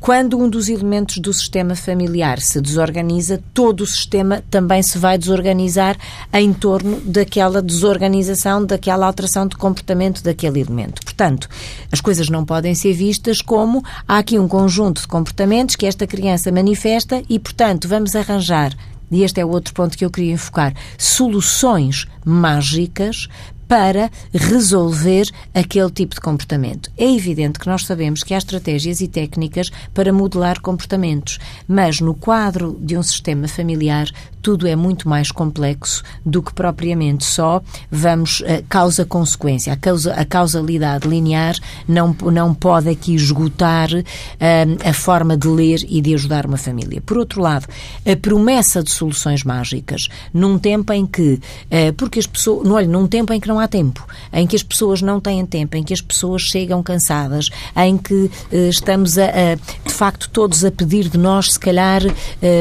Quando 0.00 0.38
um 0.38 0.48
dos 0.48 0.68
elementos 0.68 1.18
do 1.18 1.32
sistema 1.32 1.74
familiar 1.74 2.40
se 2.40 2.60
desorganiza, 2.60 3.42
todo 3.52 3.80
o 3.80 3.86
sistema 3.86 4.42
também 4.50 4.82
se 4.82 4.98
vai 4.98 5.18
desorganizar 5.18 5.96
em 6.32 6.52
torno 6.52 7.00
daquela 7.00 7.60
desorganização, 7.60 8.64
daquela 8.64 9.06
alteração 9.06 9.48
de 9.48 9.56
comportamento 9.56 10.22
daquele 10.22 10.60
elemento. 10.60 11.02
Portanto, 11.02 11.48
as 11.90 12.00
coisas 12.00 12.28
não 12.28 12.44
podem 12.44 12.74
ser 12.74 12.92
vistas 12.92 13.40
como 13.40 13.82
há 14.06 14.18
aqui 14.18 14.38
um 14.38 14.46
conjunto 14.46 15.00
de 15.00 15.08
comportamentos 15.08 15.74
que 15.74 15.86
esta 15.86 16.06
criança 16.06 16.52
manifesta 16.52 17.22
e, 17.28 17.38
portanto, 17.38 17.88
vamos 17.88 18.14
arranjar 18.14 18.76
e 19.10 19.22
este 19.22 19.40
é 19.40 19.44
o 19.44 19.50
outro 19.50 19.72
ponto 19.72 19.96
que 19.96 20.04
eu 20.04 20.10
queria 20.10 20.32
enfocar, 20.32 20.74
soluções 20.98 22.06
mágicas 22.24 23.28
para 23.68 24.10
resolver 24.32 25.26
aquele 25.54 25.90
tipo 25.90 26.14
de 26.14 26.20
comportamento. 26.20 26.90
É 26.96 27.10
evidente 27.10 27.58
que 27.58 27.66
nós 27.66 27.84
sabemos 27.84 28.22
que 28.22 28.34
há 28.34 28.38
estratégias 28.38 29.00
e 29.00 29.08
técnicas 29.08 29.70
para 29.92 30.12
modelar 30.12 30.60
comportamentos, 30.60 31.38
mas 31.66 32.00
no 32.00 32.14
quadro 32.14 32.76
de 32.80 32.96
um 32.96 33.02
sistema 33.02 33.48
familiar 33.48 34.08
tudo 34.46 34.68
é 34.68 34.76
muito 34.76 35.08
mais 35.08 35.32
complexo 35.32 36.04
do 36.24 36.40
que 36.40 36.54
propriamente 36.54 37.24
só 37.24 37.60
vamos 37.90 38.42
uh, 38.42 38.64
causa-consequência. 38.68 39.72
A, 39.72 39.76
causa, 39.76 40.14
a 40.14 40.24
causalidade 40.24 41.08
linear 41.08 41.56
não, 41.88 42.16
não 42.32 42.54
pode 42.54 42.88
aqui 42.88 43.16
esgotar 43.16 43.88
uh, 43.92 44.88
a 44.88 44.92
forma 44.92 45.36
de 45.36 45.48
ler 45.48 45.80
e 45.88 46.00
de 46.00 46.14
ajudar 46.14 46.46
uma 46.46 46.56
família. 46.56 47.00
Por 47.00 47.18
outro 47.18 47.42
lado, 47.42 47.66
a 48.08 48.14
promessa 48.14 48.84
de 48.84 48.92
soluções 48.92 49.42
mágicas, 49.42 50.06
num 50.32 50.60
tempo 50.60 50.92
em 50.92 51.04
que, 51.04 51.32
uh, 51.32 51.92
porque 51.96 52.20
as 52.20 52.26
pessoas, 52.28 52.70
olha, 52.70 52.86
num 52.86 53.08
tempo 53.08 53.32
em 53.32 53.40
que 53.40 53.48
não 53.48 53.58
há 53.58 53.66
tempo, 53.66 54.06
em 54.32 54.46
que 54.46 54.54
as 54.54 54.62
pessoas 54.62 55.02
não 55.02 55.18
têm 55.18 55.44
tempo, 55.44 55.76
em 55.76 55.82
que 55.82 55.92
as 55.92 56.00
pessoas 56.00 56.42
chegam 56.42 56.84
cansadas, 56.84 57.50
em 57.74 57.98
que 57.98 58.30
estamos 58.52 59.18
a, 59.18 59.24
a, 59.24 59.54
de 59.56 59.92
facto 59.92 60.30
todos 60.30 60.64
a 60.64 60.70
pedir 60.70 61.08
de 61.08 61.18
nós, 61.18 61.54
se 61.54 61.58
calhar, 61.58 62.02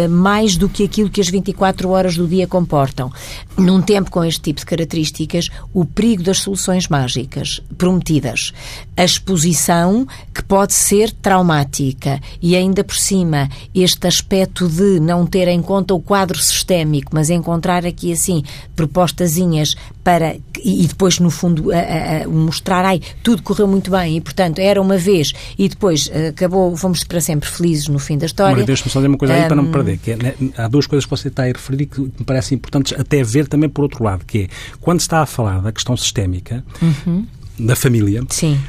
mais 0.10 0.58
do 0.58 0.68
que 0.68 0.84
aquilo 0.84 1.12
que 1.12 1.22
as 1.22 1.30
24 1.30 1.75
24 1.76 1.90
horas 1.90 2.16
do 2.16 2.28
dia 2.28 2.48
comportam. 2.48 3.12
Num 3.58 3.82
tempo 3.82 4.10
com 4.10 4.24
este 4.24 4.42
tipo 4.42 4.60
de 4.62 4.66
características, 4.66 5.50
o 5.74 5.86
perigo 5.86 6.24
das 6.24 6.40
soluções 6.40 6.88
mágicas 6.88 7.62
prometidas, 7.78 8.54
a 8.96 9.04
exposição 9.04 10.08
que 10.34 10.44
pode 10.44 10.74
ser 10.74 11.12
traumática 11.12 12.20
e 12.42 12.56
ainda 12.56 12.84
por 12.84 12.96
cima 12.96 13.50
este 13.74 14.08
aspecto 14.08 14.68
de 14.68 15.00
não 15.00 15.26
ter 15.26 15.48
em 15.48 15.62
conta 15.62 15.94
o 15.94 16.02
quadro 16.02 16.40
sistémico, 16.40 17.12
mas 17.14 17.30
encontrar 17.30 17.86
aqui 17.86 18.12
assim 18.12 18.44
propostazinhas 18.76 19.76
para 20.06 20.38
e 20.64 20.86
depois 20.86 21.20
no 21.20 21.32
fundo 21.32 21.72
a, 21.72 21.78
a, 22.24 22.28
mostrar 22.28 22.86
ai 22.86 23.02
tudo 23.24 23.42
correu 23.42 23.68
muito 23.68 23.90
bem 23.90 24.18
e 24.18 24.22
portanto 24.22 24.60
era 24.60 24.80
uma 24.80 24.98
vez 24.98 25.34
e 25.58 25.68
depois 25.68 26.12
acabou 26.30 26.78
fomos 26.78 27.04
para 27.04 27.20
sempre 27.20 27.50
felizes 27.50 27.88
no 27.88 27.98
fim 27.98 28.16
da 28.16 28.28
história. 28.28 28.52
Maria, 28.52 28.68
deixa-me 28.68 28.92
só 28.92 29.00
dizer 29.00 29.08
uma 29.08 29.18
coisa 29.18 29.34
aí 29.34 29.44
um... 29.44 29.48
para 29.48 29.56
não 29.56 29.64
me 29.64 29.72
perder 29.72 29.98
que 29.98 30.12
é, 30.12 30.16
né, 30.16 30.36
há 30.56 30.68
duas 30.68 30.86
coisas 30.86 31.06
que 31.06 31.10
você 31.10 31.28
está 31.30 31.44
a 31.44 31.48
referir 31.48 31.88
que 31.88 32.00
me 32.00 32.12
parecem 32.24 32.56
importantes 32.56 32.94
até 32.98 33.24
ver 33.24 33.48
também 33.48 33.68
por 33.68 33.82
outro 33.82 34.04
lado 34.04 34.24
que 34.26 34.44
é 34.44 34.48
quando 34.80 35.00
se 35.00 35.06
está 35.06 35.22
a 35.22 35.26
falar 35.26 35.60
da 35.60 35.72
questão 35.72 35.98
sistémica 35.98 36.64
uhum. 36.80 37.26
da 37.58 37.76
família 37.76 38.22
Sim. 38.30 38.60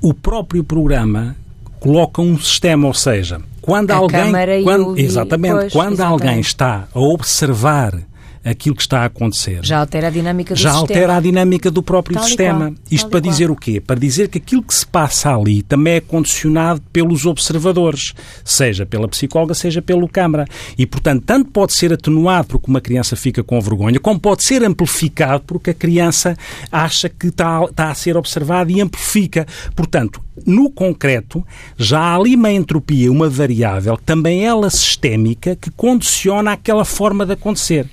o 0.00 0.14
próprio 0.14 0.64
programa 0.64 1.36
coloca 1.78 2.22
um 2.22 2.38
sistema 2.38 2.86
ou 2.86 2.94
seja 2.94 3.38
quando 3.60 3.90
a 3.90 3.96
alguém 3.96 4.32
quando, 4.64 4.98
exatamente 4.98 5.52
pois, 5.52 5.72
quando 5.74 5.92
exatamente. 5.92 6.22
alguém 6.22 6.40
está 6.40 6.88
a 6.94 6.98
observar 6.98 8.00
aquilo 8.44 8.76
que 8.76 8.82
está 8.82 9.00
a 9.00 9.04
acontecer. 9.06 9.60
Já 9.64 9.78
altera 9.78 10.08
a 10.08 10.10
dinâmica 10.10 10.54
do 10.54 10.60
Já 10.60 10.70
sistema. 10.70 10.80
altera 10.82 11.16
a 11.16 11.20
dinâmica 11.20 11.70
do 11.70 11.82
próprio 11.82 12.16
Tal 12.16 12.24
sistema. 12.24 12.66
qual, 12.66 12.74
Isto 12.90 13.04
tal 13.04 13.10
para 13.10 13.20
dizer 13.20 13.46
qual. 13.46 13.56
o 13.56 13.60
quê? 13.60 13.80
Para 13.80 13.98
dizer 13.98 14.28
que 14.28 14.38
aquilo 14.38 14.62
que 14.62 14.74
se 14.74 14.86
passa 14.86 15.34
ali 15.34 15.62
também 15.62 15.94
é 15.94 16.00
condicionado 16.00 16.82
pelos 16.92 17.24
observadores, 17.26 18.12
seja 18.44 18.84
pela 18.84 19.08
psicóloga, 19.08 19.54
seja 19.54 19.80
pelo 19.80 20.08
câmara. 20.08 20.44
E, 20.76 20.84
portanto, 20.86 21.24
tanto 21.24 21.50
pode 21.50 21.72
ser 21.72 21.92
atenuado 21.92 22.48
porque 22.48 22.70
uma 22.70 22.80
criança 22.80 23.16
fica 23.16 23.42
com 23.42 23.60
vergonha, 23.60 23.98
como 23.98 24.20
pode 24.20 24.44
ser 24.44 24.62
amplificado 24.62 25.44
porque 25.46 25.70
a 25.70 25.74
criança 25.74 26.36
acha 26.70 27.08
que 27.08 27.28
está, 27.28 27.64
está 27.64 27.90
a 27.90 27.94
ser 27.94 28.16
observada 28.16 28.70
e 28.70 28.80
amplifica. 28.80 29.46
Portanto, 29.74 30.20
no 30.46 30.70
concreto, 30.70 31.44
já 31.76 32.00
há 32.00 32.16
ali 32.16 32.34
uma 32.34 32.50
entropia, 32.50 33.10
uma 33.10 33.28
variável, 33.28 33.96
também 34.04 34.44
ela 34.44 34.68
sistémica, 34.68 35.56
que 35.56 35.70
condiciona 35.70 36.52
aquela 36.52 36.84
forma 36.84 37.24
de 37.24 37.32
acontecer. 37.32 37.88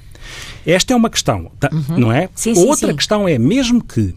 Esta 0.65 0.93
é 0.93 0.95
uma 0.95 1.09
questão, 1.09 1.51
tá, 1.59 1.69
Uhum. 1.71 1.97
não 1.97 2.11
é? 2.11 2.29
Sim, 2.35 2.53
sim, 2.55 2.67
Outra 2.67 2.89
sim. 2.89 2.95
questão 2.95 3.27
é, 3.27 3.37
mesmo 3.37 3.83
que 3.83 4.13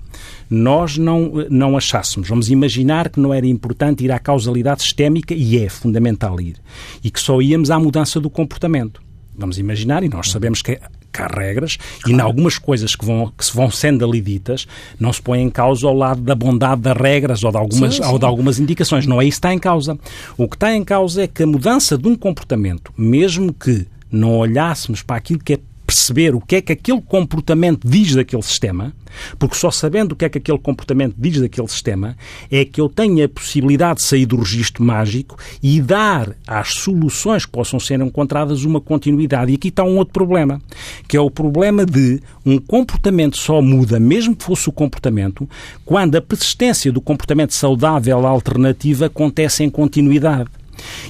nós 0.51 0.99
não, 0.99 1.33
não 1.51 1.77
achássemos, 1.77 2.29
vamos 2.29 2.51
imaginar 2.51 3.09
que 3.09 3.19
não 3.19 3.33
era 3.33 3.47
importante 3.47 4.05
ir 4.05 4.13
à 4.13 4.19
causalidade 4.19 4.83
sistémica, 4.83 5.35
e 5.35 5.59
é 5.59 5.69
fundamental 5.69 6.41
ir, 6.41 6.57
e 7.03 7.11
que 7.11 7.21
só 7.21 7.41
íamos 7.41 7.71
à 7.71 7.79
mudança 7.79 8.21
do 8.21 8.29
comportamento. 8.31 9.03
Vamos 9.37 9.59
imaginar, 9.59 10.03
e 10.05 10.09
nós 10.09 10.31
sabemos 10.31 10.63
que 10.63 10.79
que 11.13 11.23
há 11.23 11.29
regras, 11.29 11.79
e 12.09 12.11
em 12.11 12.19
algumas 12.21 12.59
coisas 12.59 12.97
que, 12.97 13.05
vão, 13.05 13.33
que 13.39 13.45
se 13.45 13.55
vão 13.55 13.71
sendo 13.71 14.05
ali 14.05 14.21
ditas, 14.21 14.67
não 14.99 15.13
se 15.13 15.23
põe 15.23 15.41
em 15.43 15.49
causa 15.49 15.87
ao 15.87 15.95
lado 15.95 16.21
da 16.21 16.35
bondade 16.35 16.81
das 16.83 16.97
regras 16.97 17.45
ou 17.45 17.53
de, 17.53 17.57
algumas, 17.57 17.95
Sim, 17.95 18.03
sim. 18.03 18.09
ou 18.09 18.19
de 18.19 18.25
algumas 18.25 18.59
indicações. 18.59 19.07
Não 19.07 19.23
é 19.23 19.25
isso 19.25 19.37
que 19.37 19.47
está 19.47 19.55
em 19.55 19.59
causa. 19.61 19.97
O 20.37 20.49
que 20.49 20.57
está 20.57 20.75
em 20.75 20.83
causa 20.83 21.23
é 21.23 21.29
que 21.29 21.45
a 21.45 21.47
mudança 21.47 21.97
de 21.97 22.09
um 22.09 22.17
comportamento, 22.17 22.93
mesmo 22.99 23.53
que 23.53 23.87
não 24.11 24.39
olhássemos 24.39 25.03
para 25.03 25.15
aquilo 25.15 25.39
que 25.39 25.53
é 25.53 25.59
perceber 25.95 26.35
o 26.35 26.41
que 26.41 26.57
é 26.57 26.61
que 26.61 26.73
aquele 26.73 27.01
comportamento 27.01 27.87
diz 27.89 28.17
daquele 28.17 28.43
sistema, 28.43 28.93
porque 29.39 29.55
só 29.55 29.71
sabendo 29.71 30.13
o 30.13 30.17
que 30.17 30.25
é 30.25 30.29
que 30.29 30.39
aquele 30.39 30.59
comportamento 30.59 31.15
diz 31.17 31.41
daquele 31.41 31.69
sistema 31.69 32.17
é 32.51 32.65
que 32.65 32.81
eu 32.81 32.89
tenho 32.89 33.25
a 33.25 33.29
possibilidade 33.29 34.01
de 34.01 34.07
sair 34.07 34.27
do 34.27 34.37
registro 34.37 34.83
mágico 34.83 35.39
e 35.63 35.81
dar 35.81 36.35
às 36.47 36.75
soluções 36.75 37.47
que 37.47 37.53
possam 37.53 37.79
ser 37.79 38.01
encontradas 38.01 38.65
uma 38.65 38.81
continuidade. 38.81 39.53
E 39.53 39.55
aqui 39.55 39.69
está 39.69 39.85
um 39.85 39.97
outro 39.97 40.13
problema, 40.13 40.61
que 41.07 41.17
é 41.17 41.21
o 41.21 41.31
problema 41.31 41.87
de 41.87 42.21
um 42.45 42.59
comportamento 42.59 43.39
só 43.39 43.63
muda, 43.63 44.01
mesmo 44.01 44.35
que 44.35 44.45
fosse 44.45 44.69
o 44.69 44.73
comportamento, 44.73 45.49
quando 45.85 46.17
a 46.17 46.21
persistência 46.21 46.91
do 46.91 47.01
comportamento 47.01 47.55
saudável 47.55 48.27
alternativo 48.27 49.05
acontece 49.05 49.63
em 49.63 49.71
continuidade. 49.71 50.51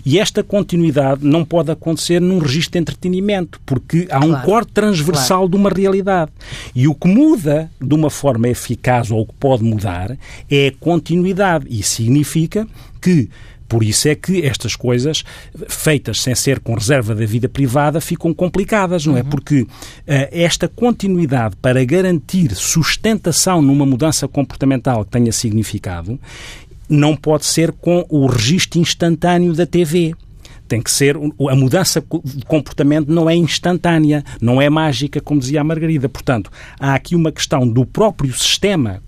E 0.04 0.18
esta 0.18 0.42
continuidade 0.42 1.26
não 1.26 1.44
pode 1.44 1.70
acontecer 1.70 2.20
num 2.20 2.38
registro 2.38 2.72
de 2.72 2.78
entretenimento, 2.78 3.60
porque 3.64 4.06
há 4.10 4.18
um 4.18 4.30
Claro, 4.30 4.46
corte 4.46 4.72
transversal 4.72 5.48
de 5.48 5.56
uma 5.56 5.70
realidade. 5.70 6.30
E 6.74 6.88
o 6.88 6.94
que 6.94 7.08
muda 7.08 7.70
de 7.80 7.94
uma 7.94 8.10
forma 8.10 8.48
eficaz, 8.48 9.10
ou 9.10 9.22
o 9.22 9.26
que 9.26 9.34
pode 9.34 9.62
mudar, 9.62 10.16
é 10.50 10.68
a 10.68 10.72
continuidade. 10.80 11.66
E 11.68 11.82
significa 11.82 12.66
que 13.00 13.28
por 13.68 13.82
isso 13.82 14.08
é 14.08 14.14
que 14.14 14.44
estas 14.44 14.76
coisas, 14.76 15.24
feitas 15.68 16.20
sem 16.20 16.34
ser 16.34 16.60
com 16.60 16.74
reserva 16.74 17.14
da 17.14 17.24
vida 17.24 17.48
privada, 17.48 18.00
ficam 18.00 18.32
complicadas, 18.34 19.06
não 19.06 19.16
é? 19.16 19.22
Porque 19.22 19.66
eh, 20.06 20.28
esta 20.32 20.68
continuidade 20.68 21.56
para 21.56 21.84
garantir 21.84 22.54
sustentação 22.54 23.62
numa 23.62 23.86
mudança 23.86 24.28
comportamental 24.28 25.04
que 25.04 25.10
tenha 25.10 25.32
significado, 25.32 26.18
não 26.88 27.16
pode 27.16 27.44
ser 27.46 27.72
com 27.72 28.04
o 28.08 28.26
registro 28.26 28.80
instantâneo 28.80 29.52
da 29.52 29.66
TV. 29.66 30.14
Tem 30.66 30.80
que 30.80 30.90
ser. 30.90 31.14
A 31.16 31.54
mudança 31.54 32.02
de 32.24 32.44
comportamento 32.46 33.08
não 33.08 33.28
é 33.28 33.36
instantânea, 33.36 34.24
não 34.40 34.62
é 34.62 34.70
mágica, 34.70 35.20
como 35.20 35.38
dizia 35.38 35.60
a 35.60 35.64
Margarida. 35.64 36.08
Portanto, 36.08 36.50
há 36.80 36.94
aqui 36.94 37.14
uma 37.14 37.30
questão 37.30 37.68
do 37.68 37.84
próprio 37.84 38.32
sistema, 38.32 39.02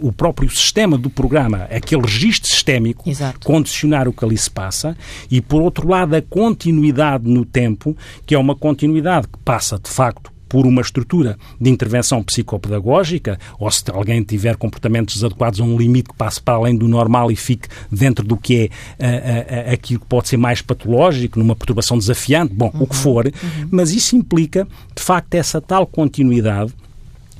o 0.00 0.12
próprio 0.12 0.48
sistema 0.48 0.96
do 0.96 1.10
programa, 1.10 1.64
aquele 1.64 2.02
registro 2.02 2.48
sistémico, 2.48 3.08
Exato. 3.08 3.40
condicionar 3.46 4.08
o 4.08 4.14
que 4.14 4.24
ali 4.24 4.36
se 4.38 4.50
passa, 4.50 4.96
e 5.30 5.42
por 5.42 5.60
outro 5.60 5.86
lado, 5.86 6.16
a 6.16 6.22
continuidade 6.22 7.28
no 7.28 7.44
tempo, 7.44 7.94
que 8.24 8.34
é 8.34 8.38
uma 8.38 8.56
continuidade 8.56 9.28
que 9.28 9.38
passa, 9.44 9.78
de 9.78 9.90
facto, 9.90 10.32
por 10.48 10.66
uma 10.66 10.80
estrutura 10.80 11.36
de 11.60 11.70
intervenção 11.70 12.22
psicopedagógica, 12.22 13.38
ou 13.58 13.70
se 13.70 13.82
alguém 13.90 14.22
tiver 14.22 14.56
comportamentos 14.56 15.14
desadequados 15.14 15.60
a 15.60 15.64
um 15.64 15.76
limite 15.76 16.10
que 16.10 16.16
passe 16.16 16.40
para 16.40 16.54
além 16.54 16.76
do 16.76 16.86
normal 16.88 17.30
e 17.30 17.36
fique 17.36 17.68
dentro 17.90 18.24
do 18.24 18.36
que 18.36 18.70
é 18.98 19.72
aquilo 19.72 20.00
que 20.00 20.06
pode 20.06 20.28
ser 20.28 20.36
mais 20.36 20.60
patológico, 20.60 21.38
numa 21.38 21.56
perturbação 21.56 21.98
desafiante, 21.98 22.54
bom, 22.54 22.70
o 22.74 22.86
que 22.86 22.96
for, 22.96 23.30
mas 23.70 23.90
isso 23.92 24.16
implica, 24.16 24.66
de 24.94 25.02
facto, 25.02 25.34
essa 25.34 25.60
tal 25.60 25.86
continuidade 25.86 26.72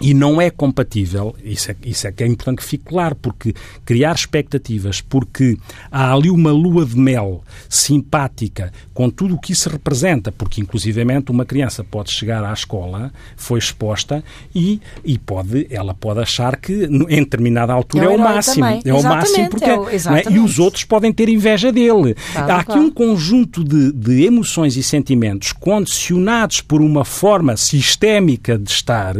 e 0.00 0.12
não 0.12 0.40
é 0.40 0.50
compatível, 0.50 1.36
isso 1.44 1.70
é, 1.70 1.76
isso 1.84 2.06
é 2.08 2.12
que 2.12 2.24
é 2.24 2.26
importante 2.26 2.58
que 2.58 2.64
fique 2.64 2.84
claro, 2.84 3.14
porque 3.14 3.54
criar 3.84 4.14
expectativas, 4.14 5.00
porque 5.00 5.56
há 5.90 6.12
ali 6.12 6.30
uma 6.30 6.50
lua 6.50 6.84
de 6.84 6.96
mel 6.98 7.42
simpática 7.68 8.72
com 8.92 9.08
tudo 9.08 9.34
o 9.34 9.38
que 9.40 9.52
isso 9.52 9.68
representa, 9.68 10.32
porque 10.32 10.60
inclusivamente 10.60 11.30
uma 11.30 11.44
criança 11.44 11.84
pode 11.84 12.10
chegar 12.12 12.42
à 12.44 12.52
escola, 12.52 13.12
foi 13.36 13.58
exposta 13.58 14.24
e, 14.54 14.80
e 15.04 15.16
pode, 15.18 15.66
ela 15.70 15.94
pode 15.94 16.20
achar 16.20 16.56
que 16.56 16.84
em 16.84 17.22
determinada 17.22 17.72
altura 17.72 18.04
É 18.04 18.06
é, 18.06 18.08
o 18.08 18.12
o 18.12 18.14
herói 18.14 18.34
máximo. 18.34 18.64
também. 18.66 18.82
É 18.84 18.94
o 18.94 19.02
máximo 19.02 19.48
porque 19.50 19.64
é 19.64 19.78
o- 19.78 19.84
não 20.06 20.16
é? 20.16 20.22
e 20.30 20.38
os 20.40 20.58
outros 20.58 20.84
podem 20.84 21.12
ter 21.12 21.28
inveja 21.28 21.70
dele. 21.72 22.16
E 22.34 22.38
há 22.38 22.56
aqui 22.56 22.66
qual. 22.72 22.78
um 22.80 22.90
conjunto 22.90 23.62
de, 23.62 23.92
de 23.92 24.24
emoções 24.24 24.76
e 24.76 24.82
sentimentos 24.82 25.52
condicionados 25.52 26.60
por 26.60 26.80
uma 26.82 27.04
forma 27.04 27.56
sistémica 27.56 28.58
de 28.58 28.70
estar 28.70 29.14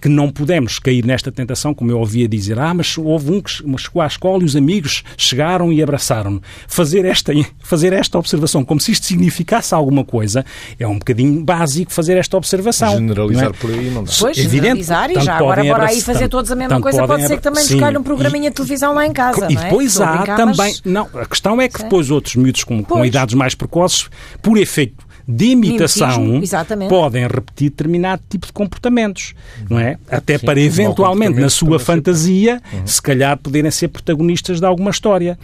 que 0.00 0.08
não 0.08 0.30
podemos 0.30 0.78
cair 0.78 1.04
nesta 1.04 1.30
tentação, 1.30 1.74
como 1.74 1.90
eu 1.90 1.98
ouvia 1.98 2.26
dizer, 2.26 2.58
ah, 2.58 2.72
mas 2.72 2.96
houve 2.96 3.30
um 3.32 3.40
que 3.40 3.50
chegou 3.50 4.00
à 4.02 4.06
escola 4.06 4.42
e 4.42 4.46
os 4.46 4.56
amigos 4.56 5.02
chegaram 5.16 5.72
e 5.72 5.82
abraçaram-no. 5.82 6.42
Fazer 6.66 7.04
esta, 7.04 7.32
fazer 7.62 7.92
esta 7.92 8.18
observação 8.18 8.64
como 8.64 8.80
se 8.80 8.92
isto 8.92 9.06
significasse 9.06 9.74
alguma 9.74 10.04
coisa 10.04 10.44
é 10.78 10.86
um 10.86 10.98
bocadinho 10.98 11.44
básico 11.44 11.92
fazer 11.92 12.16
esta 12.16 12.36
observação. 12.36 12.92
Generalizar 12.92 13.50
é? 13.50 13.52
por 13.52 13.70
aí 13.70 13.90
não 13.90 14.04
dá. 14.04 14.12
Pois, 14.18 14.38
é 14.38 14.42
generalizar 14.42 15.10
e 15.10 15.20
já 15.20 15.36
agora 15.36 15.62
bora 15.64 15.88
aí 15.88 16.00
fazer 16.00 16.28
todos 16.28 16.50
a 16.50 16.56
mesma 16.56 16.80
coisa, 16.80 17.06
pode 17.06 17.26
ser 17.26 17.36
que 17.36 17.42
também 17.42 17.62
nos 17.62 17.74
calhe 17.74 17.98
um 17.98 18.02
programinha 18.02 18.50
de 18.50 18.56
televisão 18.56 18.94
lá 18.94 19.06
em 19.06 19.12
casa, 19.12 19.46
E 19.50 19.54
não 19.54 19.62
é? 19.62 19.64
depois 19.64 20.00
há 20.00 20.16
brincar, 20.16 20.36
também... 20.36 20.54
mas- 20.56 20.82
Não, 20.84 21.08
a 21.14 21.26
questão 21.26 21.60
é 21.60 21.68
que 21.68 21.78
Sim. 21.78 21.84
depois 21.84 22.10
outros 22.10 22.36
miúdos 22.36 22.64
com, 22.64 22.82
com 22.82 23.04
idades 23.04 23.34
mais 23.34 23.54
precoces, 23.54 24.08
por 24.42 24.56
efeito 24.56 25.09
de 25.26 25.46
imitação, 25.46 26.22
Mimetismo, 26.22 26.88
podem 26.88 27.26
repetir 27.26 27.70
determinado 27.70 28.22
tipo 28.28 28.46
de 28.46 28.52
comportamentos, 28.52 29.34
não 29.68 29.78
é? 29.78 29.96
Até 30.08 30.38
para 30.38 30.56
mau 30.56 30.64
eventualmente, 30.64 31.40
na 31.40 31.50
sua 31.50 31.78
fantasia, 31.78 32.60
se 32.84 33.00
calhar 33.00 33.36
poderem 33.36 33.70
ser 33.70 33.88
protagonistas 33.88 34.60
de 34.60 34.66
alguma 34.66 34.90
história. 34.90 35.38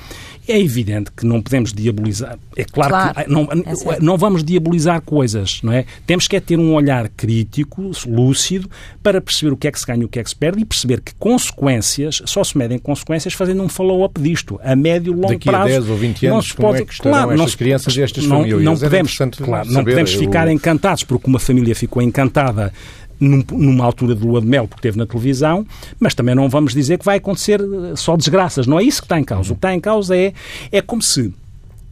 É 0.48 0.58
evidente 0.60 1.10
que 1.10 1.26
não 1.26 1.42
podemos 1.42 1.72
diabolizar. 1.72 2.38
É 2.56 2.64
claro, 2.64 2.90
Claro, 2.92 3.24
que 3.24 3.30
não, 3.30 3.48
é 3.92 3.98
não 4.00 4.16
vamos 4.16 4.44
diabolizar 4.44 5.00
coisas, 5.02 5.60
não 5.62 5.72
é? 5.72 5.84
Temos 6.06 6.28
que 6.28 6.36
é 6.36 6.40
ter 6.40 6.58
um 6.58 6.72
olhar 6.74 7.08
crítico, 7.08 7.90
lúcido, 8.06 8.70
para 9.02 9.20
perceber 9.20 9.52
o 9.52 9.56
que 9.56 9.66
é 9.66 9.72
que 9.72 9.80
se 9.80 9.86
ganha 9.86 10.02
e 10.02 10.04
o 10.04 10.08
que 10.08 10.18
é 10.20 10.22
que 10.22 10.30
se 10.30 10.36
perde 10.36 10.60
e 10.62 10.64
perceber 10.64 11.00
que 11.00 11.12
consequências, 11.16 12.22
só 12.26 12.42
se 12.44 12.56
medem 12.56 12.78
consequências 12.78 13.34
fazendo 13.34 13.62
um 13.62 13.68
follow-up 13.68 14.20
disto, 14.20 14.60
a 14.62 14.74
médio 14.76 15.12
e 15.12 15.16
longo 15.16 15.28
Daqui 15.28 15.48
a 15.48 15.52
prazo. 15.52 15.68
10 15.68 15.90
ou 15.90 15.96
20 15.96 16.26
não 16.26 16.34
anos, 16.34 16.46
se 16.46 16.54
como 16.54 16.68
pode, 16.68 16.82
é 16.82 16.84
que 16.86 16.92
estarão 16.92 17.12
claro, 17.12 17.26
não 17.28 17.34
estas 17.34 17.50
se- 17.50 17.56
crianças 17.56 17.96
e 17.96 18.02
estas 18.02 18.24
não, 18.26 18.36
famílias? 18.38 18.62
Não 18.62 18.72
Era 18.72 18.80
podemos, 18.80 19.16
claro, 19.16 19.70
não 19.72 19.84
podemos 19.84 20.12
eu- 20.12 20.18
ficar 20.20 20.48
encantados 20.48 21.02
porque 21.04 21.26
uma 21.28 21.38
família 21.38 21.74
ficou 21.74 22.00
encantada 22.02 22.72
num- 23.20 23.44
numa 23.52 23.84
altura 23.84 24.14
de 24.14 24.24
lua 24.24 24.40
de 24.40 24.46
mel 24.46 24.66
porque 24.68 24.82
teve 24.82 24.98
na 24.98 25.06
televisão, 25.06 25.66
mas 25.98 26.14
também 26.14 26.34
não 26.34 26.48
vamos 26.48 26.72
dizer 26.74 26.98
que 26.98 27.04
vai 27.04 27.16
acontecer 27.18 27.60
eh, 27.60 27.96
só 27.96 28.16
desgraças. 28.16 28.66
Não 28.66 28.78
é 28.78 28.82
isso 28.82 29.00
que 29.00 29.06
está 29.06 29.18
em 29.18 29.24
causa. 29.24 29.52
O 29.52 29.54
que 29.54 29.58
está 29.58 29.74
em 29.74 29.80
causa 29.80 30.16
é, 30.16 30.32
é 30.70 30.80
como 30.82 31.02
se 31.02 31.32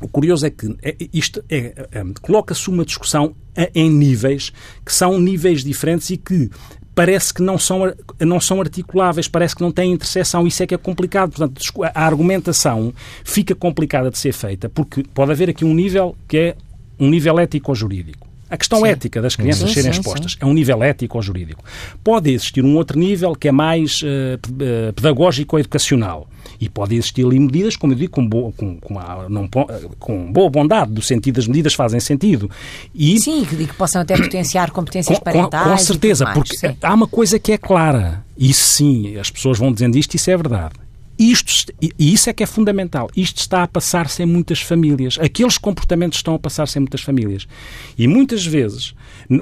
o 0.00 0.08
curioso 0.08 0.44
é 0.46 0.50
que 0.50 0.76
é- 0.82 0.96
isto 1.12 1.42
é, 1.48 1.86
é, 1.92 2.04
coloca-se 2.20 2.68
uma 2.68 2.84
discussão 2.84 3.34
a- 3.56 3.68
em 3.74 3.88
níveis 3.90 4.52
que 4.84 4.92
são 4.92 5.18
níveis 5.18 5.64
diferentes 5.64 6.10
e 6.10 6.16
que 6.16 6.50
parece 6.94 7.32
que 7.34 7.42
não 7.42 7.58
são, 7.58 7.84
ar- 7.84 7.96
não 8.20 8.38
são 8.40 8.60
articuláveis, 8.60 9.26
parece 9.26 9.56
que 9.56 9.62
não 9.62 9.72
têm 9.72 9.92
interseção. 9.92 10.46
Isso 10.46 10.62
é 10.62 10.66
que 10.66 10.74
é 10.74 10.78
complicado. 10.78 11.30
Portanto, 11.32 11.60
a 11.94 12.04
argumentação 12.06 12.92
fica 13.24 13.54
complicada 13.54 14.10
de 14.10 14.18
ser 14.18 14.32
feita 14.32 14.68
porque 14.68 15.02
pode 15.14 15.32
haver 15.32 15.48
aqui 15.50 15.64
um 15.64 15.74
nível 15.74 16.14
que 16.28 16.36
é 16.36 16.56
um 17.00 17.08
nível 17.10 17.38
ético-jurídico. 17.40 18.28
A 18.54 18.56
questão 18.56 18.86
ética 18.86 19.20
das 19.20 19.34
crianças 19.34 19.68
Sim, 19.68 19.74
serem 19.74 19.92
sim, 19.92 19.98
expostas 20.00 20.36
é 20.40 20.46
um 20.46 20.52
nível 20.54 20.80
ético 20.82 21.18
ou 21.18 21.22
jurídico. 21.22 21.64
Pode 22.04 22.30
existir 22.30 22.64
um 22.64 22.76
outro 22.76 22.96
nível 22.98 23.34
que 23.34 23.48
é 23.48 23.52
mais 23.52 24.00
eh, 24.04 24.38
pedagógico 24.94 25.56
ou 25.56 25.60
educacional. 25.60 26.28
E 26.60 26.68
pode 26.68 26.94
existir 26.94 27.26
ali 27.26 27.40
medidas, 27.40 27.76
como 27.76 27.92
eu 27.94 27.96
digo, 27.96 28.12
com 28.12 28.24
boa, 28.26 28.52
com, 28.52 28.78
com, 28.78 28.98
a- 28.98 29.26
não 29.28 29.44
eh, 29.44 29.80
com 29.98 30.32
boa 30.32 30.48
bondade, 30.48 30.92
do 30.92 31.02
sentido 31.02 31.34
das 31.34 31.48
medidas 31.48 31.74
fazem 31.74 31.98
sentido. 31.98 32.48
E 32.94 33.18
Sim, 33.18 33.44
que, 33.44 33.56
que 33.56 33.74
possam 33.74 34.02
até 34.02 34.16
potenciar 34.16 34.70
competências 34.70 35.18
com, 35.18 35.24
parentais. 35.24 35.66
com 35.68 35.76
certeza, 35.78 36.24
mais, 36.24 36.38
porque 36.38 36.56
sim. 36.56 36.76
há 36.80 36.94
uma 36.94 37.08
coisa 37.08 37.38
que 37.40 37.50
é 37.50 37.58
clara. 37.58 38.24
Isso 38.38 38.64
sim, 38.64 39.16
as 39.16 39.30
pessoas 39.30 39.58
vão 39.58 39.72
dizendo 39.72 39.96
isto, 39.98 40.14
isso 40.14 40.30
é 40.30 40.36
verdade. 40.36 40.74
Isto, 41.18 41.72
e 41.80 42.12
isso 42.12 42.28
é 42.28 42.32
que 42.32 42.42
é 42.42 42.46
fundamental. 42.46 43.08
Isto 43.16 43.38
está 43.38 43.62
a 43.62 43.68
passar-se 43.68 44.22
em 44.22 44.26
muitas 44.26 44.60
famílias. 44.60 45.16
Aqueles 45.20 45.56
comportamentos 45.56 46.18
estão 46.18 46.34
a 46.34 46.38
passar-se 46.38 46.78
em 46.78 46.80
muitas 46.80 47.02
famílias. 47.02 47.46
E 47.96 48.08
muitas 48.08 48.44
vezes, 48.44 48.94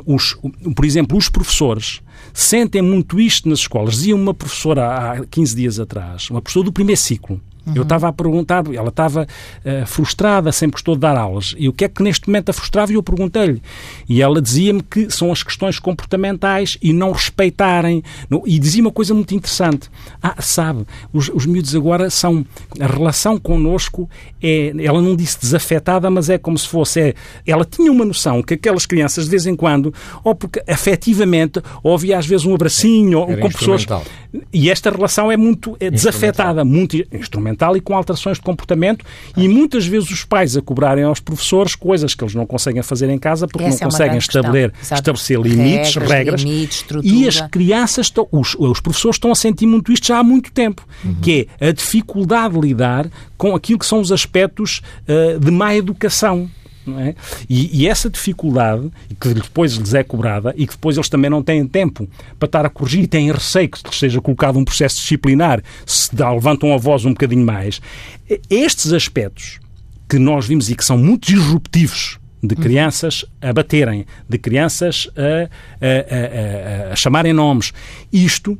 os, 0.04 0.36
por 0.76 0.84
exemplo, 0.84 1.16
os 1.16 1.28
professores 1.28 2.00
sentem 2.34 2.82
muito 2.82 3.18
isto 3.18 3.48
nas 3.48 3.60
escolas. 3.60 3.94
Dizia 3.94 4.14
uma 4.14 4.34
professora 4.34 4.86
há 4.86 5.26
15 5.26 5.56
dias 5.56 5.80
atrás, 5.80 6.28
uma 6.30 6.42
professora 6.42 6.66
do 6.66 6.72
primeiro 6.72 7.00
ciclo, 7.00 7.40
eu 7.74 7.82
estava 7.82 8.08
a 8.08 8.12
perguntar, 8.12 8.64
ela 8.74 8.88
estava 8.88 9.26
eh, 9.64 9.84
frustrada, 9.86 10.50
sempre 10.50 10.72
gostou 10.72 10.94
de 10.94 11.00
dar 11.00 11.16
aulas. 11.16 11.54
E 11.56 11.68
o 11.68 11.72
que 11.72 11.84
é 11.84 11.88
que 11.88 12.02
neste 12.02 12.28
momento 12.28 12.50
a 12.50 12.52
frustrava? 12.52 12.90
E 12.90 12.96
eu 12.96 13.02
perguntei-lhe. 13.02 13.62
E 14.08 14.20
ela 14.20 14.42
dizia-me 14.42 14.82
que 14.82 15.08
são 15.10 15.30
as 15.30 15.42
questões 15.44 15.78
comportamentais 15.78 16.76
e 16.82 16.92
não 16.92 17.12
respeitarem. 17.12 18.02
E 18.46 18.58
dizia 18.58 18.82
uma 18.82 18.90
coisa 18.90 19.14
muito 19.14 19.32
interessante. 19.34 19.88
Ah, 20.20 20.34
sabe, 20.40 20.84
os, 21.12 21.28
os 21.28 21.46
miúdos 21.46 21.74
agora 21.76 22.10
são. 22.10 22.44
A 22.80 22.86
relação 22.86 23.38
connosco 23.38 24.10
é. 24.42 24.72
Ela 24.78 25.00
não 25.00 25.14
disse 25.14 25.38
desafetada, 25.40 26.10
mas 26.10 26.28
é 26.28 26.38
como 26.38 26.58
se 26.58 26.66
fosse. 26.66 27.00
É, 27.00 27.14
ela 27.46 27.64
tinha 27.64 27.92
uma 27.92 28.04
noção 28.04 28.42
que 28.42 28.54
aquelas 28.54 28.86
crianças, 28.86 29.24
de 29.24 29.30
vez 29.30 29.46
em 29.46 29.54
quando, 29.54 29.94
ou 30.24 30.34
porque 30.34 30.62
afetivamente, 30.66 31.62
ou 31.82 31.94
havia 31.94 32.18
às 32.18 32.26
vezes 32.26 32.44
um 32.44 32.54
abracinho, 32.54 33.20
ou 33.20 33.30
Era 33.30 33.40
com 33.40 33.48
pessoas. 33.48 33.86
E 34.52 34.70
esta 34.70 34.90
relação 34.90 35.30
é 35.30 35.36
muito 35.36 35.76
é 35.78 35.90
desafetada, 35.90 36.64
muito 36.64 36.96
instrumental 37.12 37.51
e 37.76 37.80
com 37.80 37.96
alterações 37.96 38.38
de 38.38 38.42
comportamento 38.42 39.04
e 39.36 39.48
muitas 39.48 39.86
vezes 39.86 40.10
os 40.10 40.24
pais 40.24 40.56
a 40.56 40.62
cobrarem 40.62 41.04
aos 41.04 41.20
professores 41.20 41.74
coisas 41.74 42.14
que 42.14 42.22
eles 42.22 42.34
não 42.34 42.46
conseguem 42.46 42.82
fazer 42.82 43.08
em 43.10 43.18
casa 43.18 43.46
porque 43.46 43.64
Essa 43.64 43.76
é 43.76 43.80
não 43.80 43.86
uma 43.86 43.90
conseguem 43.90 44.18
estabelecer, 44.18 44.72
estabelecer 44.80 45.40
limites, 45.40 45.94
Regras, 45.94 46.10
regras. 46.10 46.42
limites, 46.42 46.84
e 47.02 47.28
as 47.28 47.40
crianças, 47.40 48.06
estão, 48.06 48.26
os, 48.30 48.54
os 48.58 48.80
professores 48.80 49.16
estão 49.16 49.30
a 49.30 49.34
sentir 49.34 49.66
muito 49.66 49.92
isto 49.92 50.06
já 50.06 50.18
há 50.18 50.22
muito 50.22 50.52
tempo, 50.52 50.86
que 51.20 51.48
é 51.60 51.68
a 51.68 51.72
dificuldade 51.72 52.54
de 52.54 52.60
lidar 52.60 53.08
com 53.36 53.54
aquilo 53.54 53.78
que 53.78 53.86
são 53.86 54.00
os 54.00 54.12
aspectos 54.12 54.80
ah, 55.08 55.38
de 55.38 55.50
má 55.50 55.74
educação. 55.74 56.48
É? 56.98 57.14
E, 57.48 57.82
e 57.82 57.88
essa 57.88 58.10
dificuldade, 58.10 58.90
que 59.20 59.32
depois 59.34 59.74
lhes 59.74 59.94
é 59.94 60.02
cobrada, 60.02 60.52
e 60.56 60.66
que 60.66 60.72
depois 60.72 60.96
eles 60.96 61.08
também 61.08 61.30
não 61.30 61.42
têm 61.42 61.66
tempo 61.66 62.08
para 62.38 62.46
estar 62.46 62.66
a 62.66 62.68
corrigir 62.70 63.04
e 63.04 63.06
têm 63.06 63.30
receio 63.30 63.68
que 63.68 63.94
seja 63.94 64.20
colocado 64.20 64.58
um 64.58 64.64
processo 64.64 64.96
disciplinar 64.96 65.62
se 65.86 66.14
dá- 66.14 66.32
levantam 66.32 66.72
a 66.74 66.76
voz 66.76 67.04
um 67.04 67.10
bocadinho 67.10 67.44
mais, 67.46 67.80
estes 68.50 68.92
aspectos 68.92 69.60
que 70.08 70.18
nós 70.18 70.46
vimos 70.46 70.68
e 70.70 70.74
que 70.74 70.84
são 70.84 70.98
muito 70.98 71.26
disruptivos 71.26 72.18
de 72.42 72.56
crianças 72.56 73.24
a 73.40 73.52
baterem, 73.52 74.04
de 74.28 74.36
crianças 74.36 75.08
a, 75.16 75.48
a- 75.80 76.88
a- 76.88 76.92
a- 76.92 76.96
chamarem 76.96 77.32
nomes. 77.32 77.72
Isto 78.12 78.58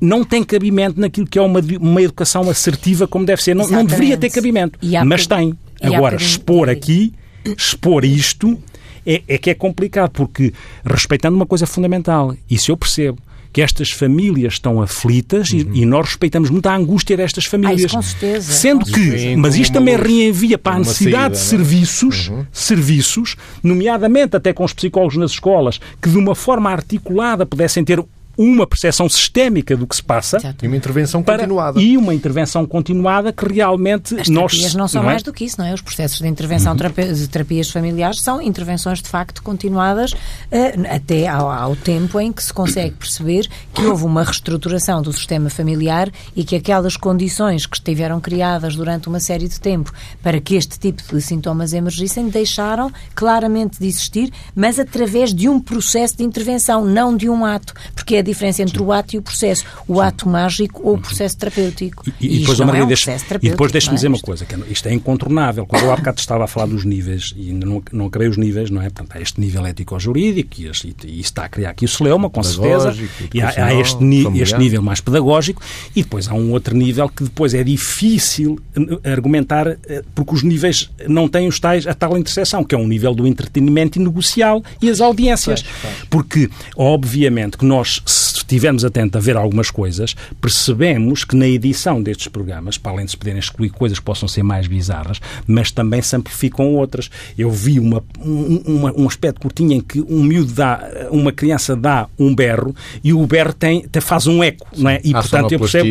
não 0.00 0.24
tem 0.24 0.42
cabimento 0.42 0.98
naquilo 1.00 1.26
que 1.26 1.38
é 1.38 1.42
uma, 1.42 1.60
uma 1.80 2.00
educação 2.00 2.48
assertiva 2.48 3.06
como 3.06 3.26
deve 3.26 3.42
ser. 3.42 3.54
Não, 3.54 3.64
não 3.68 3.84
deveria 3.84 4.16
ter 4.16 4.30
cabimento, 4.30 4.78
mas 5.04 5.26
tem. 5.26 5.58
Agora, 5.82 6.16
expor 6.16 6.68
aqui, 6.70 7.12
expor 7.56 8.04
isto, 8.04 8.58
é, 9.06 9.22
é 9.26 9.38
que 9.38 9.50
é 9.50 9.54
complicado, 9.54 10.10
porque 10.10 10.52
respeitando 10.84 11.36
uma 11.36 11.46
coisa 11.46 11.66
fundamental, 11.66 12.34
isso 12.50 12.70
eu 12.70 12.76
percebo, 12.76 13.18
que 13.52 13.62
estas 13.62 13.90
famílias 13.90 14.54
estão 14.54 14.80
aflitas 14.80 15.50
e, 15.50 15.66
e 15.72 15.86
nós 15.86 16.06
respeitamos 16.06 16.50
muito 16.50 16.66
a 16.66 16.76
angústia 16.76 17.16
destas 17.16 17.46
famílias. 17.46 17.80
Ah, 17.82 17.86
isso 17.86 17.96
com 17.96 18.02
certeza, 18.02 18.52
Sendo 18.52 18.84
com 18.84 18.92
que, 18.92 19.10
certeza. 19.10 19.36
mas 19.38 19.56
isto 19.56 19.72
também 19.72 19.96
reenvia 19.96 20.58
para 20.58 20.76
a 20.76 20.78
necessidade 20.80 21.34
de 21.34 21.40
saída, 21.40 21.56
não 21.56 21.64
é? 21.64 21.74
serviços, 21.74 22.32
serviços, 22.52 23.36
nomeadamente 23.62 24.36
até 24.36 24.52
com 24.52 24.64
os 24.64 24.72
psicólogos 24.72 25.16
nas 25.16 25.30
escolas, 25.32 25.80
que 26.00 26.10
de 26.10 26.18
uma 26.18 26.34
forma 26.34 26.70
articulada 26.70 27.46
pudessem 27.46 27.84
ter 27.84 28.04
uma 28.38 28.66
percepção 28.66 29.08
sistémica 29.08 29.76
do 29.76 29.84
que 29.86 29.96
se 29.96 30.02
passa 30.02 30.36
Exato. 30.36 30.64
E 30.64 30.68
uma 30.68 30.76
intervenção 30.76 31.22
para- 31.22 31.38
continuada. 31.40 31.80
e 31.80 31.96
uma 31.98 32.14
intervenção 32.14 32.64
continuada 32.64 33.32
que 33.32 33.52
realmente 33.52 34.14
As 34.18 34.28
nós 34.28 34.52
terapias 34.52 34.74
não 34.76 34.86
são 34.86 35.02
é? 35.02 35.06
mais 35.06 35.22
do 35.24 35.32
que 35.32 35.44
isso, 35.44 35.56
não 35.60 35.66
é? 35.66 35.74
Os 35.74 35.80
processos 35.80 36.18
de 36.20 36.28
intervenção 36.28 36.72
Uhum. 36.72 37.14
de 37.14 37.28
terapias 37.28 37.68
familiares 37.70 38.20
são 38.20 38.40
intervenções 38.40 39.02
de 39.02 39.08
facto 39.08 39.42
continuadas 39.42 40.14
eh, 40.52 40.74
até 40.88 41.26
ao, 41.26 41.50
ao 41.50 41.74
tempo 41.74 42.20
em 42.20 42.32
que 42.32 42.42
se 42.42 42.52
consegue 42.52 42.94
perceber 42.94 43.48
que 43.74 43.84
houve 43.84 44.04
uma 44.04 44.22
reestruturação 44.22 45.02
do 45.02 45.12
sistema 45.12 45.50
familiar 45.50 46.08
e 46.36 46.44
que 46.44 46.54
aquelas 46.54 46.96
condições 46.96 47.66
que 47.66 47.76
estiveram 47.76 48.20
criadas 48.20 48.76
durante 48.76 49.08
uma 49.08 49.18
série 49.18 49.48
de 49.48 49.58
tempo 49.58 49.92
para 50.22 50.40
que 50.40 50.54
este 50.54 50.78
tipo 50.78 51.02
de 51.12 51.20
sintomas 51.20 51.72
emergissem 51.72 52.28
deixaram 52.28 52.92
claramente 53.14 53.80
de 53.80 53.86
existir, 53.88 54.30
mas 54.54 54.78
através 54.78 55.34
de 55.34 55.48
um 55.48 55.58
processo 55.58 56.16
de 56.16 56.22
intervenção, 56.22 56.84
não 56.84 57.16
de 57.16 57.28
um 57.28 57.44
ato, 57.44 57.74
porque 57.94 58.14
é 58.16 58.22
diferença 58.28 58.62
entre 58.62 58.80
o 58.82 58.92
ato 58.92 59.14
e 59.16 59.18
o 59.18 59.22
processo, 59.22 59.64
o 59.86 60.00
ato 60.00 60.28
mágico 60.28 60.80
ou 60.86 60.94
o 60.94 60.98
processo 60.98 61.36
terapêutico. 61.36 62.04
E, 62.20 62.26
e 62.26 62.38
depois, 62.40 62.50
isto 62.50 62.62
a 62.62 62.66
não 62.66 62.72
é 62.72 62.72
Maria, 62.72 62.84
um 62.84 62.88
deixa- 62.88 63.10
e 63.42 63.50
depois 63.50 63.72
é? 63.74 63.78
dizer 63.94 64.08
uma 64.08 64.18
coisa, 64.18 64.44
que 64.44 64.54
isto 64.72 64.86
é 64.88 64.92
incontornável. 64.94 65.66
Quando 65.66 65.82
eu 65.84 65.92
há 65.92 65.96
bocado 65.96 66.18
estava 66.20 66.44
a 66.44 66.46
falar 66.46 66.66
dos 66.66 66.84
níveis, 66.84 67.32
e 67.36 67.50
ainda 67.50 67.66
não, 67.66 67.82
não 67.92 68.06
acabei 68.06 68.28
os 68.28 68.36
níveis, 68.36 68.70
não 68.70 68.80
é? 68.80 68.84
Portanto, 68.90 69.16
há 69.16 69.20
este 69.20 69.40
nível 69.40 69.64
ético-jurídico, 69.66 70.60
e, 70.60 70.66
este- 70.66 70.94
e 71.04 71.10
isso 71.20 71.20
está 71.30 71.44
a 71.44 71.48
criar 71.48 71.70
aqui 71.70 71.84
o 71.84 71.88
celeuma, 71.88 72.28
com 72.30 72.42
certeza, 72.42 72.94
e 73.32 73.40
há, 73.40 73.48
há 73.66 73.74
este, 73.74 73.98
este 74.40 74.58
nível 74.58 74.82
mais 74.82 75.00
pedagógico, 75.00 75.62
e 75.94 76.02
depois 76.02 76.28
há 76.28 76.34
um 76.34 76.52
outro 76.52 76.76
nível 76.76 77.08
que 77.08 77.24
depois 77.24 77.54
é 77.54 77.62
difícil 77.64 78.58
eh, 79.04 79.10
argumentar, 79.12 79.66
eh, 79.66 80.02
porque 80.14 80.34
os 80.34 80.42
níveis 80.42 80.90
não 81.06 81.28
têm 81.28 81.48
os 81.48 81.58
tais, 81.58 81.86
a 81.86 81.94
tal 81.94 82.16
interseção, 82.16 82.62
que 82.64 82.74
é 82.74 82.78
um 82.78 82.86
nível 82.86 83.14
do 83.14 83.26
entretenimento 83.26 83.98
e 83.98 84.02
negocial 84.02 84.62
e 84.82 84.90
as 84.90 85.00
audiências. 85.00 85.64
Porque, 86.10 86.48
obviamente, 86.76 87.56
que 87.58 87.64
nós, 87.64 88.02
estivermos 88.48 88.84
atentos 88.84 89.16
a 89.16 89.20
ver 89.20 89.36
algumas 89.36 89.70
coisas, 89.70 90.16
percebemos 90.40 91.22
que 91.22 91.36
na 91.36 91.46
edição 91.46 92.02
destes 92.02 92.28
programas, 92.28 92.78
para 92.78 92.92
além 92.92 93.04
de 93.04 93.10
se 93.10 93.16
poderem 93.16 93.38
excluir 93.38 93.68
coisas 93.68 93.98
que 93.98 94.04
possam 94.04 94.26
ser 94.26 94.42
mais 94.42 94.66
bizarras, 94.66 95.20
mas 95.46 95.70
também 95.70 96.00
se 96.00 96.16
amplificam 96.16 96.74
outras. 96.74 97.10
Eu 97.36 97.50
vi 97.50 97.78
uma, 97.78 98.02
uma, 98.18 98.92
um 98.98 99.06
aspecto 99.06 99.40
curtinho 99.40 99.72
em 99.72 99.80
que 99.80 100.00
um 100.00 100.22
miúdo 100.22 100.52
dá, 100.52 100.80
uma 101.10 101.30
criança 101.30 101.76
dá 101.76 102.08
um 102.18 102.34
berro 102.34 102.74
e 103.04 103.12
o 103.12 103.26
berro 103.26 103.52
tem, 103.52 103.84
faz 104.00 104.26
um 104.26 104.42
eco, 104.42 104.66
não 104.76 104.90
é? 104.90 105.00
E 105.04 105.12
portanto 105.12 105.52
eu 105.52 105.58
percebo 105.58 105.88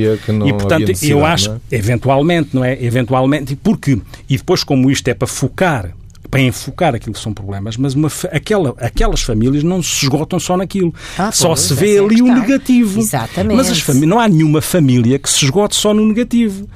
e 0.48 0.54
portanto 0.54 0.92
eu 1.04 1.26
acho 1.26 1.52
é? 1.52 1.76
eventualmente, 1.76 2.50
não 2.54 2.66
é? 2.66 2.84
Eventualmente, 2.84 3.56
porque 3.56 4.02
e 4.28 4.38
depois 4.38 4.64
como 4.64 4.90
isto 4.90 5.08
é 5.08 5.14
para 5.14 5.28
focar 5.28 5.94
para 6.30 6.42
enfocar 6.42 6.96
aquilo 6.96 7.14
que 7.14 7.20
são 7.20 7.34
problemas, 7.34 7.78
mas 7.78 7.94
uma, 7.94 8.10
aquela, 8.32 8.76
aquelas 8.80 9.22
famílias 9.22 9.64
não 9.64 9.82
se 9.82 10.06
esgotam 10.06 10.40
só 10.40 10.58
naquilo. 10.58 10.94
Ah, 11.18 11.32
só 11.32 11.50
pois, 11.50 11.62
se 11.62 11.74
vê 11.74 11.96
é 11.96 12.00
ali 12.00 12.22
o 12.22 12.34
negativo. 12.34 13.00
Exatamente. 13.00 13.56
Mas 13.56 13.70
as 13.70 13.88
não 13.96 14.20
há 14.20 14.28
nenhuma 14.28 14.62
família 14.62 15.18
que 15.18 15.30
se 15.30 15.46
esgote 15.46 15.76
só 15.76 15.94
no 15.94 16.06
negativo 16.06 16.68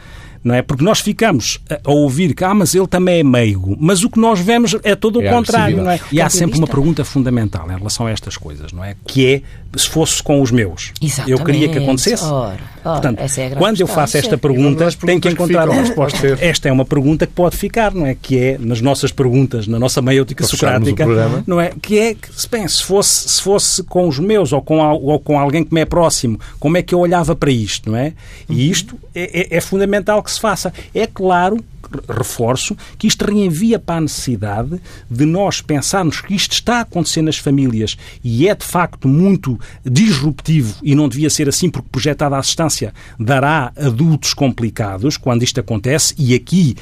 não 0.43 0.55
é? 0.55 0.61
Porque 0.61 0.83
nós 0.83 0.99
ficamos 0.99 1.59
a 1.69 1.91
ouvir 1.91 2.33
que, 2.33 2.43
ah, 2.43 2.53
mas 2.53 2.73
ele 2.73 2.87
também 2.87 3.19
é 3.19 3.23
meigo, 3.23 3.77
mas 3.79 4.03
o 4.03 4.09
que 4.09 4.19
nós 4.19 4.39
vemos 4.39 4.75
é 4.83 4.95
todo 4.95 5.19
o 5.19 5.21
é 5.21 5.29
contrário, 5.29 5.77
não 5.77 5.91
é? 5.91 5.99
E 6.11 6.19
há 6.19 6.29
sempre 6.29 6.57
uma 6.57 6.67
pergunta 6.67 7.05
fundamental 7.05 7.69
em 7.69 7.77
relação 7.77 8.07
a 8.07 8.11
estas 8.11 8.37
coisas, 8.37 8.71
não 8.71 8.83
é? 8.83 8.95
Que 9.05 9.27
é, 9.27 9.41
se 9.77 9.87
fosse 9.87 10.21
com 10.21 10.41
os 10.41 10.51
meus, 10.51 10.91
Exatamente. 11.01 11.31
eu 11.39 11.45
queria 11.45 11.69
que 11.69 11.77
acontecesse? 11.77 12.23
Ora, 12.23 12.59
ora, 12.83 13.01
Portanto, 13.01 13.19
é 13.19 13.49
quando 13.51 13.79
eu 13.79 13.87
faço 13.87 14.17
esta 14.17 14.37
pergunta, 14.37 14.89
tenho 15.05 15.21
que 15.21 15.29
encontrar 15.29 15.69
uma 15.69 15.81
resposta. 15.81 16.37
Esta 16.39 16.69
é 16.69 16.71
uma 16.71 16.85
pergunta 16.85 17.27
que 17.27 17.33
pode 17.33 17.55
ficar, 17.55 17.93
não 17.93 18.05
é? 18.05 18.15
Que 18.19 18.37
é, 18.37 18.57
nas 18.59 18.81
nossas 18.81 19.11
perguntas, 19.11 19.67
na 19.67 19.77
nossa 19.77 20.01
meiótica 20.01 20.43
socrática, 20.43 21.05
não 21.45 21.61
é? 21.61 21.71
Que 21.81 21.99
é, 21.99 22.15
que, 22.15 22.29
bem, 22.49 22.67
se 22.67 22.83
fosse, 22.83 23.29
se 23.29 23.41
fosse 23.41 23.83
com 23.83 24.07
os 24.07 24.17
meus 24.17 24.51
ou 24.51 24.61
com, 24.61 24.79
ou 24.79 25.19
com 25.19 25.37
alguém 25.37 25.63
que 25.63 25.73
me 25.73 25.81
é 25.81 25.85
próximo, 25.85 26.39
como 26.59 26.77
é 26.77 26.81
que 26.81 26.95
eu 26.95 26.99
olhava 26.99 27.35
para 27.35 27.51
isto, 27.51 27.91
não 27.91 27.97
é? 27.97 28.13
E 28.49 28.53
uhum. 28.65 28.71
isto 28.71 28.99
é, 29.13 29.41
é, 29.41 29.57
é 29.57 29.61
fundamental 29.61 30.23
que 30.23 30.31
que 30.31 30.35
se 30.35 30.39
faça. 30.39 30.73
É 30.95 31.05
claro 31.05 31.57
reforço 32.07 32.75
que 32.97 33.05
isto 33.05 33.25
reenvia 33.25 33.77
para 33.77 33.95
a 33.95 34.01
necessidade 34.01 34.81
de 35.09 35.25
nós 35.25 35.59
pensarmos 35.59 36.21
que 36.21 36.33
isto 36.33 36.53
está 36.53 36.77
a 36.77 36.81
acontecer 36.81 37.21
nas 37.21 37.37
famílias 37.37 37.97
e 38.23 38.47
é 38.47 38.55
de 38.55 38.65
facto 38.65 39.09
muito 39.09 39.59
disruptivo 39.83 40.75
e 40.81 40.95
não 40.95 41.09
devia 41.09 41.29
ser 41.29 41.49
assim 41.49 41.69
porque 41.69 41.89
projetada 41.91 42.37
a 42.37 42.39
assistência 42.39 42.70
dará 43.19 43.71
adultos 43.77 44.33
complicados 44.33 45.17
quando 45.17 45.43
isto 45.43 45.59
acontece 45.59 46.13
e 46.17 46.33
aqui 46.33 46.75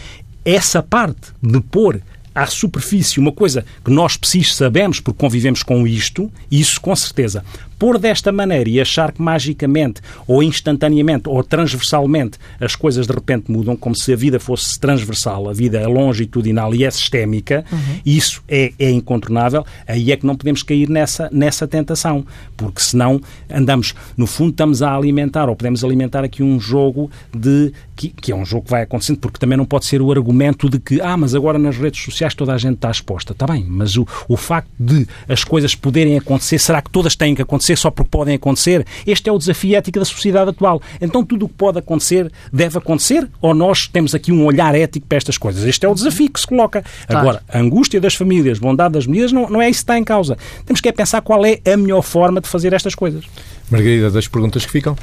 essa 0.45 0.81
parte 0.81 1.31
de 1.41 1.59
pôr 1.61 2.01
à 2.33 2.45
superfície 2.45 3.19
uma 3.19 3.31
coisa 3.31 3.65
que 3.83 3.91
nós 3.91 4.17
psis 4.17 4.55
sabemos 4.55 4.99
porque 4.99 5.19
convivemos 5.19 5.63
com 5.63 5.85
isto, 5.87 6.31
isso 6.51 6.79
com 6.79 6.95
certeza 6.95 7.43
pôr 7.79 7.97
desta 7.97 8.31
maneira 8.31 8.69
e 8.69 8.81
achar 8.81 9.13
que 9.13 9.21
magicamente 9.21 10.01
ou 10.27 10.43
instantaneamente 10.43 11.29
ou 11.29 11.41
transversalmente 11.41 12.37
as 12.59 12.75
coisas 12.75 13.07
de 13.07 13.13
repente 13.13 13.49
mudam, 13.49 13.75
como 13.75 13.95
se 13.95 14.11
a 14.11 14.15
vida 14.17 14.37
fosse 14.39 14.77
transversal, 14.77 15.49
a 15.49 15.53
vida 15.53 15.79
é 15.79 15.87
longitudinal 15.87 16.75
e 16.75 16.83
é 16.83 16.91
sistémica, 16.91 17.63
uhum. 17.71 17.99
isso 18.05 18.43
é, 18.49 18.73
é 18.77 18.91
incontornável, 18.91 19.65
aí 19.87 20.11
é 20.11 20.17
que 20.17 20.25
não 20.25 20.35
podemos 20.35 20.61
cair 20.61 20.89
nessa, 20.89 21.29
nessa 21.31 21.65
tentação, 21.65 22.25
porque 22.57 22.81
senão 22.81 23.21
andamos, 23.49 23.95
no 24.17 24.27
fundo, 24.27 24.51
estamos 24.51 24.83
a 24.83 24.93
alimentar 24.93 25.47
ou 25.47 25.55
podemos 25.55 25.83
alimentar 25.83 26.25
aqui 26.25 26.43
um 26.43 26.59
jogo 26.59 27.09
de 27.33 27.71
que, 27.99 28.09
que, 28.09 28.31
é 28.31 28.35
um 28.35 28.45
jogo 28.45 28.65
que 28.65 28.71
vai 28.71 28.83
acontecendo, 28.83 29.19
porque 29.19 29.37
também 29.37 29.57
não 29.57 29.65
pode 29.65 29.85
ser 29.85 30.01
o 30.01 30.09
argumento 30.09 30.69
de 30.69 30.79
que, 30.79 31.01
ah, 31.01 31.17
mas 31.17 31.35
agora 31.35 31.59
nas 31.59 31.77
redes 31.77 32.01
sociais 32.01 32.33
toda 32.33 32.53
a 32.53 32.57
gente 32.57 32.75
está 32.75 32.89
exposta. 32.89 33.33
Está 33.33 33.45
bem, 33.45 33.65
mas 33.67 33.97
o, 33.97 34.07
o 34.27 34.37
facto 34.37 34.69
de 34.79 35.05
as 35.27 35.43
coisas 35.43 35.75
poderem 35.75 36.17
acontecer, 36.17 36.59
será 36.59 36.81
que 36.81 36.89
todas 36.89 37.15
têm 37.15 37.35
que 37.35 37.41
acontecer? 37.41 37.75
só 37.75 37.89
porque 37.89 38.09
podem 38.09 38.35
acontecer. 38.35 38.85
Este 39.05 39.29
é 39.29 39.33
o 39.33 39.37
desafio 39.37 39.75
ético 39.75 39.99
da 39.99 40.05
sociedade 40.05 40.49
atual. 40.49 40.81
Então 41.01 41.23
tudo 41.25 41.45
o 41.45 41.49
que 41.49 41.55
pode 41.55 41.79
acontecer 41.79 42.31
deve 42.51 42.77
acontecer 42.77 43.27
ou 43.41 43.53
nós 43.53 43.87
temos 43.87 44.13
aqui 44.13 44.31
um 44.31 44.45
olhar 44.45 44.75
ético 44.75 45.07
para 45.07 45.17
estas 45.17 45.37
coisas? 45.37 45.63
Este 45.63 45.85
é 45.85 45.89
o 45.89 45.93
desafio 45.93 46.29
que 46.29 46.39
se 46.39 46.47
coloca. 46.47 46.83
Claro. 47.07 47.21
Agora, 47.21 47.43
a 47.47 47.59
angústia 47.59 47.99
das 47.99 48.15
famílias, 48.15 48.59
bondade 48.59 48.93
das 48.93 49.07
medidas, 49.07 49.31
não, 49.31 49.49
não 49.49 49.61
é 49.61 49.69
isso 49.69 49.79
que 49.79 49.83
está 49.83 49.97
em 49.97 50.03
causa. 50.03 50.37
Temos 50.65 50.81
que 50.81 50.89
é 50.89 50.91
pensar 50.91 51.21
qual 51.21 51.45
é 51.45 51.59
a 51.65 51.77
melhor 51.77 52.01
forma 52.01 52.41
de 52.41 52.47
fazer 52.47 52.73
estas 52.73 52.93
coisas. 52.93 53.25
Margarida, 53.69 54.09
das 54.09 54.27
perguntas 54.27 54.65
que 54.65 54.71
ficam? 54.71 54.97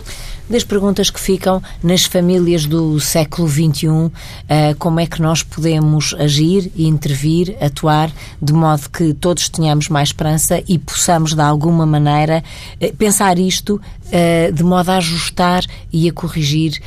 Das 0.48 0.64
perguntas 0.64 1.10
que 1.10 1.20
ficam 1.20 1.62
nas 1.82 2.04
famílias 2.04 2.66
do 2.66 3.00
século 3.00 3.48
XXI, 3.48 4.10
eh, 4.48 4.74
como 4.78 5.00
é 5.00 5.06
que 5.06 5.20
nós 5.20 5.42
podemos 5.42 6.14
agir 6.18 6.70
intervir, 6.76 7.56
atuar, 7.60 8.12
de 8.40 8.52
modo 8.52 8.88
que 8.90 9.12
todos 9.14 9.48
tenhamos 9.48 9.88
mais 9.88 10.10
esperança 10.10 10.62
e 10.68 10.78
possamos, 10.78 11.34
de 11.34 11.40
alguma 11.40 11.84
maneira, 11.84 12.44
eh, 12.80 12.92
pensar 12.96 13.38
isto 13.38 13.80
eh, 14.12 14.52
de 14.52 14.62
modo 14.62 14.90
a 14.90 14.98
ajustar 14.98 15.64
e 15.92 16.08
a 16.08 16.12
corrigir 16.12 16.80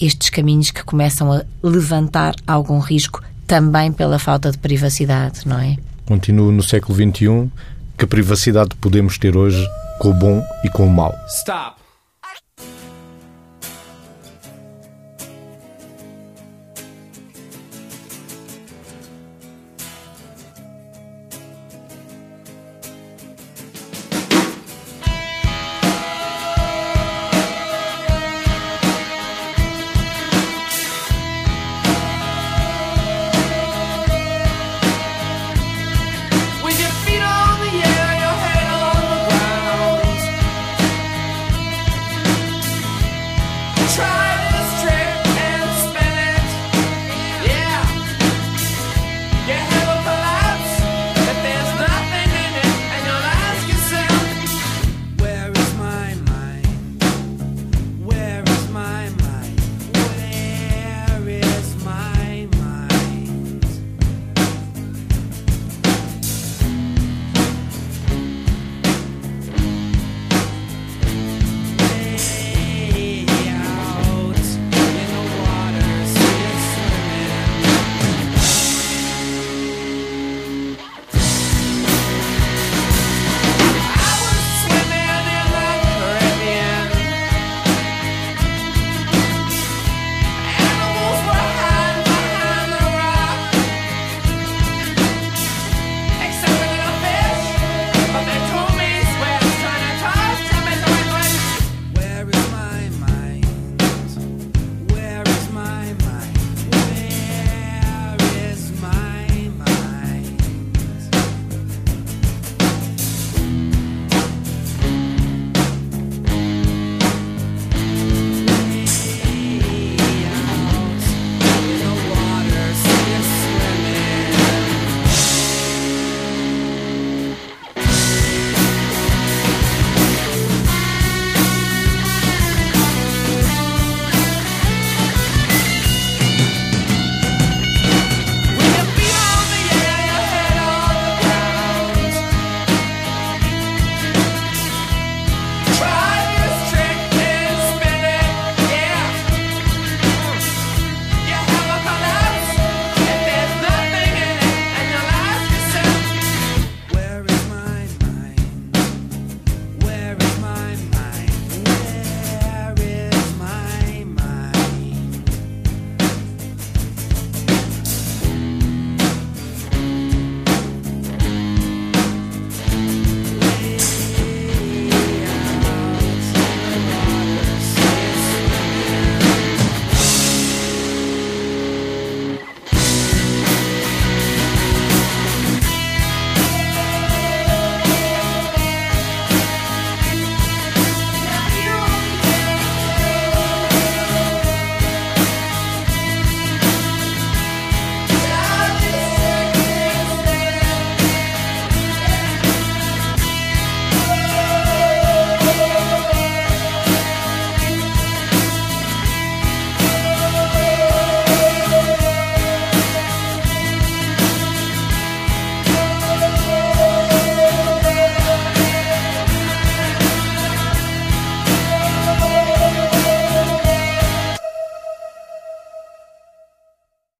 estes 0.00 0.30
caminhos 0.30 0.70
que 0.70 0.82
começam 0.82 1.32
a 1.32 1.42
levantar 1.62 2.34
algum 2.46 2.78
risco 2.78 3.22
também 3.46 3.92
pela 3.92 4.18
falta 4.18 4.50
de 4.50 4.58
privacidade, 4.58 5.40
não 5.46 5.58
é? 5.58 5.76
Continuo 6.06 6.50
no 6.50 6.62
século 6.62 6.94
XXI. 6.94 7.50
Que 7.96 8.06
privacidade 8.06 8.70
podemos 8.80 9.18
ter 9.18 9.36
hoje 9.36 9.62
com 9.98 10.10
o 10.10 10.14
bom 10.14 10.42
e 10.64 10.68
com 10.68 10.86
o 10.86 10.90
mal. 10.90 11.14
Stop. 11.28 11.87